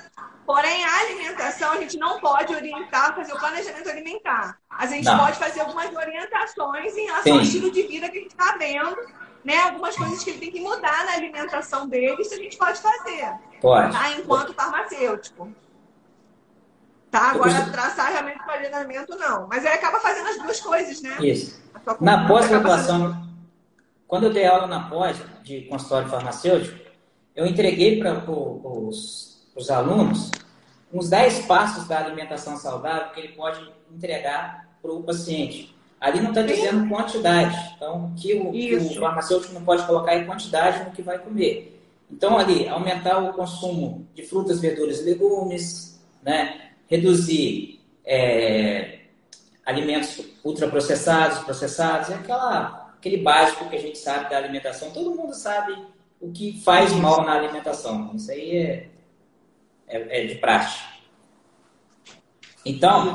Porém, 0.46 0.82
a 0.82 1.00
alimentação 1.00 1.72
a 1.72 1.76
gente 1.76 1.98
não 1.98 2.18
pode 2.20 2.54
orientar, 2.54 3.14
fazer 3.14 3.34
o 3.34 3.38
planejamento 3.38 3.90
alimentar. 3.90 4.58
A 4.70 4.86
gente 4.86 5.04
não. 5.04 5.18
pode 5.18 5.38
fazer 5.38 5.60
algumas 5.60 5.94
orientações 5.94 6.96
em 6.96 7.04
relação 7.04 7.22
Sim. 7.24 7.32
ao 7.32 7.40
estilo 7.42 7.70
de 7.70 7.82
vida 7.82 8.08
que 8.08 8.16
a 8.16 8.20
gente 8.22 8.30
está 8.30 8.56
vendo, 8.56 8.96
né? 9.44 9.58
Algumas 9.64 9.94
coisas 9.94 10.24
que 10.24 10.30
ele 10.30 10.38
tem 10.38 10.50
que 10.50 10.60
mudar 10.60 11.04
na 11.04 11.12
alimentação 11.12 11.86
dele, 11.86 12.22
isso 12.22 12.32
a 12.32 12.38
gente 12.38 12.56
pode 12.56 12.80
fazer. 12.80 13.30
Pode. 13.60 13.92
Tá? 13.92 14.12
Enquanto 14.12 14.54
farmacêutico. 14.54 15.52
Tá? 17.10 17.30
Agora, 17.30 17.70
traçar 17.70 18.12
realmente 18.12 18.40
o 18.40 18.44
planejamento, 18.44 19.16
não. 19.16 19.46
Mas 19.48 19.64
ele 19.64 19.74
acaba 19.74 19.98
fazendo 20.00 20.28
as 20.28 20.38
duas 20.38 20.60
coisas, 20.60 21.00
né? 21.00 21.16
Isso. 21.20 21.60
Na 22.00 22.28
pós-graduação, 22.28 23.12
fazendo... 23.12 23.28
quando 24.06 24.24
eu 24.24 24.32
dei 24.32 24.46
aula 24.46 24.66
na 24.66 24.88
pós 24.88 25.16
de 25.42 25.62
consultório 25.62 26.08
farmacêutico, 26.08 26.78
eu 27.34 27.46
entreguei 27.46 27.98
para 27.98 28.24
os 28.28 29.70
alunos 29.70 30.30
uns 30.92 31.08
10 31.08 31.46
passos 31.46 31.86
da 31.86 31.98
alimentação 31.98 32.56
saudável 32.56 33.10
que 33.12 33.20
ele 33.20 33.32
pode 33.34 33.60
entregar 33.90 34.68
para 34.82 34.92
o 34.92 35.02
paciente. 35.02 35.74
Ali 36.00 36.20
não 36.20 36.28
está 36.28 36.42
dizendo 36.42 36.88
quantidade. 36.88 37.56
Então, 37.76 38.14
que 38.16 38.34
o, 38.34 38.52
que 38.52 38.76
o 38.76 39.00
farmacêutico 39.00 39.54
não 39.54 39.64
pode 39.64 39.84
colocar 39.86 40.12
é 40.12 40.24
quantidade 40.24 40.84
no 40.84 40.92
que 40.92 41.02
vai 41.02 41.18
comer. 41.18 41.80
Então, 42.10 42.38
ali, 42.38 42.68
aumentar 42.68 43.18
o 43.18 43.32
consumo 43.32 44.06
de 44.14 44.22
frutas, 44.22 44.60
verduras 44.60 45.00
e 45.00 45.04
legumes, 45.04 46.00
né? 46.22 46.67
Reduzir 46.88 47.80
é, 48.04 49.00
alimentos 49.64 50.20
ultraprocessados, 50.42 51.40
processados, 51.40 52.10
é 52.10 52.14
aquela, 52.14 52.92
aquele 52.96 53.18
básico 53.18 53.68
que 53.68 53.76
a 53.76 53.80
gente 53.80 53.98
sabe 53.98 54.30
da 54.30 54.38
alimentação. 54.38 54.90
Todo 54.90 55.14
mundo 55.14 55.34
sabe 55.34 55.76
o 56.20 56.32
que 56.32 56.60
faz 56.62 56.92
mal 56.92 57.22
na 57.24 57.34
alimentação. 57.34 58.10
Isso 58.16 58.30
aí 58.30 58.56
é, 58.56 58.90
é, 59.86 60.22
é 60.22 60.26
de 60.26 60.36
praxe. 60.36 60.82
Então, 62.64 63.14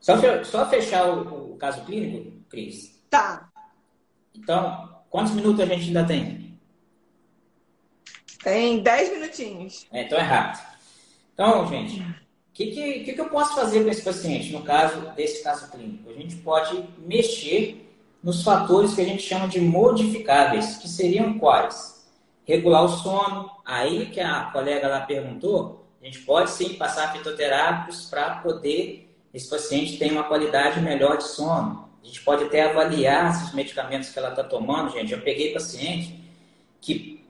só, 0.00 0.14
só 0.44 0.68
fechar 0.68 1.08
o, 1.08 1.52
o 1.52 1.56
caso 1.56 1.84
clínico, 1.84 2.32
Cris. 2.48 3.00
Tá. 3.08 3.48
Então, 4.34 5.02
quantos 5.08 5.32
minutos 5.32 5.60
a 5.60 5.66
gente 5.66 5.86
ainda 5.86 6.04
tem? 6.04 6.60
Tem 8.42 8.80
10 8.80 9.12
minutinhos. 9.12 9.86
É, 9.92 10.02
então 10.02 10.18
é 10.18 10.22
rápido. 10.22 10.64
Então, 11.32 11.66
gente, 11.68 12.25
que, 12.56 13.00
que, 13.04 13.12
que 13.12 13.20
eu 13.20 13.28
posso 13.28 13.54
fazer 13.54 13.84
com 13.84 13.90
esse 13.90 14.02
paciente, 14.02 14.50
no 14.50 14.62
caso 14.62 14.98
desse 15.14 15.42
caso 15.42 15.70
clínico? 15.70 16.08
A 16.08 16.14
gente 16.14 16.36
pode 16.36 16.82
mexer 16.98 17.86
nos 18.22 18.42
fatores 18.42 18.94
que 18.94 19.02
a 19.02 19.04
gente 19.04 19.22
chama 19.22 19.46
de 19.46 19.60
modificáveis, 19.60 20.78
que 20.78 20.88
seriam 20.88 21.38
quais? 21.38 22.08
Regular 22.46 22.84
o 22.84 22.88
sono, 22.88 23.50
aí 23.62 24.06
que 24.06 24.20
a 24.20 24.44
colega 24.52 24.88
lá 24.88 25.00
perguntou, 25.00 25.86
a 26.00 26.06
gente 26.06 26.20
pode 26.20 26.50
sim 26.50 26.74
passar 26.74 27.12
fitoterápicos 27.12 28.06
para 28.06 28.36
poder 28.36 29.14
esse 29.34 29.50
paciente 29.50 29.98
ter 29.98 30.10
uma 30.10 30.24
qualidade 30.24 30.80
melhor 30.80 31.18
de 31.18 31.24
sono. 31.24 31.90
A 32.02 32.06
gente 32.06 32.22
pode 32.22 32.44
até 32.44 32.62
avaliar 32.62 33.34
se 33.34 33.44
os 33.44 33.52
medicamentos 33.52 34.08
que 34.08 34.18
ela 34.18 34.30
está 34.30 34.42
tomando, 34.42 34.92
gente. 34.92 35.12
Eu 35.12 35.20
peguei 35.20 35.52
paciente 35.52 36.24
que, 36.80 37.22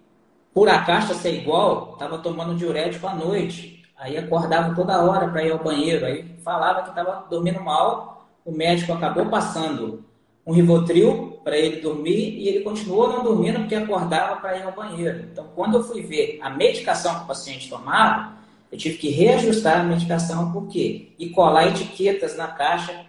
por 0.54 0.68
a 0.68 0.84
caixa 0.84 1.14
ser 1.14 1.34
igual, 1.34 1.94
estava 1.94 2.18
tomando 2.18 2.54
diurético 2.54 3.08
à 3.08 3.14
noite 3.14 3.76
Aí 3.98 4.16
acordava 4.16 4.74
toda 4.74 5.02
hora 5.02 5.28
para 5.28 5.42
ir 5.44 5.52
ao 5.52 5.62
banheiro, 5.62 6.04
aí 6.04 6.36
falava 6.44 6.82
que 6.82 6.90
estava 6.90 7.26
dormindo 7.30 7.60
mal. 7.60 8.26
O 8.44 8.52
médico 8.52 8.92
acabou 8.92 9.26
passando 9.26 10.04
um 10.46 10.52
Rivotril 10.52 11.40
para 11.42 11.56
ele 11.56 11.80
dormir 11.80 12.38
e 12.38 12.48
ele 12.48 12.60
continuou 12.60 13.08
não 13.08 13.24
dormindo 13.24 13.60
porque 13.60 13.74
acordava 13.74 14.36
para 14.36 14.56
ir 14.56 14.62
ao 14.62 14.72
banheiro. 14.72 15.26
Então, 15.32 15.46
quando 15.54 15.78
eu 15.78 15.84
fui 15.84 16.02
ver 16.02 16.38
a 16.42 16.50
medicação 16.50 17.16
que 17.16 17.24
o 17.24 17.26
paciente 17.26 17.68
tomava, 17.68 18.34
eu 18.70 18.78
tive 18.78 18.98
que 18.98 19.08
reajustar 19.08 19.80
a 19.80 19.84
medicação, 19.84 20.52
por 20.52 20.68
quê? 20.68 21.12
E 21.18 21.30
colar 21.30 21.68
etiquetas 21.68 22.36
na 22.36 22.48
caixa, 22.48 23.06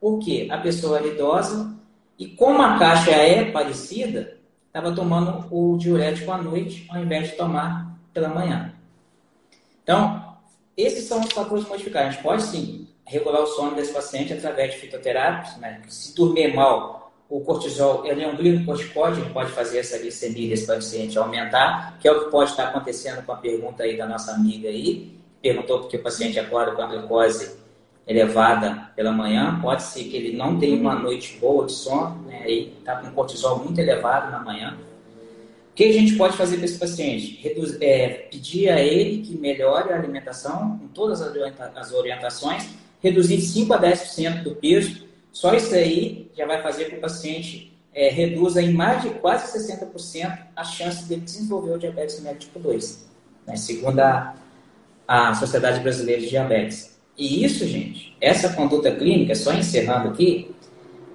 porque 0.00 0.48
a 0.50 0.58
pessoa 0.58 0.98
era 0.98 1.08
idosa 1.08 1.74
e 2.18 2.26
como 2.26 2.62
a 2.62 2.78
caixa 2.78 3.10
é 3.10 3.50
parecida, 3.50 4.36
estava 4.66 4.92
tomando 4.92 5.46
o 5.50 5.76
diurético 5.76 6.30
à 6.30 6.38
noite 6.38 6.86
ao 6.90 7.02
invés 7.02 7.30
de 7.30 7.36
tomar 7.36 7.98
pela 8.12 8.28
manhã. 8.28 8.72
Então, 9.82 10.36
esses 10.76 11.04
são 11.04 11.20
os 11.20 11.32
fatores 11.32 11.66
modificados. 11.68 12.08
A 12.08 12.12
gente 12.12 12.22
pode 12.22 12.42
sim 12.42 12.88
regular 13.04 13.42
o 13.42 13.46
sono 13.46 13.74
desse 13.74 13.92
paciente 13.92 14.32
através 14.32 14.72
de 14.72 14.78
fitoterápicos, 14.78 15.56
né? 15.58 15.82
Se 15.88 16.14
dormir 16.14 16.54
mal, 16.54 17.12
o 17.28 17.40
cortisol, 17.40 18.04
ele 18.04 18.24
é 18.24 18.28
um 18.28 18.36
glicocorticoide, 18.36 19.20
ele 19.20 19.30
pode 19.30 19.52
fazer 19.52 19.78
essa 19.78 19.98
glicemia 19.98 20.48
desse 20.48 20.66
paciente 20.66 21.16
aumentar, 21.16 21.96
que 22.00 22.08
é 22.08 22.12
o 22.12 22.24
que 22.24 22.30
pode 22.30 22.50
estar 22.50 22.68
acontecendo 22.68 23.24
com 23.24 23.32
a 23.32 23.36
pergunta 23.36 23.84
aí 23.84 23.96
da 23.96 24.06
nossa 24.06 24.32
amiga 24.32 24.68
aí, 24.68 25.16
perguntou 25.40 25.80
porque 25.80 25.96
o 25.96 26.02
paciente 26.02 26.38
acorda 26.40 26.72
com 26.72 26.82
a 26.82 26.86
glicose 26.86 27.56
elevada 28.06 28.90
pela 28.96 29.12
manhã, 29.12 29.60
pode 29.62 29.82
ser 29.84 30.04
que 30.04 30.16
ele 30.16 30.36
não 30.36 30.58
tenha 30.58 30.76
uma 30.76 30.96
noite 30.96 31.38
boa 31.40 31.66
de 31.66 31.72
sono, 31.72 32.22
né? 32.26 32.42
Aí 32.44 32.74
está 32.78 32.96
com 32.96 33.12
cortisol 33.12 33.60
muito 33.60 33.78
elevado 33.78 34.32
na 34.32 34.40
manhã, 34.40 34.76
o 35.70 35.74
que 35.74 35.84
a 35.84 35.92
gente 35.92 36.16
pode 36.16 36.36
fazer 36.36 36.56
para 36.56 36.64
esse 36.64 36.78
paciente? 36.78 37.38
Reduz, 37.42 37.76
é, 37.80 38.08
pedir 38.30 38.68
a 38.68 38.80
ele 38.80 39.22
que 39.22 39.36
melhore 39.36 39.92
a 39.92 39.96
alimentação 39.96 40.78
com 40.78 40.88
todas 40.88 41.22
as 41.22 41.92
orientações, 41.92 42.68
reduzir 43.00 43.40
5 43.40 43.72
a 43.72 43.80
10% 43.80 44.42
do 44.42 44.56
peso. 44.56 45.06
Só 45.32 45.54
isso 45.54 45.74
aí 45.74 46.30
já 46.36 46.44
vai 46.44 46.60
fazer 46.60 46.84
com 46.84 46.90
que 46.90 46.96
o 46.96 47.00
paciente 47.00 47.72
é, 47.94 48.08
reduza 48.10 48.60
em 48.60 48.72
mais 48.72 49.02
de 49.02 49.10
quase 49.10 49.56
60% 49.58 50.38
a 50.54 50.64
chance 50.64 51.04
de 51.04 51.16
desenvolver 51.16 51.72
o 51.72 51.78
diabetes 51.78 52.20
mellitus 52.20 52.46
tipo 52.46 52.58
2, 52.58 53.08
né? 53.46 53.56
segundo 53.56 54.00
a, 54.00 54.34
a 55.06 55.34
Sociedade 55.34 55.80
Brasileira 55.80 56.20
de 56.20 56.28
Diabetes. 56.28 57.00
E 57.16 57.44
isso, 57.44 57.66
gente, 57.66 58.16
essa 58.20 58.52
conduta 58.54 58.90
clínica, 58.94 59.34
só 59.34 59.52
encerrando 59.52 60.08
aqui, 60.08 60.54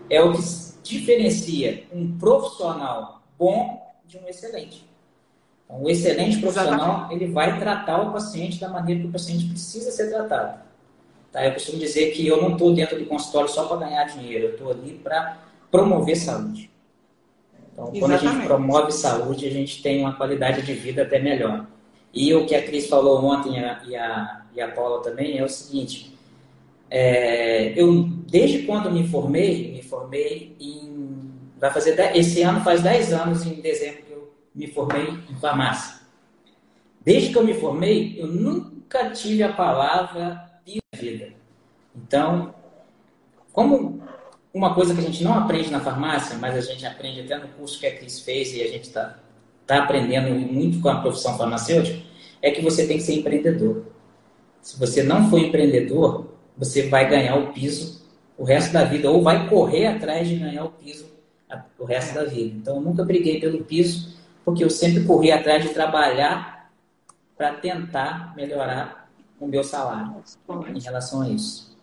é 0.09 0.21
o 0.21 0.33
que 0.33 0.41
diferencia 0.83 1.83
um 1.91 2.17
profissional 2.17 3.23
bom 3.37 3.84
de 4.07 4.17
um 4.17 4.27
excelente. 4.27 4.87
Então, 5.65 5.81
o 5.81 5.89
excelente 5.89 6.39
profissional, 6.39 7.11
ele 7.11 7.27
vai 7.27 7.59
tratar 7.59 8.01
o 8.01 8.11
paciente 8.11 8.59
da 8.59 8.69
maneira 8.69 9.01
que 9.01 9.07
o 9.07 9.11
paciente 9.11 9.45
precisa 9.45 9.91
ser 9.91 10.09
tratado. 10.09 10.59
Tá? 11.31 11.45
Eu 11.45 11.53
costumo 11.53 11.79
dizer 11.79 12.11
que 12.11 12.25
eu 12.25 12.41
não 12.41 12.53
estou 12.53 12.73
dentro 12.73 12.97
do 12.97 13.05
consultório 13.05 13.49
só 13.49 13.65
para 13.65 13.87
ganhar 13.87 14.03
dinheiro, 14.05 14.45
eu 14.45 14.51
estou 14.51 14.71
ali 14.71 14.93
para 15.03 15.37
promover 15.71 16.15
saúde. 16.15 16.69
Então, 17.73 17.87
quando 17.87 17.97
Exatamente. 17.97 18.27
a 18.27 18.31
gente 18.31 18.47
promove 18.47 18.91
saúde, 18.93 19.47
a 19.47 19.51
gente 19.51 19.81
tem 19.81 19.99
uma 19.99 20.13
qualidade 20.13 20.61
de 20.61 20.73
vida 20.73 21.01
até 21.01 21.19
melhor. 21.19 21.65
E 22.13 22.33
o 22.33 22.45
que 22.45 22.55
a 22.55 22.63
Cris 22.63 22.87
falou 22.87 23.25
ontem 23.25 23.59
e 23.59 23.95
a, 23.97 24.45
e 24.55 24.61
a 24.61 24.67
Paula 24.69 25.03
também 25.03 25.37
é 25.37 25.43
o 25.43 25.49
seguinte: 25.49 26.17
é, 26.89 27.73
eu, 27.77 28.03
desde 28.27 28.59
quando 28.59 28.89
me 28.89 29.05
formei, 29.05 29.73
me 29.73 29.81
formei 29.81 30.55
em 30.57 30.94
Vai 31.59 31.71
fazer 31.71 31.99
esse 32.15 32.41
ano 32.41 32.61
faz 32.61 32.81
10 32.81 33.13
anos, 33.13 33.45
em 33.45 33.61
dezembro, 33.61 34.03
que 34.03 34.11
eu 34.11 34.33
me 34.53 34.67
formei 34.67 35.07
em 35.29 35.35
farmácia. 35.35 36.01
Desde 37.01 37.31
que 37.31 37.37
eu 37.37 37.43
me 37.43 37.53
formei, 37.53 38.15
eu 38.19 38.27
nunca 38.27 39.11
tive 39.11 39.43
a 39.43 39.53
palavra 39.53 40.45
vida. 40.93 41.33
Então, 41.95 42.53
como 43.51 44.01
uma 44.53 44.73
coisa 44.73 44.93
que 44.93 45.01
a 45.01 45.03
gente 45.03 45.23
não 45.23 45.33
aprende 45.33 45.71
na 45.71 45.79
farmácia, 45.79 46.37
mas 46.37 46.55
a 46.55 46.61
gente 46.61 46.85
aprende 46.85 47.21
até 47.21 47.37
no 47.37 47.47
curso 47.49 47.79
que 47.79 47.85
a 47.85 47.95
Cris 47.95 48.19
fez 48.21 48.53
e 48.53 48.61
a 48.61 48.67
gente 48.67 48.85
está 48.85 49.19
tá 49.67 49.83
aprendendo 49.83 50.29
muito 50.35 50.81
com 50.81 50.89
a 50.89 51.01
profissão 51.01 51.37
farmacêutica, 51.37 52.01
é 52.41 52.51
que 52.51 52.61
você 52.61 52.87
tem 52.87 52.97
que 52.97 53.03
ser 53.03 53.15
empreendedor. 53.15 53.85
Se 54.61 54.79
você 54.79 55.03
não 55.03 55.29
for 55.29 55.39
empreendedor, 55.39 56.33
você 56.57 56.87
vai 56.87 57.09
ganhar 57.09 57.35
o 57.35 57.53
piso 57.53 58.05
o 58.37 58.43
resto 58.43 58.73
da 58.73 58.83
vida, 58.83 59.09
ou 59.09 59.21
vai 59.21 59.47
correr 59.47 59.87
atrás 59.87 60.27
de 60.27 60.35
ganhar 60.35 60.65
o 60.65 60.69
piso 60.69 61.14
o 61.77 61.85
resto 61.85 62.13
da 62.13 62.25
vida. 62.25 62.57
Então, 62.57 62.75
eu 62.75 62.81
nunca 62.81 63.03
briguei 63.03 63.39
pelo 63.39 63.63
piso, 63.63 64.17
porque 64.43 64.63
eu 64.63 64.69
sempre 64.69 65.03
corri 65.03 65.31
atrás 65.31 65.63
de 65.63 65.69
trabalhar 65.69 66.71
para 67.37 67.53
tentar 67.53 68.35
melhorar 68.35 69.09
o 69.39 69.47
meu 69.47 69.63
salário 69.63 70.23
em 70.73 70.79
relação 70.79 71.21
a 71.21 71.29
isso. 71.29 71.75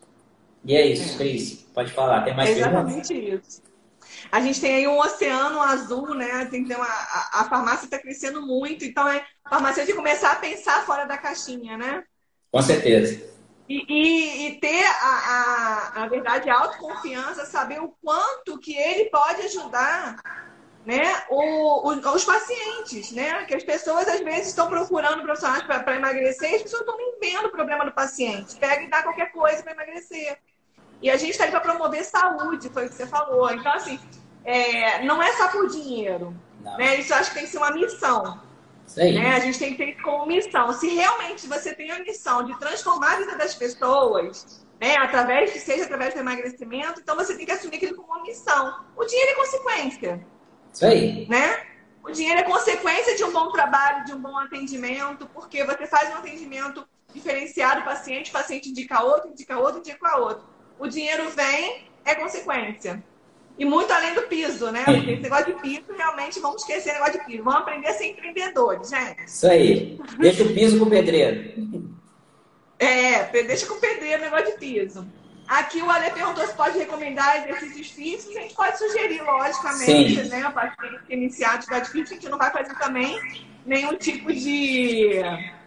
E 0.64 0.74
é 0.74 0.86
isso, 0.86 1.16
Cris. 1.18 1.66
Pode 1.74 1.92
falar. 1.92 2.22
Tem 2.22 2.34
mais 2.34 2.50
é 2.50 2.52
exatamente 2.52 3.14
isso. 3.14 3.62
A 4.30 4.40
gente 4.40 4.60
tem 4.60 4.76
aí 4.76 4.86
um 4.86 4.98
oceano 4.98 5.60
azul, 5.60 6.14
né? 6.14 6.48
Uma, 6.52 6.84
a, 6.84 7.40
a 7.40 7.44
farmácia 7.48 7.86
está 7.86 7.98
crescendo 7.98 8.42
muito, 8.42 8.84
então 8.84 9.06
é 9.08 9.24
a 9.44 9.50
farmácia 9.50 9.84
de 9.84 9.94
começar 9.94 10.32
a 10.32 10.36
pensar 10.36 10.84
fora 10.84 11.04
da 11.04 11.18
caixinha, 11.18 11.76
né? 11.76 12.04
Com 12.50 12.62
certeza. 12.62 13.32
E, 13.68 13.84
e, 13.88 14.46
e, 14.46 14.60
ter, 14.60 14.84
a, 14.84 15.92
a, 15.94 16.00
na 16.00 16.08
verdade, 16.08 16.50
a 16.50 16.58
autoconfiança, 16.58 17.46
saber 17.46 17.80
o 17.80 17.94
quanto 18.02 18.58
que 18.58 18.76
ele 18.76 19.08
pode 19.08 19.42
ajudar 19.42 20.16
né, 20.84 21.22
o, 21.30 21.90
o, 21.90 22.14
os 22.14 22.24
pacientes, 22.24 23.12
né? 23.12 23.44
Que 23.44 23.54
as 23.54 23.62
pessoas 23.62 24.08
às 24.08 24.20
vezes 24.20 24.48
estão 24.48 24.68
procurando 24.68 25.22
profissionais 25.22 25.62
para 25.62 25.96
emagrecer 25.96 26.50
e 26.50 26.56
as 26.56 26.62
pessoas 26.62 26.80
estão 26.80 26.96
nem 26.96 27.18
vendo 27.20 27.46
o 27.46 27.50
problema 27.50 27.84
do 27.84 27.92
paciente. 27.92 28.56
Pega 28.56 28.82
e 28.82 28.90
dá 28.90 29.02
qualquer 29.02 29.30
coisa 29.30 29.62
para 29.62 29.72
emagrecer. 29.72 30.38
E 31.00 31.10
a 31.10 31.16
gente 31.16 31.30
está 31.30 31.44
aí 31.44 31.50
para 31.50 31.60
promover 31.60 32.04
saúde, 32.04 32.68
foi 32.68 32.86
o 32.86 32.88
que 32.88 32.94
você 32.94 33.06
falou. 33.06 33.50
Então, 33.52 33.72
assim, 33.72 33.98
é, 34.44 35.04
não 35.04 35.22
é 35.22 35.32
só 35.32 35.48
por 35.48 35.68
dinheiro. 35.68 36.34
Né? 36.60 36.96
Isso 37.00 37.14
acho 37.14 37.30
que 37.30 37.36
tem 37.36 37.44
que 37.44 37.50
ser 37.50 37.58
uma 37.58 37.72
missão. 37.72 38.40
Né? 38.97 39.35
A 39.35 39.41
gente 39.41 39.59
tem 39.59 39.70
que 39.70 39.76
ter 39.76 39.91
isso 39.91 40.03
como 40.03 40.26
missão. 40.26 40.72
Se 40.72 40.89
realmente 40.89 41.47
você 41.47 41.74
tem 41.74 41.91
a 41.91 42.01
missão 42.01 42.45
de 42.45 42.59
transformar 42.59 43.14
a 43.14 43.16
vida 43.16 43.37
das 43.37 43.55
pessoas, 43.55 44.66
né, 44.80 44.97
através, 44.97 45.53
que 45.53 45.61
seja 45.61 45.85
através 45.85 46.12
do 46.14 46.20
emagrecimento, 46.20 47.01
então 47.01 47.16
você 47.16 47.37
tem 47.37 47.47
que 47.47 47.53
assumir 47.53 47.76
aquilo 47.76 47.97
como 47.97 48.09
uma 48.09 48.22
missão. 48.22 48.85
O 48.97 49.05
dinheiro 49.05 49.33
é 49.33 49.35
consequência. 49.35 50.26
Isso 50.72 50.85
aí. 50.85 51.26
Né? 51.28 51.66
O 52.03 52.11
dinheiro 52.11 52.41
é 52.41 52.43
consequência 52.43 53.16
de 53.16 53.22
um 53.22 53.33
bom 53.33 53.53
trabalho, 53.53 54.05
de 54.05 54.12
um 54.12 54.20
bom 54.20 54.37
atendimento, 54.39 55.26
porque 55.33 55.62
você 55.64 55.87
faz 55.87 56.11
um 56.11 56.18
atendimento 56.18 56.87
diferenciado, 57.14 57.85
paciente, 57.85 58.33
paciente 58.33 58.70
indica 58.70 59.05
outro, 59.05 59.30
indica 59.30 59.59
outro, 59.59 59.78
indica 59.78 60.18
outro. 60.18 60.45
O 60.78 60.89
dinheiro 60.89 61.30
vem, 61.30 61.87
é 62.05 62.14
consequência. 62.14 63.03
E 63.59 63.64
muito 63.64 63.92
além 63.92 64.14
do 64.14 64.22
piso, 64.22 64.70
né? 64.70 64.82
Porque 64.84 65.11
esse 65.12 65.22
negócio 65.22 65.46
de 65.46 65.61
piso, 65.61 65.84
realmente, 65.96 66.40
vamos 66.40 66.62
esquecer 66.62 66.90
o 66.90 66.94
negócio 66.94 67.20
de 67.20 67.26
piso. 67.26 67.44
Vamos 67.44 67.61
aprender 67.61 67.88
a 67.88 67.92
ser 67.92 68.07
empreendedores, 68.07 68.88
gente. 68.88 69.24
Isso 69.24 69.46
aí. 69.46 70.00
Deixa 70.18 70.42
o 70.42 70.55
piso 70.55 70.78
com 70.78 70.86
o 70.86 70.90
pedreiro. 70.90 71.92
É, 72.78 73.24
deixa 73.44 73.66
com 73.66 73.74
o 73.74 73.80
pedreiro 73.80 74.22
o 74.22 74.24
negócio 74.24 74.46
de 74.46 74.59
piso. 74.59 75.07
Aqui 75.46 75.82
o 75.82 75.90
Ale 75.90 76.11
perguntou 76.11 76.46
se 76.46 76.55
pode 76.55 76.78
recomendar 76.78 77.46
exercícios 77.46 77.90
físicos. 77.90 78.36
A 78.36 78.40
gente 78.40 78.55
pode 78.55 78.78
sugerir, 78.78 79.22
logicamente, 79.22 80.24
Sim. 80.24 80.28
né? 80.30 80.42
A 80.42 80.50
partir 80.50 81.00
de 81.07 81.12
iniciar 81.12 81.55
atividade 81.55 81.90
física, 81.90 82.12
a 82.12 82.14
gente 82.14 82.30
não 82.30 82.38
vai 82.38 82.50
fazer 82.50 82.74
também 82.78 83.20
nenhum 83.66 83.96
tipo 83.96 84.32
de 84.32 85.20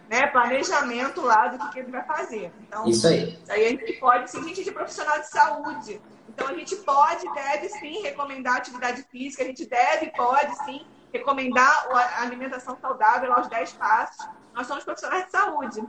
né, 0.08 0.26
planejamento 0.28 1.20
lá 1.20 1.48
do 1.48 1.58
que, 1.58 1.72
que 1.72 1.78
ele 1.80 1.90
vai 1.90 2.04
fazer. 2.04 2.50
Então, 2.66 2.86
isso 2.88 3.06
aí. 3.06 3.38
Aí 3.48 3.66
a 3.66 3.68
gente 3.70 3.92
pode, 3.94 4.30
sim, 4.30 4.40
a 4.40 4.54
gente 4.54 4.68
é 4.68 4.72
profissional 4.72 5.20
de 5.20 5.28
saúde. 5.28 6.00
Então 6.36 6.48
a 6.48 6.54
gente 6.54 6.76
pode, 6.76 7.26
deve 7.34 7.68
sim 7.70 8.02
recomendar 8.02 8.58
atividade 8.58 9.02
física, 9.10 9.42
a 9.42 9.46
gente 9.46 9.66
deve, 9.66 10.12
pode 10.12 10.54
sim 10.64 10.86
recomendar 11.12 11.88
a 11.90 12.22
alimentação 12.22 12.78
saudável 12.80 13.32
aos 13.32 13.48
10 13.48 13.72
passos. 13.72 14.28
Nós 14.54 14.68
somos 14.68 14.84
profissionais 14.84 15.24
de 15.24 15.30
saúde, 15.32 15.82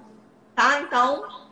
tá? 0.56 0.82
Então, 0.82 1.48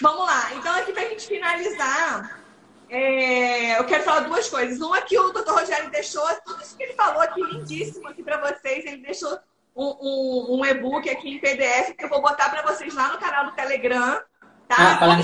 Vamos 0.00 0.26
lá. 0.26 0.54
Então, 0.54 0.74
aqui 0.76 0.92
para 0.92 1.02
a 1.02 1.08
gente 1.08 1.26
finalizar, 1.26 2.40
é, 2.88 3.78
eu 3.78 3.84
quero 3.84 4.04
falar 4.04 4.20
duas 4.20 4.48
coisas. 4.48 4.80
Uma 4.80 5.00
que 5.02 5.18
o 5.18 5.32
doutor 5.32 5.58
Rogério 5.58 5.90
deixou, 5.90 6.22
tudo 6.44 6.62
isso 6.62 6.76
que 6.76 6.84
ele 6.84 6.92
falou 6.94 7.20
aqui, 7.20 7.42
lindíssimo 7.42 8.08
aqui 8.08 8.22
para 8.22 8.38
vocês. 8.38 8.84
Ele 8.84 8.98
deixou 8.98 9.38
um, 9.74 9.96
um, 10.00 10.58
um 10.58 10.64
e-book 10.64 11.08
aqui 11.10 11.30
em 11.30 11.40
PDF 11.40 11.94
que 11.96 12.04
eu 12.04 12.08
vou 12.08 12.22
botar 12.22 12.48
para 12.48 12.62
vocês 12.62 12.94
lá 12.94 13.12
no 13.12 13.18
canal 13.18 13.46
do 13.46 13.52
Telegram. 13.52 14.20
Tá? 14.68 14.76
Ah, 14.78 14.98
falando 14.98 15.22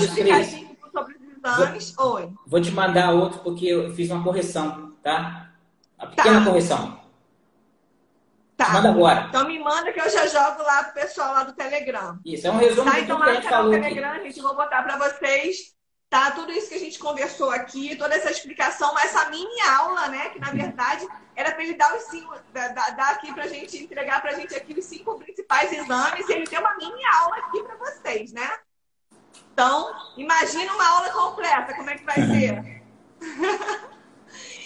Vou, 1.53 2.13
Oi. 2.13 2.33
Vou 2.47 2.61
te 2.61 2.71
mandar 2.71 3.11
outro 3.11 3.39
porque 3.39 3.67
eu 3.67 3.93
fiz 3.93 4.09
uma 4.09 4.23
correção, 4.23 4.93
tá? 5.03 5.51
Uma 5.97 6.07
pequena 6.07 6.39
tá. 6.39 6.45
correção. 6.45 6.99
Tá. 8.57 8.69
Manda 8.69 8.89
agora. 8.89 9.25
Então 9.29 9.47
me 9.47 9.59
manda 9.59 9.91
que 9.91 9.99
eu 9.99 10.09
já 10.09 10.25
jogo 10.27 10.63
lá 10.63 10.85
pro 10.85 10.93
pessoal 10.93 11.33
lá 11.33 11.43
do 11.43 11.53
Telegram. 11.53 12.17
Isso, 12.25 12.47
é 12.47 12.51
um 12.51 12.57
resumo 12.57 12.89
tá, 12.89 12.99
então, 12.99 13.21
que 13.21 13.29
a 13.29 13.33
gente 13.33 13.49
falou 13.49 13.71
no 13.71 13.79
Telegram, 13.79 14.11
aqui. 14.11 14.23
gente, 14.23 14.41
vou 14.41 14.55
botar 14.55 14.81
para 14.81 14.97
vocês, 14.97 15.75
tá? 16.09 16.31
Tudo 16.31 16.51
isso 16.51 16.69
que 16.69 16.75
a 16.75 16.79
gente 16.79 16.97
conversou 16.97 17.51
aqui, 17.51 17.95
toda 17.97 18.15
essa 18.15 18.31
explicação, 18.31 18.97
essa 18.99 19.29
mini 19.29 19.61
aula, 19.61 20.07
né? 20.07 20.29
Que 20.29 20.39
na 20.39 20.51
verdade 20.51 21.05
era 21.35 21.51
para 21.51 21.63
ele 21.63 21.73
dar 21.73 21.95
os 21.95 22.03
cinco, 22.03 22.33
dar, 22.53 23.11
aqui 23.11 23.33
pra 23.33 23.45
gente, 23.45 23.77
entregar 23.77 24.21
pra 24.21 24.33
gente 24.33 24.55
aqui 24.55 24.73
os 24.73 24.85
cinco 24.85 25.19
principais 25.19 25.71
exames, 25.73 26.27
e 26.29 26.31
ele 26.31 26.47
tem 26.47 26.57
uma 26.57 26.75
mini 26.77 27.05
aula 27.21 27.35
aqui 27.37 27.61
para 27.61 27.75
vocês, 27.75 28.31
né? 28.31 28.49
Então, 29.55 29.95
imagina 30.17 30.73
uma 30.73 30.85
aula 30.85 31.09
completa, 31.11 31.73
como 31.75 31.89
é 31.89 31.97
que 31.97 32.03
vai 32.03 32.15
ser? 32.15 32.83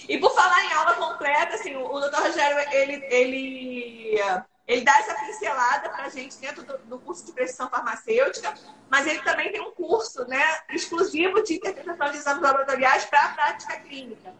E 0.09 0.17
por 0.17 0.33
falar 0.33 0.65
em 0.65 0.73
aula 0.73 0.95
completa, 0.95 1.53
assim, 1.53 1.75
o, 1.75 1.85
o 1.85 1.99
doutor 1.99 2.23
Rogério, 2.23 2.57
ele, 2.73 3.05
ele, 3.11 4.19
ele 4.67 4.81
dá 4.81 4.97
essa 4.97 5.13
pincelada 5.13 5.87
para 5.87 6.05
a 6.05 6.09
gente 6.09 6.35
dentro 6.37 6.63
do, 6.63 6.79
do, 6.79 6.97
curso 6.97 7.27
de 7.27 7.31
precisão 7.31 7.69
farmacêutica, 7.69 8.51
mas 8.89 9.05
ele 9.05 9.21
também 9.21 9.51
tem 9.51 9.61
um 9.61 9.69
curso 9.69 10.27
né, 10.27 10.43
exclusivo 10.71 11.43
de 11.43 11.53
interpretação 11.53 12.09
de 12.09 12.17
exames 12.17 12.41
laboratoriais 12.41 13.05
para 13.05 13.23
a 13.23 13.29
prática 13.33 13.79
clínica. 13.81 14.33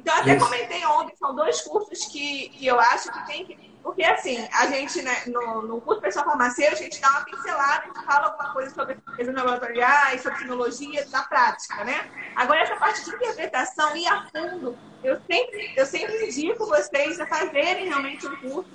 Então, 0.00 0.16
até 0.16 0.34
Isso. 0.34 0.44
comentei 0.46 0.84
ontem, 0.86 1.14
são 1.16 1.34
dois 1.34 1.60
cursos 1.60 2.06
que, 2.06 2.48
que 2.48 2.66
eu 2.66 2.80
acho 2.80 3.12
que 3.12 3.26
tem 3.26 3.44
que. 3.44 3.70
Porque, 3.82 4.02
assim, 4.02 4.48
a 4.52 4.66
gente, 4.66 5.02
né, 5.02 5.24
no, 5.26 5.62
no 5.62 5.80
curso 5.80 6.00
pessoal 6.00 6.24
farmacêutico, 6.24 6.80
a 6.80 6.84
gente 6.84 7.00
dá 7.00 7.10
uma 7.10 7.24
pincelada, 7.24 7.82
a 7.82 7.86
gente 7.86 8.04
fala 8.04 8.26
alguma 8.28 8.52
coisa 8.52 8.74
sobre 8.74 8.98
exames 9.18 9.42
laboratoriais, 9.42 10.22
sobre 10.22 10.38
tecnologia 10.38 11.06
da 11.06 11.22
prática, 11.22 11.84
né? 11.84 12.10
Agora, 12.34 12.60
essa 12.60 12.76
parte 12.76 13.04
de 13.04 13.14
interpretação 13.14 13.94
e 13.94 14.06
a 14.06 14.26
fundo 14.26 14.76
eu 15.02 15.20
sempre, 15.30 15.72
eu 15.76 15.86
sempre 15.86 16.26
indico 16.26 16.66
vocês 16.66 17.20
a 17.20 17.26
fazerem 17.26 17.88
realmente 17.88 18.26
um 18.26 18.36
curso 18.36 18.70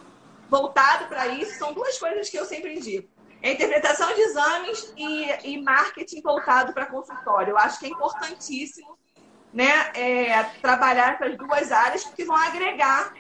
voltado 0.47 1.07
para 1.07 1.28
isso. 1.28 1.57
São 1.57 1.73
duas 1.73 1.97
coisas 1.97 2.30
que 2.30 2.38
eu 2.38 2.45
sempre 2.45 2.76
indico. 2.76 3.09
É 3.41 3.51
interpretação 3.51 4.13
de 4.13 4.21
exames 4.21 4.93
e, 4.95 5.51
e 5.51 5.61
marketing 5.61 6.21
voltado 6.21 6.73
para 6.73 6.88
consultório. 6.88 7.51
Eu 7.51 7.57
acho 7.57 7.80
que 7.80 7.86
é 7.86 7.89
importantíssimo 7.89 8.97
né, 9.56 9.89
é, 9.95 10.43
trabalhar 10.62 11.14
essas 11.14 11.38
duas 11.38 11.72
áreas, 11.72 12.03
porque 12.03 12.26
vão 12.26 12.36
agregar, 12.36 13.14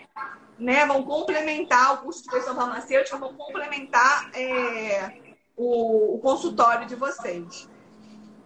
né, 0.59 0.85
vão 0.85 1.01
complementar 1.03 1.93
o 1.93 1.97
curso 1.99 2.23
de 2.23 2.29
gestão 2.29 2.53
farmacêutica, 2.53 3.17
vão 3.17 3.33
complementar 3.33 4.29
é, 4.35 5.13
o, 5.55 6.15
o 6.15 6.19
consultório 6.19 6.85
de 6.87 6.95
vocês. 6.95 7.69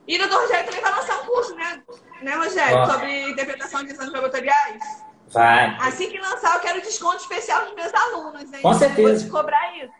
E 0.07 0.15
o 0.15 0.19
doutor 0.19 0.41
Rogério 0.41 0.65
também 0.65 0.81
vai 0.81 0.91
lançar 0.91 1.21
um 1.21 1.25
curso, 1.25 1.55
né? 1.55 1.83
Né, 2.21 2.35
Rogério? 2.35 2.85
Sobre 2.85 3.29
interpretação 3.31 3.83
de 3.83 3.91
exames 3.91 4.13
laboratoriais? 4.13 4.83
Vai. 5.27 5.75
Assim 5.81 6.09
que 6.09 6.19
lançar, 6.19 6.55
eu 6.55 6.61
quero 6.61 6.81
desconto 6.81 7.17
especial 7.17 7.65
dos 7.65 7.75
meus 7.75 7.93
alunos, 7.93 8.53
hein? 8.53 8.61
Com 8.61 8.73
certeza. 8.73 9.27
Vou 9.27 9.39
cobrar 9.39 9.77
isso. 9.77 9.93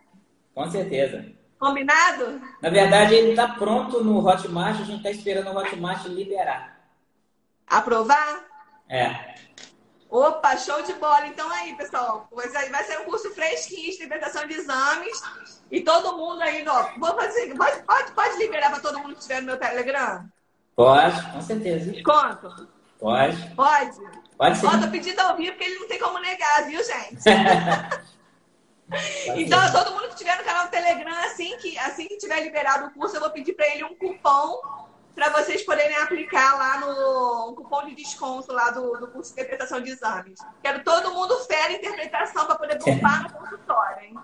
Com 0.53 0.69
certeza. 0.69 1.25
Combinado? 1.59 2.41
Na 2.61 2.69
verdade, 2.69 3.15
ele 3.15 3.31
está 3.31 3.47
pronto 3.49 4.03
no 4.03 4.25
Hotmart, 4.25 4.79
a 4.79 4.83
gente 4.83 4.97
está 4.97 5.11
esperando 5.11 5.51
o 5.51 5.57
Hotmart 5.57 6.05
liberar. 6.05 6.78
Aprovar? 7.69 8.45
É. 8.89 9.35
Opa, 10.09 10.57
show 10.57 10.81
de 10.81 10.93
bola. 10.93 11.27
Então 11.27 11.49
aí, 11.51 11.75
pessoal, 11.75 12.27
vai 12.31 12.83
ser 12.83 12.99
um 12.99 13.05
curso 13.05 13.29
fresquinho 13.31 13.91
de 13.91 13.95
interpretação 13.95 14.47
de 14.47 14.55
exames. 14.55 15.21
E 15.71 15.81
todo 15.81 16.17
mundo 16.17 16.41
aí, 16.41 16.65
ó, 16.67 16.89
vou 16.97 17.15
fazer, 17.15 17.55
pode, 17.55 17.83
pode, 17.83 18.11
pode 18.13 18.37
liberar 18.37 18.71
para 18.71 18.79
todo 18.79 18.99
mundo 18.99 19.13
que 19.13 19.19
estiver 19.19 19.41
no 19.41 19.47
meu 19.47 19.57
Telegram? 19.57 20.27
Pode, 20.75 21.31
com 21.31 21.41
certeza. 21.41 21.91
Desconto? 21.91 22.67
Pode. 22.99 23.55
Pode? 23.55 23.99
Pode 24.35 24.57
sim. 24.57 24.65
Ó, 24.65 24.79
tô 24.79 24.89
pedindo 24.89 25.19
ao 25.19 25.37
vivo 25.37 25.51
porque 25.51 25.65
ele 25.65 25.79
não 25.79 25.87
tem 25.87 25.99
como 25.99 26.17
negar, 26.19 26.65
viu, 26.65 26.81
gente? 26.83 27.21
então, 29.35 29.71
todo 29.71 29.91
mundo 29.91 30.07
que 30.07 30.13
estiver 30.13 30.37
no 30.37 30.43
canal 30.43 30.65
do 30.65 30.71
Telegram, 30.71 31.15
assim 31.25 31.55
que, 31.57 31.77
assim 31.77 32.07
que 32.07 32.17
tiver 32.17 32.41
liberado 32.41 32.87
o 32.87 32.91
curso, 32.91 33.15
eu 33.15 33.21
vou 33.21 33.29
pedir 33.29 33.53
para 33.53 33.67
ele 33.67 33.83
um 33.83 33.95
cupom 33.95 34.88
para 35.15 35.29
vocês 35.29 35.63
poderem 35.63 35.97
aplicar 35.97 36.57
lá 36.57 36.79
no 36.79 37.53
cupom 37.55 37.85
de 37.85 37.95
desconto 37.95 38.53
lá 38.53 38.71
do, 38.71 38.97
do 38.97 39.07
curso 39.07 39.33
de 39.33 39.41
interpretação 39.41 39.81
de 39.81 39.91
exames. 39.91 40.39
Quero 40.61 40.83
todo 40.83 41.13
mundo 41.13 41.35
fera 41.39 41.73
interpretação 41.73 42.45
para 42.45 42.55
poder 42.55 42.79
bombar 42.79 43.23
no 43.23 43.37
consultório, 43.37 44.03
hein? 44.05 44.17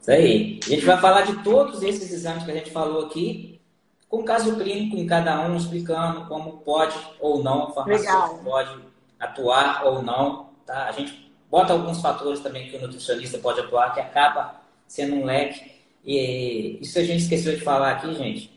Isso 0.00 0.10
aí. 0.10 0.60
A 0.62 0.68
gente 0.68 0.84
vai 0.84 1.00
falar 1.00 1.22
de 1.22 1.42
todos 1.42 1.82
esses 1.82 2.12
exames 2.12 2.44
que 2.44 2.50
a 2.50 2.54
gente 2.54 2.70
falou 2.70 3.06
aqui, 3.06 3.60
com 4.08 4.22
caso 4.22 4.54
clínico 4.56 4.96
em 4.96 5.06
cada 5.06 5.40
um, 5.40 5.56
explicando 5.56 6.26
como 6.26 6.58
pode 6.58 6.94
ou 7.20 7.42
não 7.42 7.68
o 7.68 7.72
farmacêutico 7.72 8.44
pode 8.44 8.84
atuar 9.18 9.84
ou 9.86 10.02
não. 10.02 10.50
Tá? 10.66 10.88
A 10.88 10.92
gente 10.92 11.32
bota 11.50 11.72
alguns 11.72 12.00
fatores 12.00 12.40
também 12.40 12.68
que 12.68 12.76
o 12.76 12.80
nutricionista 12.80 13.38
pode 13.38 13.60
atuar, 13.60 13.94
que 13.94 14.00
acaba 14.00 14.60
sendo 14.86 15.16
um 15.16 15.24
leque. 15.24 15.72
E 16.04 16.78
isso 16.82 16.98
a 16.98 17.02
gente 17.02 17.22
esqueceu 17.22 17.56
de 17.56 17.62
falar 17.62 17.92
aqui, 17.92 18.14
gente. 18.14 18.53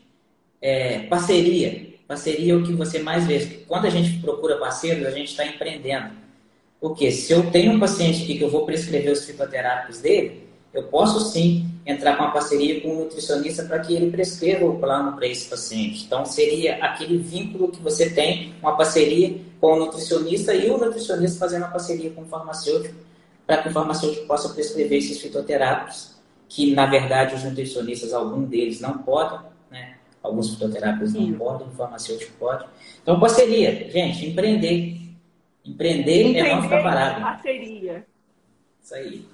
É, 0.60 1.00
parceria. 1.00 1.88
Parceria 2.06 2.54
é 2.54 2.56
o 2.56 2.64
que 2.64 2.72
você 2.72 3.00
mais 3.00 3.26
vê. 3.26 3.64
Quando 3.68 3.86
a 3.86 3.90
gente 3.90 4.18
procura 4.20 4.56
parceiros, 4.56 5.06
a 5.06 5.10
gente 5.10 5.30
está 5.30 5.44
empreendendo. 5.46 6.10
Porque 6.80 7.10
se 7.10 7.32
eu 7.32 7.50
tenho 7.50 7.72
um 7.72 7.80
paciente 7.80 8.22
aqui 8.22 8.38
que 8.38 8.44
eu 8.44 8.50
vou 8.50 8.64
prescrever 8.64 9.12
os 9.12 9.24
fitoterápicos 9.24 9.98
dele, 10.00 10.48
eu 10.72 10.84
posso 10.84 11.20
sim 11.32 11.68
entrar 11.84 12.16
com 12.16 12.22
uma 12.22 12.32
parceria 12.32 12.80
com 12.80 12.88
um 12.88 12.98
nutricionista 13.00 13.64
para 13.64 13.78
que 13.80 13.94
ele 13.94 14.10
prescreva 14.10 14.64
o 14.66 14.78
plano 14.78 15.16
para 15.16 15.26
esse 15.26 15.48
paciente. 15.48 16.04
Então, 16.04 16.24
seria 16.24 16.76
aquele 16.76 17.18
vínculo 17.18 17.68
que 17.68 17.80
você 17.80 18.10
tem, 18.10 18.54
uma 18.60 18.76
parceria 18.76 19.38
com 19.60 19.72
o 19.72 19.76
nutricionista 19.76 20.54
e 20.54 20.70
o 20.70 20.78
nutricionista 20.78 21.38
fazendo 21.38 21.62
uma 21.62 21.70
parceria 21.70 22.10
com 22.10 22.22
o 22.22 22.26
farmacêutico, 22.26 22.94
para 23.46 23.62
que 23.62 23.68
o 23.68 23.72
farmacêutico 23.72 24.26
possa 24.26 24.50
prescrever 24.50 24.98
esses 24.98 25.20
fitoterápicos, 25.20 26.16
que 26.48 26.74
na 26.74 26.86
verdade 26.86 27.34
os 27.34 27.42
nutricionistas, 27.42 28.12
algum 28.12 28.44
deles 28.44 28.80
não 28.80 28.98
podem? 28.98 29.40
Alguns 30.22 30.54
fitoterápicos 30.54 31.14
não 31.14 31.32
podem, 31.34 31.68
o 31.68 31.70
farmacêutico 31.70 32.32
pode. 32.38 32.66
Então, 33.02 33.20
parceria, 33.20 33.90
gente, 33.90 34.26
empreender. 34.26 34.98
Empreender, 35.64 36.28
empreender 36.28 36.38
é 36.38 36.54
não 36.54 36.62
ficar 36.62 36.82
parado. 36.82 37.20
Parceria. 37.20 38.06
Isso 38.82 38.94
aí. 38.94 39.28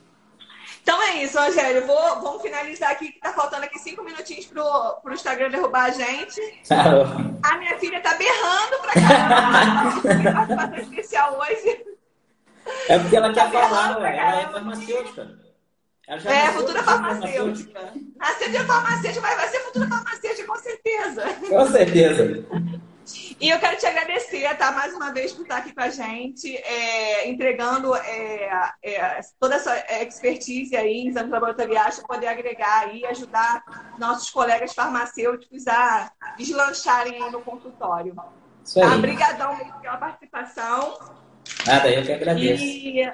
Então 0.83 1.03
é 1.03 1.23
isso, 1.23 1.39
Rogério. 1.39 1.87
Vou, 1.87 2.21
vamos 2.21 2.43
finalizar 2.43 2.91
aqui, 2.91 3.13
que 3.13 3.21
tá 3.21 3.33
faltando 3.33 3.65
aqui 3.65 3.79
cinco 3.79 4.05
minutinhos 4.05 4.45
pro, 4.47 4.65
pro 5.03 5.15
Instagram 5.15 5.51
derrubar 5.51 5.85
a 5.85 5.91
gente. 5.91 6.41
Claro. 6.69 7.05
A 7.43 7.57
minha 7.57 7.79
filha 7.79 8.01
tá 8.01 8.15
berrando 8.15 8.83
pra 8.83 8.93
caramba. 8.93 10.03
participação 10.33 10.79
especial 10.79 11.39
hoje. 11.39 11.85
É 12.89 12.99
porque 12.99 13.17
ela 13.17 13.33
quer 13.33 13.51
tá 13.51 13.51
falar, 13.51 13.99
ué. 14.01 14.17
Ela 14.17 14.41
é 14.43 14.49
farmacêutica. 14.49 15.44
Ela 16.07 16.35
é, 16.35 16.53
futura 16.53 16.83
farmacêutica. 16.83 17.93
Nasceu 18.17 18.51
de 18.51 18.59
farmacêutica, 18.65 19.21
mas 19.23 19.37
vai 19.37 19.49
ser 19.49 19.61
futura 19.61 19.89
farmacêutica, 19.89 20.47
com 20.47 20.59
certeza. 20.59 21.23
Com 21.49 21.67
certeza. 21.67 22.47
E 23.41 23.51
eu 23.51 23.59
quero 23.59 23.77
te 23.77 23.87
agradecer, 23.87 24.57
tá? 24.57 24.73
Mais 24.73 24.95
uma 24.95 25.13
vez 25.13 25.33
por 25.33 25.43
estar 25.43 25.59
aqui 25.59 25.75
com 25.75 25.81
a 25.81 25.91
gente, 25.91 26.57
é, 26.57 27.29
entregando 27.29 27.95
é, 27.95 28.73
é, 28.83 29.21
toda 29.39 29.57
essa 29.57 29.77
expertise 30.03 30.75
aí 30.77 31.01
em 31.01 31.09
exames 31.09 31.31
laboratoriais 31.31 31.97
para 31.99 32.07
poder 32.07 32.29
agregar 32.29 32.95
e 32.95 33.05
ajudar 33.07 33.63
nossos 33.99 34.31
colegas 34.31 34.73
farmacêuticos 34.73 35.67
a 35.67 36.11
deslancharem 36.39 37.23
aí 37.23 37.31
no 37.31 37.43
consultório. 37.43 38.15
Isso 38.65 38.81
aí. 38.81 38.89
Tá? 38.89 38.97
Obrigadão 38.97 39.57
mesmo 39.57 39.81
pela 39.81 39.97
participação. 39.97 40.99
Nada, 41.67 41.91
eu 41.91 42.03
que 42.03 42.13
agradeço. 42.13 42.65
E 42.65 43.13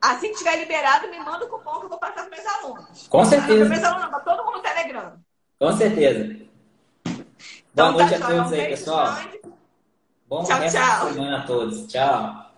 assim 0.00 0.28
que 0.28 0.34
estiver 0.34 0.56
liberado, 0.56 1.08
me 1.08 1.18
manda 1.20 1.44
o 1.44 1.48
cupom 1.48 1.80
que 1.80 1.86
eu 1.86 1.88
vou 1.88 1.98
passar 1.98 2.26
para 2.26 2.36
meus 2.36 2.46
alunos. 2.46 3.08
Com 3.08 3.24
certeza. 3.24 3.60
Para 3.60 3.68
meus 3.68 3.84
alunos, 3.84 4.10
para 4.10 4.20
todo 4.20 4.44
mundo 4.44 4.56
no 4.56 4.62
Telegram. 4.62 5.12
Com 5.58 5.72
certeza. 5.72 6.24
Boa 7.72 7.90
então, 7.90 7.92
noite 7.92 8.18
tá 8.18 8.26
a 8.26 8.28
todos 8.28 8.52
aí, 8.52 8.68
pessoal. 8.68 9.16
Bom 10.26 10.44
tchau, 10.44 10.58
tchau. 10.68 11.06
de 11.06 11.12
semana 11.14 11.38
a 11.38 11.46
todos. 11.46 11.86
Tchau. 11.86 12.50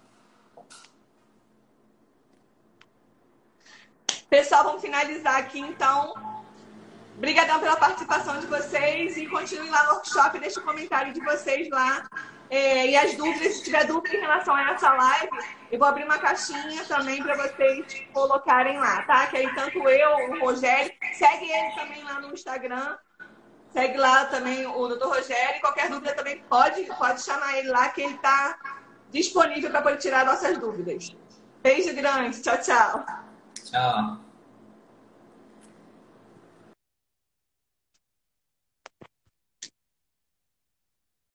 Pessoal, 4.29 4.65
vamos 4.65 4.81
finalizar 4.81 5.37
aqui 5.37 5.61
então. 5.61 6.15
Obrigadão 7.17 7.61
pela 7.61 7.77
participação 7.77 8.41
de 8.41 8.47
vocês 8.47 9.17
e 9.17 9.27
continuem 9.27 9.71
lá 9.71 9.85
no 9.85 9.93
workshop, 9.93 10.39
deixe 10.39 10.59
o 10.59 10.65
comentário 10.65 11.13
de 11.13 11.21
vocês 11.21 11.69
lá. 11.69 12.07
É, 12.51 12.87
e 12.89 12.97
as 12.97 13.15
dúvidas, 13.15 13.55
se 13.55 13.65
tiver 13.65 13.87
dúvida 13.87 14.15
em 14.17 14.21
relação 14.21 14.55
a 14.55 14.73
essa 14.73 14.93
live, 14.93 15.31
eu 15.71 15.79
vou 15.79 15.89
abrir 15.89 16.05
uma 16.05 16.19
caixinha 16.19 16.85
também 16.85 17.23
para 17.23 17.37
vocês 17.37 18.05
colocarem 18.13 18.79
lá, 18.79 19.03
tá? 19.03 19.27
Que 19.27 19.39
aí 19.39 19.55
tanto 19.55 19.79
eu, 19.89 20.33
o 20.33 20.41
Rogério, 20.41 20.93
segue 21.15 21.51
ele 21.51 21.75
também 21.75 22.03
lá 22.05 22.21
no 22.21 22.35
Instagram, 22.35 22.97
Segue 23.73 23.97
lá 23.97 24.27
também 24.27 24.67
o 24.67 24.87
doutor 24.87 25.17
Rogério. 25.17 25.61
Qualquer 25.61 25.89
dúvida 25.89 26.15
também 26.15 26.43
pode, 26.49 26.85
pode 26.99 27.23
chamar 27.23 27.57
ele 27.59 27.69
lá, 27.69 27.89
que 27.89 28.03
ele 28.03 28.15
está 28.15 28.59
disponível 29.11 29.71
para 29.71 29.83
poder 29.83 29.97
tirar 29.97 30.27
nossas 30.27 30.59
dúvidas. 30.59 31.17
Beijo 31.63 31.95
grande. 31.95 32.43
Tchau, 32.43 32.59
tchau. 32.59 33.05
Tchau. 33.65 34.32